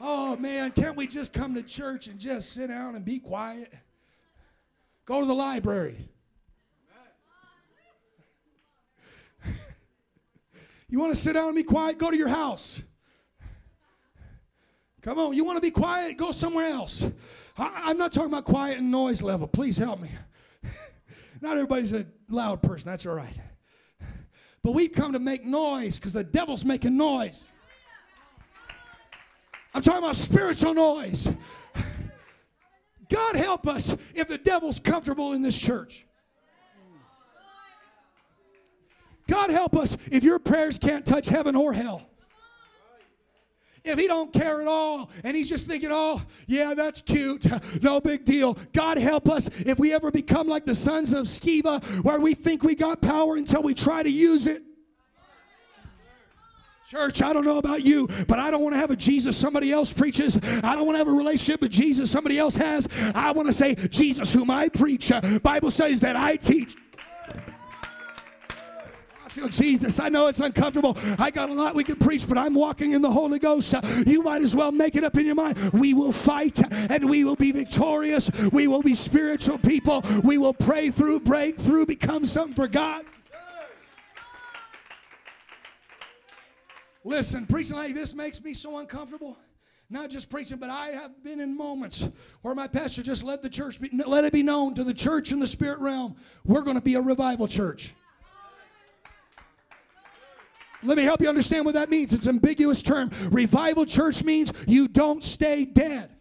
Oh 0.00 0.36
man, 0.36 0.70
can't 0.72 0.96
we 0.96 1.06
just 1.06 1.32
come 1.32 1.54
to 1.54 1.62
church 1.62 2.08
and 2.08 2.18
just 2.18 2.52
sit 2.52 2.68
down 2.68 2.94
and 2.94 3.04
be 3.04 3.18
quiet? 3.18 3.72
Go 5.06 5.20
to 5.20 5.26
the 5.26 5.34
library. 5.34 6.08
You 10.94 11.00
want 11.00 11.12
to 11.12 11.20
sit 11.20 11.32
down 11.32 11.46
and 11.48 11.56
be 11.56 11.64
quiet? 11.64 11.98
Go 11.98 12.08
to 12.08 12.16
your 12.16 12.28
house. 12.28 12.80
Come 15.02 15.18
on. 15.18 15.34
You 15.34 15.42
want 15.42 15.56
to 15.56 15.60
be 15.60 15.72
quiet? 15.72 16.16
Go 16.16 16.30
somewhere 16.30 16.66
else. 16.66 17.10
I, 17.58 17.90
am 17.90 17.98
not 17.98 18.12
talking 18.12 18.28
about 18.28 18.44
quiet 18.44 18.78
and 18.78 18.92
noise 18.92 19.20
level. 19.20 19.48
Please 19.48 19.76
help 19.76 20.00
me. 20.00 20.08
not 21.40 21.54
everybody's 21.54 21.92
a 21.92 22.06
loud 22.28 22.62
person. 22.62 22.88
That's 22.88 23.06
all 23.06 23.16
right. 23.16 23.34
But 24.62 24.70
we've 24.70 24.92
come 24.92 25.14
to 25.14 25.18
make 25.18 25.44
noise 25.44 25.98
because 25.98 26.12
the 26.12 26.22
devil's 26.22 26.64
making 26.64 26.96
noise. 26.96 27.48
I'm 29.74 29.82
talking 29.82 29.98
about 29.98 30.14
spiritual 30.14 30.74
noise. 30.74 31.28
God 33.08 33.34
help 33.34 33.66
us 33.66 33.96
if 34.14 34.28
the 34.28 34.38
devil's 34.38 34.78
comfortable 34.78 35.32
in 35.32 35.42
this 35.42 35.58
church. 35.58 36.06
God 39.26 39.50
help 39.50 39.76
us 39.76 39.96
if 40.10 40.22
your 40.22 40.38
prayers 40.38 40.78
can't 40.78 41.04
touch 41.04 41.28
heaven 41.28 41.56
or 41.56 41.72
hell. 41.72 42.08
If 43.84 43.98
he 43.98 44.06
don't 44.06 44.32
care 44.32 44.62
at 44.62 44.66
all 44.66 45.10
and 45.24 45.36
he's 45.36 45.48
just 45.48 45.66
thinking, 45.66 45.90
oh, 45.92 46.22
yeah, 46.46 46.72
that's 46.72 47.02
cute, 47.02 47.46
no 47.82 48.00
big 48.00 48.24
deal. 48.24 48.56
God 48.72 48.96
help 48.96 49.28
us 49.28 49.50
if 49.66 49.78
we 49.78 49.92
ever 49.92 50.10
become 50.10 50.48
like 50.48 50.64
the 50.64 50.74
sons 50.74 51.12
of 51.12 51.26
Sceva 51.26 51.84
where 52.02 52.18
we 52.18 52.34
think 52.34 52.62
we 52.62 52.74
got 52.74 53.02
power 53.02 53.36
until 53.36 53.62
we 53.62 53.74
try 53.74 54.02
to 54.02 54.10
use 54.10 54.46
it. 54.46 54.62
Church, 56.90 57.22
I 57.22 57.32
don't 57.32 57.44
know 57.44 57.58
about 57.58 57.82
you, 57.82 58.06
but 58.28 58.38
I 58.38 58.50
don't 58.50 58.62
want 58.62 58.74
to 58.74 58.78
have 58.78 58.90
a 58.90 58.96
Jesus 58.96 59.36
somebody 59.36 59.72
else 59.72 59.92
preaches. 59.92 60.36
I 60.36 60.76
don't 60.76 60.86
want 60.86 60.94
to 60.94 60.98
have 60.98 61.08
a 61.08 61.12
relationship 61.12 61.60
with 61.60 61.72
Jesus 61.72 62.10
somebody 62.10 62.38
else 62.38 62.54
has. 62.56 62.86
I 63.14 63.32
want 63.32 63.48
to 63.48 63.54
say, 63.54 63.74
Jesus, 63.74 64.32
whom 64.32 64.50
I 64.50 64.68
preach. 64.68 65.10
Uh, 65.10 65.38
Bible 65.40 65.70
says 65.70 66.00
that 66.00 66.14
I 66.14 66.36
teach 66.36 66.76
feel 69.34 69.48
Jesus. 69.48 69.98
I 69.98 70.08
know 70.08 70.28
it's 70.28 70.38
uncomfortable. 70.38 70.96
I 71.18 71.30
got 71.30 71.50
a 71.50 71.52
lot 71.52 71.74
we 71.74 71.82
could 71.82 72.00
preach, 72.00 72.28
but 72.28 72.38
I'm 72.38 72.54
walking 72.54 72.92
in 72.92 73.02
the 73.02 73.10
Holy 73.10 73.40
Ghost. 73.40 73.74
You 74.06 74.22
might 74.22 74.42
as 74.42 74.54
well 74.54 74.70
make 74.70 74.94
it 74.94 75.02
up 75.02 75.16
in 75.16 75.26
your 75.26 75.34
mind. 75.34 75.58
We 75.72 75.92
will 75.92 76.12
fight 76.12 76.60
and 76.72 77.10
we 77.10 77.24
will 77.24 77.34
be 77.34 77.50
victorious. 77.50 78.30
We 78.52 78.68
will 78.68 78.82
be 78.82 78.94
spiritual 78.94 79.58
people. 79.58 80.04
We 80.22 80.38
will 80.38 80.54
pray 80.54 80.90
through, 80.90 81.20
break 81.20 81.56
through, 81.56 81.86
become 81.86 82.26
something 82.26 82.54
for 82.54 82.68
God. 82.68 83.04
Listen, 87.02 87.44
preaching 87.44 87.76
like 87.76 87.92
this 87.94 88.14
makes 88.14 88.42
me 88.42 88.54
so 88.54 88.78
uncomfortable. 88.78 89.36
Not 89.90 90.10
just 90.10 90.30
preaching, 90.30 90.58
but 90.58 90.70
I 90.70 90.88
have 90.88 91.22
been 91.24 91.40
in 91.40 91.56
moments 91.56 92.08
where 92.42 92.54
my 92.54 92.68
pastor 92.68 93.02
just 93.02 93.24
let 93.24 93.42
the 93.42 93.50
church 93.50 93.80
be, 93.80 93.90
let 94.06 94.24
it 94.24 94.32
be 94.32 94.44
known 94.44 94.74
to 94.74 94.84
the 94.84 94.94
church 94.94 95.32
in 95.32 95.40
the 95.40 95.46
spirit 95.46 95.80
realm, 95.80 96.14
we're 96.44 96.62
going 96.62 96.76
to 96.76 96.80
be 96.80 96.94
a 96.94 97.00
revival 97.00 97.48
church. 97.48 97.92
Let 100.84 100.96
me 100.96 101.02
help 101.02 101.20
you 101.20 101.28
understand 101.28 101.64
what 101.64 101.74
that 101.74 101.90
means. 101.90 102.12
It's 102.12 102.26
an 102.26 102.36
ambiguous 102.36 102.82
term. 102.82 103.10
Revival 103.30 103.86
church 103.86 104.22
means 104.22 104.52
you 104.66 104.86
don't 104.88 105.24
stay 105.24 105.64
dead. 105.64 106.13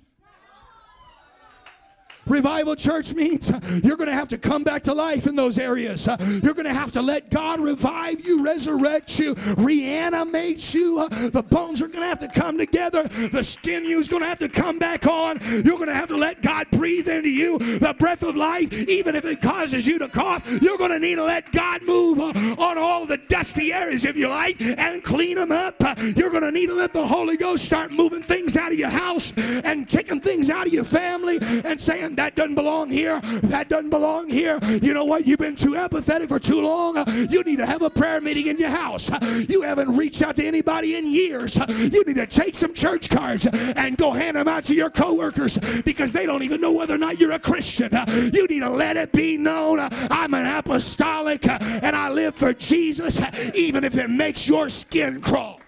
Revival 2.26 2.76
church 2.76 3.14
means 3.14 3.52
you're 3.84 3.98
going 3.98 4.10
to 4.10 4.14
have 4.14 4.30
to 4.30 4.38
come 4.38 4.64
back 4.64 4.84
to 4.84 4.94
life 4.94 5.28
in 5.28 5.36
those 5.36 5.58
areas. 5.58 6.08
You're 6.42 6.54
going 6.54 6.66
to 6.66 6.74
have 6.74 6.92
to 6.94 7.02
let 7.02 7.30
God 7.30 7.60
revive 7.60 8.26
you, 8.26 8.44
resurrect 8.44 9.20
you, 9.20 9.36
reanimate 9.58 10.74
you. 10.74 11.08
The 11.10 11.44
bones 11.44 11.82
are 11.82 11.88
going 11.88 12.02
to 12.02 12.08
have 12.08 12.20
to 12.20 12.28
come 12.28 12.58
together. 12.58 13.04
The 13.08 13.44
skin 13.44 13.84
you 13.86 14.00
is 14.00 14.08
going 14.08 14.22
to 14.22 14.28
have 14.28 14.40
to 14.40 14.50
come 14.50 14.80
back 14.80 15.06
on. 15.06 15.40
You're 15.44 15.78
going 15.78 15.88
to 15.88 15.94
have 15.94 16.08
to 16.10 16.18
let 16.18 16.42
God 16.42 16.68
breathe 16.72 17.10
into 17.10 17.30
you 17.30 17.58
the 17.58 17.94
breath 17.98 18.24
of 18.24 18.36
life, 18.36 18.72
even 18.74 19.16
if 19.16 19.26
it 19.26 19.42
causes 19.42 19.86
you 19.86 20.00
to 20.00 20.08
cough. 20.08 20.44
You're 20.62 20.78
going 20.78 20.92
to 20.92 21.00
need 21.00 21.16
to 21.16 21.24
let 21.24 21.52
God 21.52 21.84
move 21.84 22.20
on 22.20 22.78
all 22.78 23.06
the 23.06 23.18
dusty 23.18 23.74
areas, 23.74 24.06
if 24.06 24.16
you 24.16 24.30
like, 24.30 24.62
and 24.62 25.04
clean 25.04 25.36
them 25.36 25.52
up. 25.52 25.76
You're 26.16 26.30
going 26.30 26.44
to 26.44 26.52
need 26.52 26.68
to 26.68 26.74
let 26.74 26.94
the 26.94 27.06
Holy 27.06 27.38
Ghost 27.38 27.66
start 27.66 27.92
moving 27.92 28.24
things 28.24 28.56
out 28.56 28.72
of 28.72 28.80
your 28.80 28.90
house 28.90 29.34
and 29.38 29.88
kicking 29.90 30.22
things 30.22 30.50
out 30.50 30.68
of 30.68 30.74
your 30.74 30.86
family 30.86 31.40
and 31.42 31.80
saying, 31.80 32.13
that 32.16 32.36
doesn't 32.36 32.56
belong 32.56 32.90
here, 32.90 33.20
that 33.44 33.70
doesn't 33.70 33.90
belong 33.90 34.30
here. 34.30 34.60
You 34.82 34.94
know 34.94 35.06
what? 35.06 35.26
You've 35.26 35.40
been 35.40 35.56
too 35.56 35.76
apathetic 35.76 36.30
for 36.30 36.40
too 36.40 36.62
long. 36.62 37.04
You 37.30 37.44
need 37.44 37.58
to 37.58 37.66
have 37.66 37.82
a 37.82 37.90
prayer 37.90 38.22
meeting 38.22 38.48
in 38.48 38.58
your 38.58 38.70
house. 38.70 39.10
You 39.50 39.62
haven't 39.62 39.96
reached 39.96 40.22
out 40.22 40.36
to 40.36 40.46
anybody 40.46 40.96
in 40.96 41.06
years. 41.08 41.58
You 41.68 42.04
need 42.04 42.16
to 42.16 42.28
take 42.28 42.56
some 42.56 42.74
church 42.74 43.10
cards 43.10 43.46
and 43.48 43.98
go 43.98 44.12
hand 44.12 44.38
them 44.38 44.48
out 44.48 44.66
to 44.66 44.76
your 44.76 44.90
coworkers 44.90 45.58
because 45.84 46.14
they 46.14 46.26
don't 46.26 46.44
even 46.44 46.62
know 46.62 46.72
whether 46.72 46.96
or 46.96 47.00
not 47.00 47.20
you're 47.20 47.32
a 47.32 47.40
Christian. 47.40 47.92
You 48.34 48.48
need 48.48 48.60
to 48.60 48.70
let 48.70 48.98
it 48.98 49.12
be 49.12 49.38
known 49.38 49.80
I'm 49.80 50.34
an 50.34 50.46
apostolic 50.46 51.48
and 51.48 51.96
I 51.96 52.10
live 52.10 52.36
for 52.36 52.54
Jesus, 52.54 53.20
even 53.54 53.84
if 53.84 53.98
it 53.98 54.10
makes 54.10 54.48
your 54.48 54.70
skin 54.70 55.22
crawl. 55.22 55.60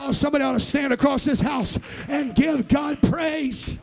Oh, 0.00 0.12
somebody 0.12 0.44
ought 0.44 0.52
to 0.52 0.60
stand 0.60 0.92
across 0.92 1.24
this 1.24 1.40
house 1.40 1.78
and 2.08 2.34
give 2.34 2.68
God 2.68 3.00
praise. 3.02 3.78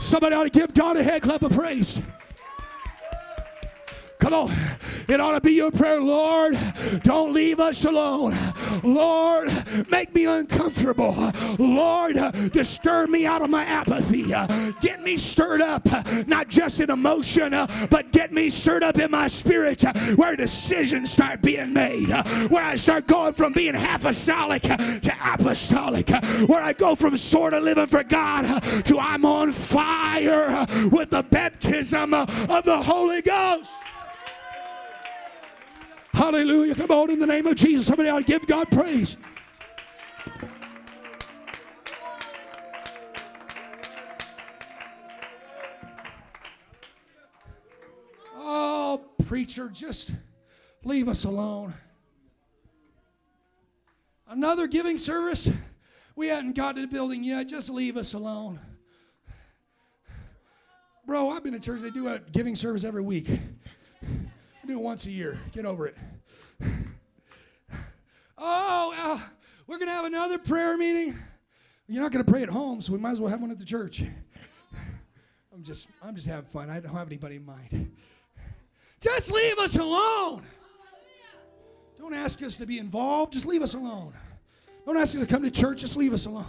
Somebody 0.00 0.34
ought 0.34 0.44
to 0.44 0.50
give 0.50 0.72
God 0.72 0.96
a 0.96 1.02
head 1.02 1.20
clap 1.20 1.42
of 1.42 1.52
praise. 1.52 2.00
Come 4.20 4.34
on. 4.34 4.50
It 5.08 5.18
ought 5.18 5.32
to 5.32 5.40
be 5.40 5.54
your 5.54 5.72
prayer, 5.72 6.00
Lord, 6.00 6.56
don't 7.02 7.32
leave 7.32 7.58
us 7.58 7.84
alone. 7.84 8.36
Lord, 8.84 9.50
make 9.90 10.14
me 10.14 10.26
uncomfortable. 10.26 11.32
Lord, 11.58 12.16
disturb 12.52 13.10
me 13.10 13.26
out 13.26 13.42
of 13.42 13.50
my 13.50 13.64
apathy. 13.64 14.24
Get 14.80 15.02
me 15.02 15.16
stirred 15.16 15.62
up, 15.62 15.88
not 16.28 16.48
just 16.48 16.80
in 16.80 16.90
emotion, 16.90 17.50
but 17.90 18.12
get 18.12 18.32
me 18.32 18.50
stirred 18.50 18.84
up 18.84 18.98
in 18.98 19.10
my 19.10 19.26
spirit 19.26 19.82
where 20.16 20.36
decisions 20.36 21.10
start 21.10 21.42
being 21.42 21.72
made, 21.72 22.10
where 22.50 22.62
I 22.62 22.76
start 22.76 23.08
going 23.08 23.34
from 23.34 23.52
being 23.52 23.74
half 23.74 24.02
apostolic 24.02 24.62
to 24.62 25.12
apostolic, 25.24 26.08
where 26.46 26.62
I 26.62 26.72
go 26.72 26.94
from 26.94 27.16
sort 27.16 27.54
of 27.54 27.62
living 27.64 27.86
for 27.86 28.04
God 28.04 28.62
to 28.84 28.98
I'm 28.98 29.24
on 29.24 29.50
fire 29.52 30.66
with 30.90 31.10
the 31.10 31.22
baptism 31.22 32.14
of 32.14 32.64
the 32.64 32.80
Holy 32.80 33.22
Ghost. 33.22 33.70
Hallelujah. 36.20 36.74
Come 36.74 36.90
on, 36.90 37.08
in 37.08 37.18
the 37.18 37.26
name 37.26 37.46
of 37.46 37.54
Jesus. 37.54 37.86
Somebody 37.86 38.10
ought 38.10 38.18
to 38.18 38.24
give 38.24 38.46
God 38.46 38.70
praise. 38.70 39.16
Oh, 48.36 49.00
preacher, 49.24 49.70
just 49.70 50.10
leave 50.84 51.08
us 51.08 51.24
alone. 51.24 51.72
Another 54.28 54.66
giving 54.66 54.98
service? 54.98 55.48
We 56.16 56.26
hadn't 56.26 56.54
got 56.54 56.76
to 56.76 56.82
the 56.82 56.88
building 56.88 57.24
yet. 57.24 57.48
Just 57.48 57.70
leave 57.70 57.96
us 57.96 58.12
alone. 58.12 58.60
Bro, 61.06 61.30
I've 61.30 61.42
been 61.42 61.54
to 61.54 61.58
church. 61.58 61.80
They 61.80 61.88
do 61.88 62.08
a 62.08 62.18
giving 62.18 62.54
service 62.54 62.84
every 62.84 63.00
week 63.00 63.26
do 64.66 64.78
it 64.78 64.82
once 64.82 65.06
a 65.06 65.10
year. 65.10 65.38
Get 65.52 65.64
over 65.64 65.86
it. 65.86 65.96
oh, 68.38 68.94
uh, 68.96 69.18
we're 69.66 69.78
going 69.78 69.88
to 69.88 69.94
have 69.94 70.04
another 70.04 70.38
prayer 70.38 70.76
meeting. 70.76 71.14
You're 71.88 72.02
not 72.02 72.12
going 72.12 72.24
to 72.24 72.30
pray 72.30 72.42
at 72.42 72.48
home, 72.48 72.80
so 72.80 72.92
we 72.92 72.98
might 72.98 73.12
as 73.12 73.20
well 73.20 73.30
have 73.30 73.40
one 73.40 73.50
at 73.50 73.58
the 73.58 73.64
church. 73.64 74.02
I'm 75.54 75.62
just, 75.62 75.88
I'm 76.02 76.14
just 76.14 76.26
having 76.26 76.44
fun. 76.44 76.70
I 76.70 76.80
don't 76.80 76.92
have 76.92 77.08
anybody 77.08 77.36
in 77.36 77.44
mind. 77.44 77.96
Just 79.00 79.32
leave 79.32 79.58
us 79.58 79.78
alone. 79.78 80.42
Don't 81.98 82.12
ask 82.12 82.42
us 82.42 82.58
to 82.58 82.66
be 82.66 82.78
involved. 82.78 83.32
Just 83.32 83.46
leave 83.46 83.62
us 83.62 83.72
alone. 83.72 84.12
Don't 84.84 84.98
ask 84.98 85.16
us 85.16 85.22
to 85.22 85.26
come 85.26 85.42
to 85.42 85.50
church. 85.50 85.80
Just 85.80 85.96
leave 85.96 86.12
us 86.12 86.26
alone. 86.26 86.44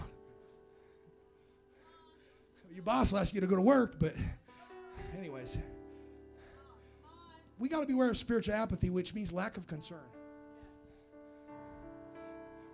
Your 2.73 2.83
boss 2.83 3.11
will 3.11 3.19
ask 3.19 3.33
you 3.33 3.41
to 3.41 3.47
go 3.47 3.55
to 3.55 3.61
work, 3.61 3.99
but, 3.99 4.13
We 7.61 7.69
got 7.69 7.81
to 7.81 7.85
beware 7.85 8.09
of 8.09 8.17
spiritual 8.17 8.55
apathy, 8.55 8.89
which 8.89 9.13
means 9.13 9.31
lack 9.31 9.55
of 9.55 9.67
concern. 9.67 9.99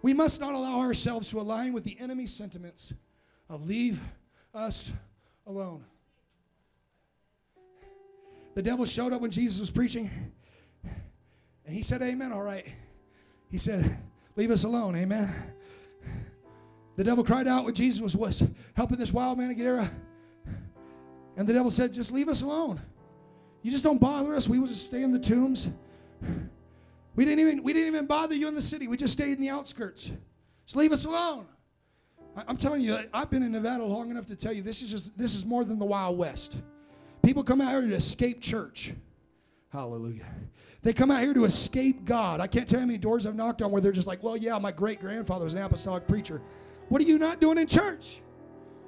We 0.01 0.13
must 0.13 0.39
not 0.39 0.55
allow 0.55 0.79
ourselves 0.79 1.29
to 1.31 1.41
align 1.41 1.73
with 1.73 1.83
the 1.83 1.97
enemy's 1.99 2.33
sentiments 2.33 2.93
of 3.49 3.67
leave 3.67 3.99
us 4.53 4.93
alone. 5.45 5.83
The 8.55 8.61
devil 8.61 8.85
showed 8.85 9.11
up 9.11 9.19
when 9.19 9.29
Jesus 9.29 9.59
was 9.59 9.69
preaching, 9.69 10.09
and 11.65 11.75
he 11.75 11.81
said, 11.81 12.01
Amen, 12.01 12.31
all 12.31 12.43
right. 12.43 12.73
He 13.51 13.57
said, 13.57 13.97
Leave 14.37 14.51
us 14.51 14.63
alone, 14.63 14.95
amen. 14.95 15.29
The 16.95 17.03
devil 17.03 17.25
cried 17.25 17.49
out 17.49 17.65
when 17.65 17.73
Jesus 17.73 18.15
was, 18.15 18.41
helping 18.73 18.97
this 18.97 19.11
wild 19.11 19.37
man 19.37 19.51
of 19.51 19.57
Gadara. 19.57 19.91
And 21.35 21.45
the 21.45 21.51
devil 21.51 21.71
said, 21.71 21.91
Just 21.91 22.13
leave 22.13 22.29
us 22.29 22.41
alone. 22.41 22.79
You 23.67 23.71
just 23.71 23.83
don't 23.83 23.99
bother 23.99 24.33
us. 24.33 24.47
We 24.47 24.59
will 24.59 24.67
just 24.67 24.85
stay 24.85 25.03
in 25.03 25.11
the 25.11 25.19
tombs. 25.19 25.67
We 27.15 27.25
didn't 27.25 27.41
even 27.41 27.63
we 27.63 27.73
didn't 27.73 27.89
even 27.89 28.05
bother 28.05 28.33
you 28.33 28.47
in 28.47 28.55
the 28.55 28.61
city. 28.61 28.87
We 28.87 28.95
just 28.95 29.11
stayed 29.11 29.33
in 29.33 29.41
the 29.41 29.49
outskirts. 29.49 30.09
Just 30.65 30.77
leave 30.77 30.93
us 30.93 31.03
alone. 31.03 31.47
I, 32.37 32.45
I'm 32.47 32.55
telling 32.55 32.81
you, 32.81 32.97
I've 33.13 33.29
been 33.29 33.43
in 33.43 33.51
Nevada 33.51 33.83
long 33.83 34.09
enough 34.09 34.25
to 34.27 34.37
tell 34.37 34.53
you 34.53 34.61
this 34.61 34.81
is 34.81 34.89
just 34.89 35.17
this 35.17 35.35
is 35.35 35.45
more 35.45 35.65
than 35.65 35.79
the 35.79 35.85
Wild 35.85 36.17
West. 36.17 36.61
People 37.23 37.43
come 37.43 37.59
out 37.59 37.71
here 37.71 37.81
to 37.81 37.93
escape 37.93 38.39
church. 38.39 38.93
Hallelujah. 39.73 40.27
They 40.81 40.93
come 40.93 41.11
out 41.11 41.19
here 41.19 41.33
to 41.33 41.43
escape 41.43 42.05
God. 42.05 42.39
I 42.39 42.47
can't 42.47 42.69
tell 42.69 42.79
you 42.79 42.83
how 42.83 42.87
many 42.87 42.99
doors 42.99 43.25
I've 43.25 43.35
knocked 43.35 43.61
on 43.61 43.69
where 43.69 43.81
they're 43.81 43.91
just 43.91 44.07
like, 44.07 44.23
well, 44.23 44.37
yeah, 44.37 44.57
my 44.59 44.71
great 44.71 45.01
grandfather 45.01 45.43
was 45.43 45.55
an 45.55 45.61
apostolic 45.61 46.07
preacher. 46.07 46.41
What 46.87 47.01
are 47.01 47.05
you 47.05 47.19
not 47.19 47.41
doing 47.41 47.57
in 47.57 47.67
church? 47.67 48.21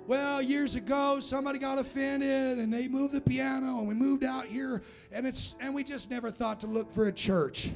Well, 0.09 0.41
years 0.41 0.73
ago, 0.73 1.19
somebody 1.19 1.59
got 1.59 1.77
offended 1.77 2.57
and 2.57 2.73
they 2.73 2.87
moved 2.87 3.13
the 3.13 3.21
piano 3.21 3.77
and 3.77 3.87
we 3.87 3.93
moved 3.93 4.23
out 4.23 4.47
here 4.47 4.81
and 5.11 5.27
it's 5.27 5.53
and 5.59 5.71
we 5.71 5.83
just 5.83 6.09
never 6.09 6.31
thought 6.31 6.59
to 6.61 6.65
look 6.65 6.91
for 6.91 7.09
a 7.09 7.11
church. 7.11 7.69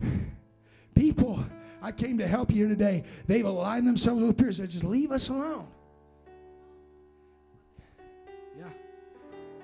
People, 0.94 1.44
I 1.82 1.90
came 1.90 2.16
to 2.18 2.28
help 2.28 2.52
you 2.52 2.68
today. 2.68 3.02
They've 3.26 3.44
aligned 3.44 3.88
themselves 3.88 4.22
with 4.22 4.38
peers. 4.38 4.58
They 4.58 4.68
just 4.68 4.84
leave 4.84 5.10
us 5.10 5.30
alone. 5.30 5.66
Yeah, 8.56 8.70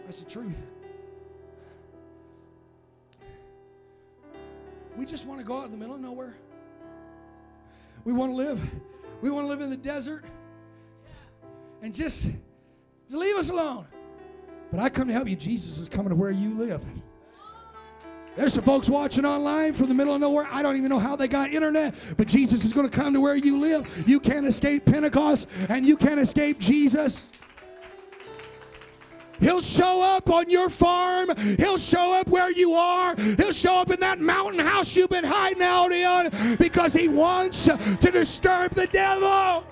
that's 0.05 0.19
the 0.19 0.29
truth. 0.29 0.57
We 4.97 5.05
just 5.05 5.29
want 5.29 5.39
to 5.39 5.47
go 5.47 5.59
out 5.59 5.67
in 5.67 5.71
the 5.71 5.79
middle 5.79 5.95
of 5.95 6.01
nowhere. 6.01 6.35
We 8.03 8.13
want 8.13 8.33
to 8.33 8.37
live. 8.37 8.61
We 9.23 9.31
want 9.31 9.45
to 9.45 9.49
live 9.49 9.61
in 9.61 9.71
the 9.71 9.77
desert 9.77 10.25
and 11.83 11.95
just, 11.95 12.25
just 12.25 12.35
leave 13.11 13.37
us 13.37 13.51
alone. 13.51 13.87
But 14.71 14.81
I 14.81 14.89
come 14.89 15.09
to 15.09 15.13
help 15.13 15.29
you. 15.29 15.37
Jesus 15.37 15.79
is 15.79 15.89
coming 15.89 16.11
to 16.11 16.15
where 16.15 16.31
you 16.31 16.55
live. 16.55 16.83
There's 18.37 18.55
some 18.55 18.63
folks 18.63 18.89
watching 18.89 19.25
online 19.25 19.75
from 19.75 19.89
the 19.89 19.95
middle 19.95 20.15
of 20.15 20.21
nowhere. 20.21 20.47
I 20.51 20.63
don't 20.63 20.77
even 20.77 20.89
know 20.89 21.01
how 21.01 21.17
they 21.17 21.27
got 21.27 21.51
internet, 21.51 21.95
but 22.17 22.29
Jesus 22.29 22.65
is 22.65 22.73
going 22.73 22.89
to 22.89 22.97
come 22.97 23.13
to 23.13 23.21
where 23.21 23.35
you 23.35 23.59
live. 23.59 24.09
You 24.09 24.21
can't 24.21 24.47
escape 24.47 24.85
Pentecost 24.85 25.49
and 25.69 25.87
you 25.87 25.97
can't 25.97 26.21
escape 26.21 26.61
Jesus. 26.61 27.33
He'll 29.41 29.63
show 29.63 30.03
up 30.03 30.31
on 30.31 30.51
your 30.51 30.69
farm. 30.69 31.31
He'll 31.59 31.79
show 31.79 32.15
up 32.15 32.29
where 32.29 32.51
you 32.51 32.75
are. 32.75 33.17
He'll 33.17 33.53
show 33.53 33.77
up 33.77 33.91
in 33.91 33.99
that 34.01 34.21
mountain 34.21 34.61
house 34.61 34.95
you've 34.95 35.11
been 35.11 35.25
hiding 35.25 35.63
out 35.63 35.93
in 35.93 36.57
because 36.57 36.93
he 36.93 37.09
wants 37.09 37.65
to 37.65 38.11
disturb 38.13 38.73
the 38.73 38.87
devil. 38.87 39.67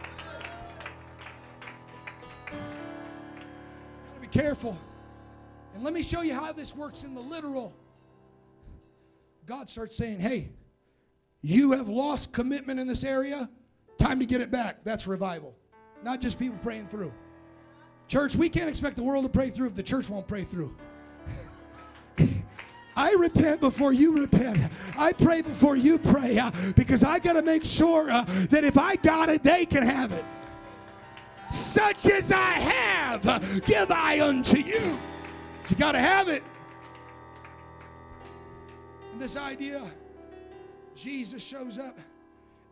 Careful. 4.39 4.77
And 5.75 5.83
let 5.83 5.93
me 5.93 6.03
show 6.03 6.23
you 6.23 6.33
how 6.33 6.53
this 6.53 6.77
works 6.77 7.03
in 7.03 7.15
the 7.15 7.21
literal. 7.21 7.75
God 9.47 9.69
starts 9.69 9.97
saying, 9.97 10.21
Hey, 10.21 10.51
you 11.43 11.73
have 11.73 11.89
lost 11.89 12.33
commitment 12.33 12.79
in 12.79 12.87
this 12.87 13.05
area. 13.05 13.49
Time 13.99 14.21
to 14.21 14.27
get 14.27 14.41
it 14.41 14.51
back. 14.51 14.85
That's 14.85 15.07
revival. 15.07 15.57
Not 16.05 16.21
just 16.21 16.39
people 16.39 16.59
praying 16.63 16.87
through. 16.87 17.13
Church, 18.07 18.37
we 18.37 18.49
can't 18.49 18.69
expect 18.69 18.97
the 18.97 19.03
world 19.03 19.25
to 19.25 19.29
pray 19.29 19.51
through 19.51 19.67
if 19.67 19.75
the 19.75 19.83
church 19.83 20.09
won't 20.09 20.29
pray 20.29 20.45
through. 20.45 20.75
I 22.97 23.13
repent 23.15 23.61
before 23.61 23.93
you 23.93 24.21
repent. 24.21 24.71
I 24.97 25.13
pray 25.13 25.43
before 25.43 25.77
you 25.77 25.99
pray 25.99 26.39
uh, 26.39 26.51
because 26.75 27.03
I 27.05 27.19
got 27.19 27.35
to 27.35 27.43
make 27.43 27.65
sure 27.65 28.11
uh, 28.11 28.25
that 28.51 28.65
if 28.65 28.79
I 28.79 28.97
got 28.97 29.29
it, 29.29 29.43
they 29.43 29.67
can 29.67 29.83
have 29.83 30.13
it. 30.13 30.25
Such 31.51 32.07
as 32.07 32.33
I 32.33 32.53
have, 32.53 32.98
uh, 33.27 33.39
give 33.67 33.91
I 33.91 34.21
unto 34.21 34.59
you. 34.59 34.99
But 35.63 35.71
you 35.71 35.77
got 35.77 35.93
to 35.93 35.99
have 35.99 36.29
it. 36.29 36.43
And 39.13 39.21
this 39.21 39.37
idea, 39.37 39.83
Jesus 40.95 41.45
shows 41.45 41.79
up, 41.79 41.99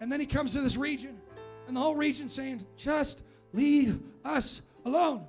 and 0.01 0.11
then 0.11 0.21
he 0.21 0.27
comes 0.27 0.53
to 0.53 0.61
this 0.61 0.77
region, 0.77 1.19
and 1.67 1.77
the 1.77 1.81
whole 1.81 1.97
region 1.97 2.29
saying, 2.29 2.65
Just 2.77 3.23
leave 3.53 4.01
us 4.25 4.63
alone. 4.85 5.27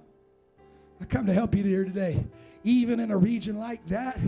I 1.02 1.06
come 1.06 1.26
to 1.26 1.34
help 1.34 1.56
you 1.56 1.64
here 1.64 1.84
today. 1.84 2.24
Even 2.64 3.00
in 3.00 3.12
a 3.12 3.18
region 3.18 3.58
like 3.58 3.86
that, 3.88 4.20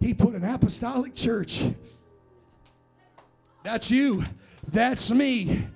he 0.00 0.14
put 0.14 0.34
an 0.34 0.44
apostolic 0.44 1.14
church. 1.14 1.64
That's 3.62 3.90
you. 3.90 4.24
That's 4.68 5.10
me. 5.10 5.66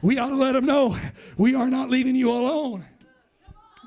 We 0.00 0.18
ought 0.18 0.30
to 0.30 0.36
let 0.36 0.52
them 0.52 0.64
know 0.64 0.96
we 1.36 1.54
are 1.54 1.68
not 1.68 1.90
leaving 1.90 2.14
you 2.14 2.30
alone. 2.30 2.84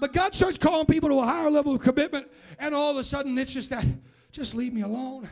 But 0.02 0.14
God 0.14 0.34
starts 0.34 0.58
calling 0.58 0.88
people 0.88 1.10
to 1.10 1.20
a 1.20 1.26
higher 1.26 1.52
level 1.52 1.76
of 1.76 1.82
commitment, 1.82 2.28
and 2.58 2.74
all 2.74 2.90
of 2.90 2.98
a 2.98 3.04
sudden 3.04 3.38
it's 3.38 3.54
just 3.54 3.70
that, 3.70 3.86
just 4.32 4.56
leave 4.56 4.74
me 4.74 4.82
alone. 4.82 5.30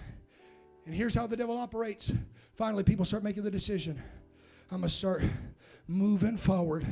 And 0.86 0.94
here's 0.94 1.16
how 1.16 1.26
the 1.26 1.36
devil 1.36 1.58
operates. 1.58 2.14
Finally, 2.54 2.84
people 2.84 3.04
start 3.04 3.24
making 3.24 3.42
the 3.42 3.50
decision 3.50 4.00
I'm 4.72 4.82
going 4.82 4.90
to 4.90 4.90
start 4.90 5.24
moving 5.88 6.38
forward. 6.38 6.86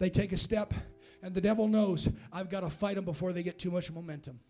They 0.00 0.10
take 0.10 0.32
a 0.32 0.36
step, 0.36 0.74
and 1.22 1.32
the 1.32 1.40
devil 1.40 1.68
knows 1.68 2.08
I've 2.32 2.50
got 2.50 2.60
to 2.60 2.70
fight 2.70 2.96
them 2.96 3.04
before 3.04 3.32
they 3.32 3.44
get 3.44 3.56
too 3.56 3.70
much 3.70 3.92
momentum. 3.92 4.40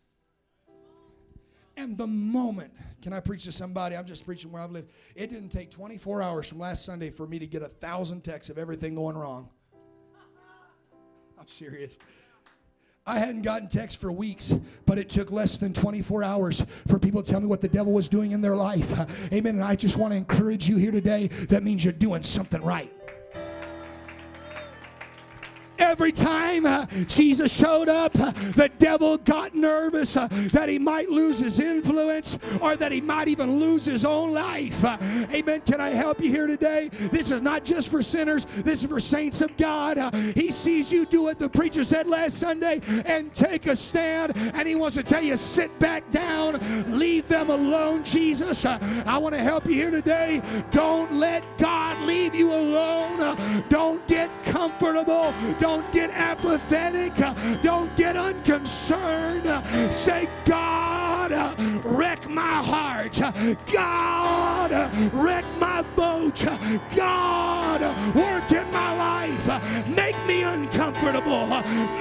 And 1.77 1.99
the 1.99 2.07
moment, 2.07 2.73
can 3.03 3.13
I 3.13 3.21
preach 3.21 3.45
to 3.45 3.53
somebody? 3.53 3.97
I'm 3.97 4.07
just 4.07 4.25
preaching 4.25 4.51
where 4.51 4.63
I've 4.63 4.71
lived. 4.71 4.93
It 5.15 5.29
didn't 5.29 5.51
take 5.51 5.71
24 5.71 6.23
hours 6.23 6.49
from 6.49 6.59
last 6.59 6.87
Sunday 6.87 7.11
for 7.11 7.27
me 7.27 7.39
to 7.39 7.47
get 7.47 7.61
a 7.61 7.69
thousand 7.69 8.25
texts 8.25 8.49
of 8.49 8.57
everything 8.57 8.95
going 8.95 9.15
wrong. 9.15 9.51
I'm 11.39 11.49
serious. 11.49 11.99
I 13.09 13.21
hadn't 13.21 13.43
gotten 13.43 13.69
text 13.69 14.01
for 14.01 14.11
weeks, 14.11 14.53
but 14.85 14.99
it 14.99 15.09
took 15.09 15.31
less 15.31 15.57
than 15.57 15.73
24 15.73 16.25
hours 16.25 16.67
for 16.89 16.99
people 16.99 17.23
to 17.23 17.31
tell 17.31 17.41
me 17.41 17.47
what 17.47 17.61
the 17.61 17.69
devil 17.69 17.93
was 17.93 18.09
doing 18.09 18.33
in 18.33 18.41
their 18.41 18.57
life. 18.57 18.99
Amen. 19.33 19.55
And 19.55 19.65
I 19.65 19.77
just 19.77 19.97
want 19.97 20.13
to 20.13 20.17
encourage 20.17 20.69
you 20.69 20.77
here 20.77 20.91
today. 20.91 21.29
That 21.49 21.63
means 21.63 21.85
you're 21.85 21.93
doing 21.93 22.23
something 22.23 22.61
right. 22.63 22.93
Every 25.87 26.11
time 26.11 26.67
uh, 26.67 26.85
Jesus 27.07 27.57
showed 27.57 27.89
up, 27.89 28.19
uh, 28.19 28.33
the 28.57 28.69
devil 28.77 29.19
got 29.19 29.55
nervous 29.55 30.17
uh, 30.17 30.27
that 30.53 30.69
he 30.69 30.81
might 30.81 31.09
lose 31.09 31.39
his 31.39 31.61
influence 31.61 32.39
or 32.61 32.75
that 32.75 32.91
he 32.91 33.01
might 33.01 33.29
even 33.29 33.61
lose 33.61 33.85
his 33.85 34.05
own 34.05 34.33
life. 34.35 34.85
Uh, 34.85 34.99
amen. 35.33 35.61
Can 35.61 35.81
I 35.81 35.91
help 35.91 36.21
you 36.21 36.29
here 36.29 36.49
today? 36.49 36.89
This 37.13 37.31
is 37.31 37.41
not 37.41 37.65
just 37.65 37.89
for 37.89 38.03
sinners, 38.03 38.47
this 38.65 38.83
is 38.83 38.91
for 38.91 38.99
saints 38.99 39.41
of 39.41 39.57
God. 39.57 39.97
Uh, 39.97 40.11
he 40.11 40.51
sees 40.51 40.93
you 40.93 41.07
do 41.07 41.23
what 41.23 41.39
the 41.39 41.49
preacher 41.49 41.85
said 41.85 42.09
last 42.09 42.39
Sunday 42.39 42.81
and 43.07 43.33
take 43.33 43.67
a 43.67 43.77
stand, 43.77 44.37
and 44.37 44.67
he 44.67 44.75
wants 44.75 44.97
to 44.97 45.05
tell 45.05 45.23
you 45.23 45.37
sit 45.37 45.77
back 45.79 46.11
down, 46.11 46.59
leave 46.99 47.29
them 47.29 47.49
alone, 47.49 48.03
Jesus. 48.03 48.65
Uh, 48.65 48.77
I 49.07 49.19
want 49.19 49.37
to 49.37 49.41
help 49.41 49.67
you 49.67 49.75
here 49.75 49.93
today. 49.93 50.43
Don't 50.73 51.13
let 51.13 51.45
God 51.59 51.97
leave 52.09 52.35
you 52.35 52.53
alone. 52.53 53.39
don't 53.69 54.05
get 54.09 54.29
comfortable. 54.43 55.33
Don't 55.77 55.93
get 55.93 56.11
apathetic. 56.11 57.13
Don't 57.63 57.95
get 57.97 58.17
unconcerned. 58.17 59.47
Say, 59.93 60.27
God, 60.47 61.33
wreck 61.85 62.27
my 62.31 62.63
heart. 62.63 63.21
God, 63.71 64.73
wreck 65.13 65.45
my 65.61 65.83
boat. 65.95 66.47
God, 66.97 67.83
work 68.17 68.51
in 68.53 68.71
my 68.71 68.97
life. 68.97 69.87
Make 69.87 70.17
me 70.27 70.45
uncomfortable. 70.45 71.47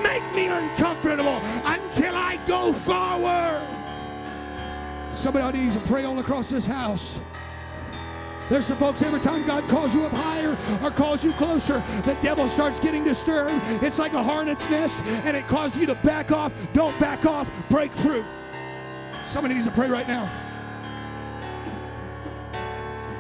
Make 0.01 0.23
me 0.33 0.47
uncomfortable 0.47 1.41
until 1.65 2.15
I 2.15 2.39
go 2.47 2.71
forward. 2.71 3.67
Somebody 5.11 5.59
needs 5.59 5.75
to 5.75 5.81
pray 5.81 6.05
all 6.05 6.17
across 6.19 6.49
this 6.49 6.65
house. 6.65 7.19
There's 8.49 8.65
some 8.65 8.77
folks, 8.77 9.01
every 9.01 9.19
time 9.19 9.45
God 9.45 9.67
calls 9.67 9.95
you 9.95 10.05
up 10.05 10.11
higher 10.11 10.57
or 10.83 10.91
calls 10.91 11.25
you 11.25 11.33
closer, 11.33 11.83
the 12.05 12.15
devil 12.21 12.47
starts 12.47 12.79
getting 12.79 13.03
disturbed. 13.03 13.59
It's 13.83 13.97
like 13.97 14.13
a 14.13 14.21
hornet's 14.21 14.69
nest, 14.69 15.03
and 15.05 15.35
it 15.35 15.47
causes 15.47 15.77
you 15.77 15.87
to 15.87 15.95
back 15.95 16.31
off. 16.31 16.53
Don't 16.73 16.97
back 16.99 17.25
off, 17.25 17.49
break 17.69 17.91
through. 17.91 18.23
Somebody 19.25 19.55
needs 19.55 19.65
to 19.65 19.71
pray 19.71 19.89
right 19.89 20.07
now. 20.07 20.29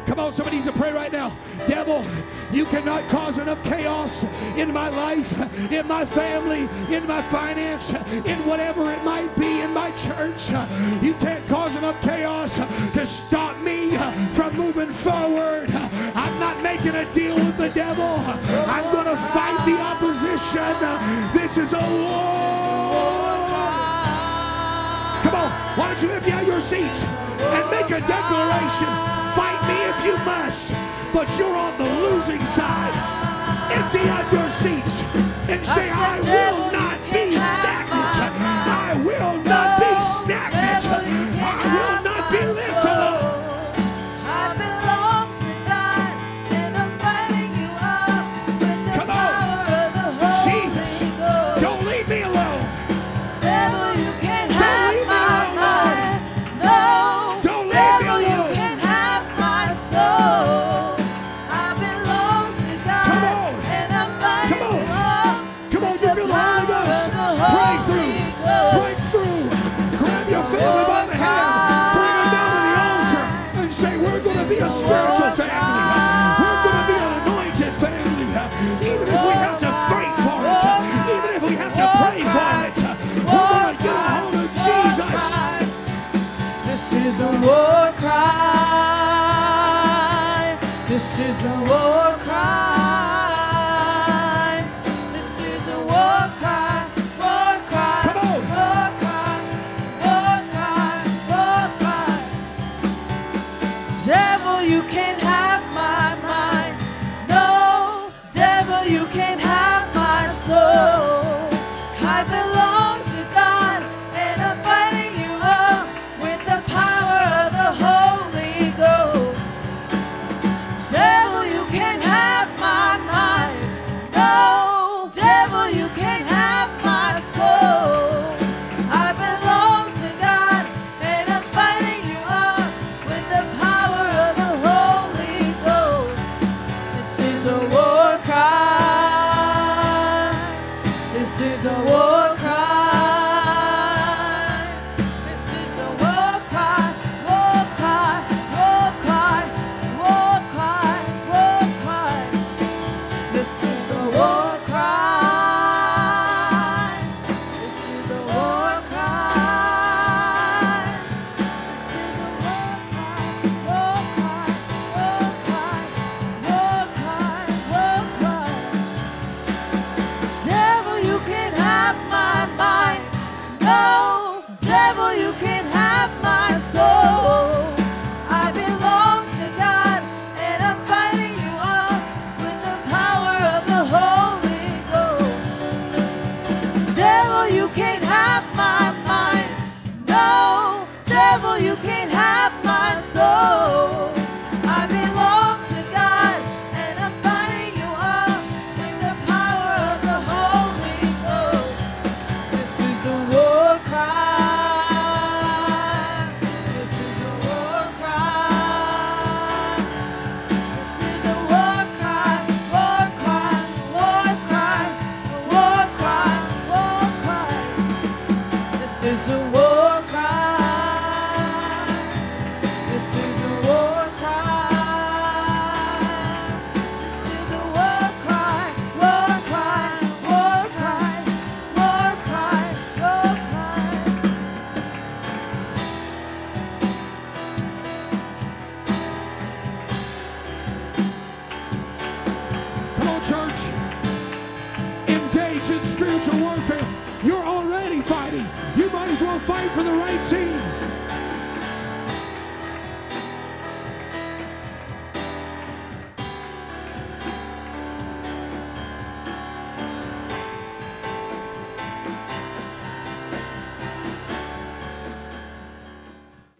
Come 0.05 0.19
on, 0.19 0.31
somebody 0.31 0.57
needs 0.57 0.67
to 0.67 0.73
pray 0.73 0.93
right 0.93 1.11
now. 1.11 1.35
Devil, 1.67 2.05
you 2.51 2.65
cannot 2.65 3.07
cause 3.09 3.39
enough 3.39 3.63
chaos 3.63 4.23
in 4.55 4.71
my 4.71 4.89
life, 4.89 5.33
in 5.71 5.87
my 5.87 6.05
family, 6.05 6.69
in 6.95 7.07
my 7.07 7.21
finance, 7.23 7.91
in 7.93 8.45
whatever 8.45 8.91
it 8.91 9.03
might 9.03 9.35
be, 9.35 9.61
in 9.61 9.73
my 9.73 9.89
church. 9.91 10.51
You 11.01 11.15
can't 11.15 11.45
cause 11.47 11.75
enough 11.75 11.99
chaos 12.01 12.57
to 12.57 13.05
stop 13.05 13.57
me 13.61 13.97
from 14.33 14.55
moving 14.55 14.91
forward. 14.91 15.71
I'm 15.73 16.39
not 16.39 16.61
making 16.61 16.95
a 16.95 17.11
deal 17.13 17.35
with 17.35 17.57
the 17.57 17.69
devil. 17.69 18.05
I'm 18.05 18.91
going 18.93 19.05
to 19.05 19.17
fight 19.17 19.65
the 19.65 19.79
opposition. 19.79 20.75
This 21.33 21.57
is 21.57 21.73
a 21.73 21.79
war. 21.79 22.45
Come 25.23 25.35
on, 25.35 25.51
why 25.77 25.87
don't 25.87 26.01
you 26.03 26.09
lift 26.09 26.29
out 26.29 26.45
your 26.45 26.61
seats 26.61 27.03
and 27.03 27.71
make 27.71 27.89
a 27.89 28.05
declaration? 28.05 29.14
if 29.97 30.05
you 30.05 30.17
must, 30.25 30.73
but 31.13 31.27
you're 31.37 31.55
on 31.55 31.77
the 31.77 31.85
losing 31.85 32.43
side. 32.45 32.93
Empty 33.71 33.99
out 34.09 34.31
your 34.31 34.49
seats 34.49 35.01
and 35.49 35.65
say, 35.65 35.89
I, 35.89 36.17
I 36.17 36.21
will 36.21 36.71
not. 36.71 36.84
is 87.05 87.19
a 87.19 87.31
war 87.45 87.93
cry. 88.01 88.17
This 90.89 91.19
is 91.19 91.43
a 91.43 91.55
war 91.69 92.04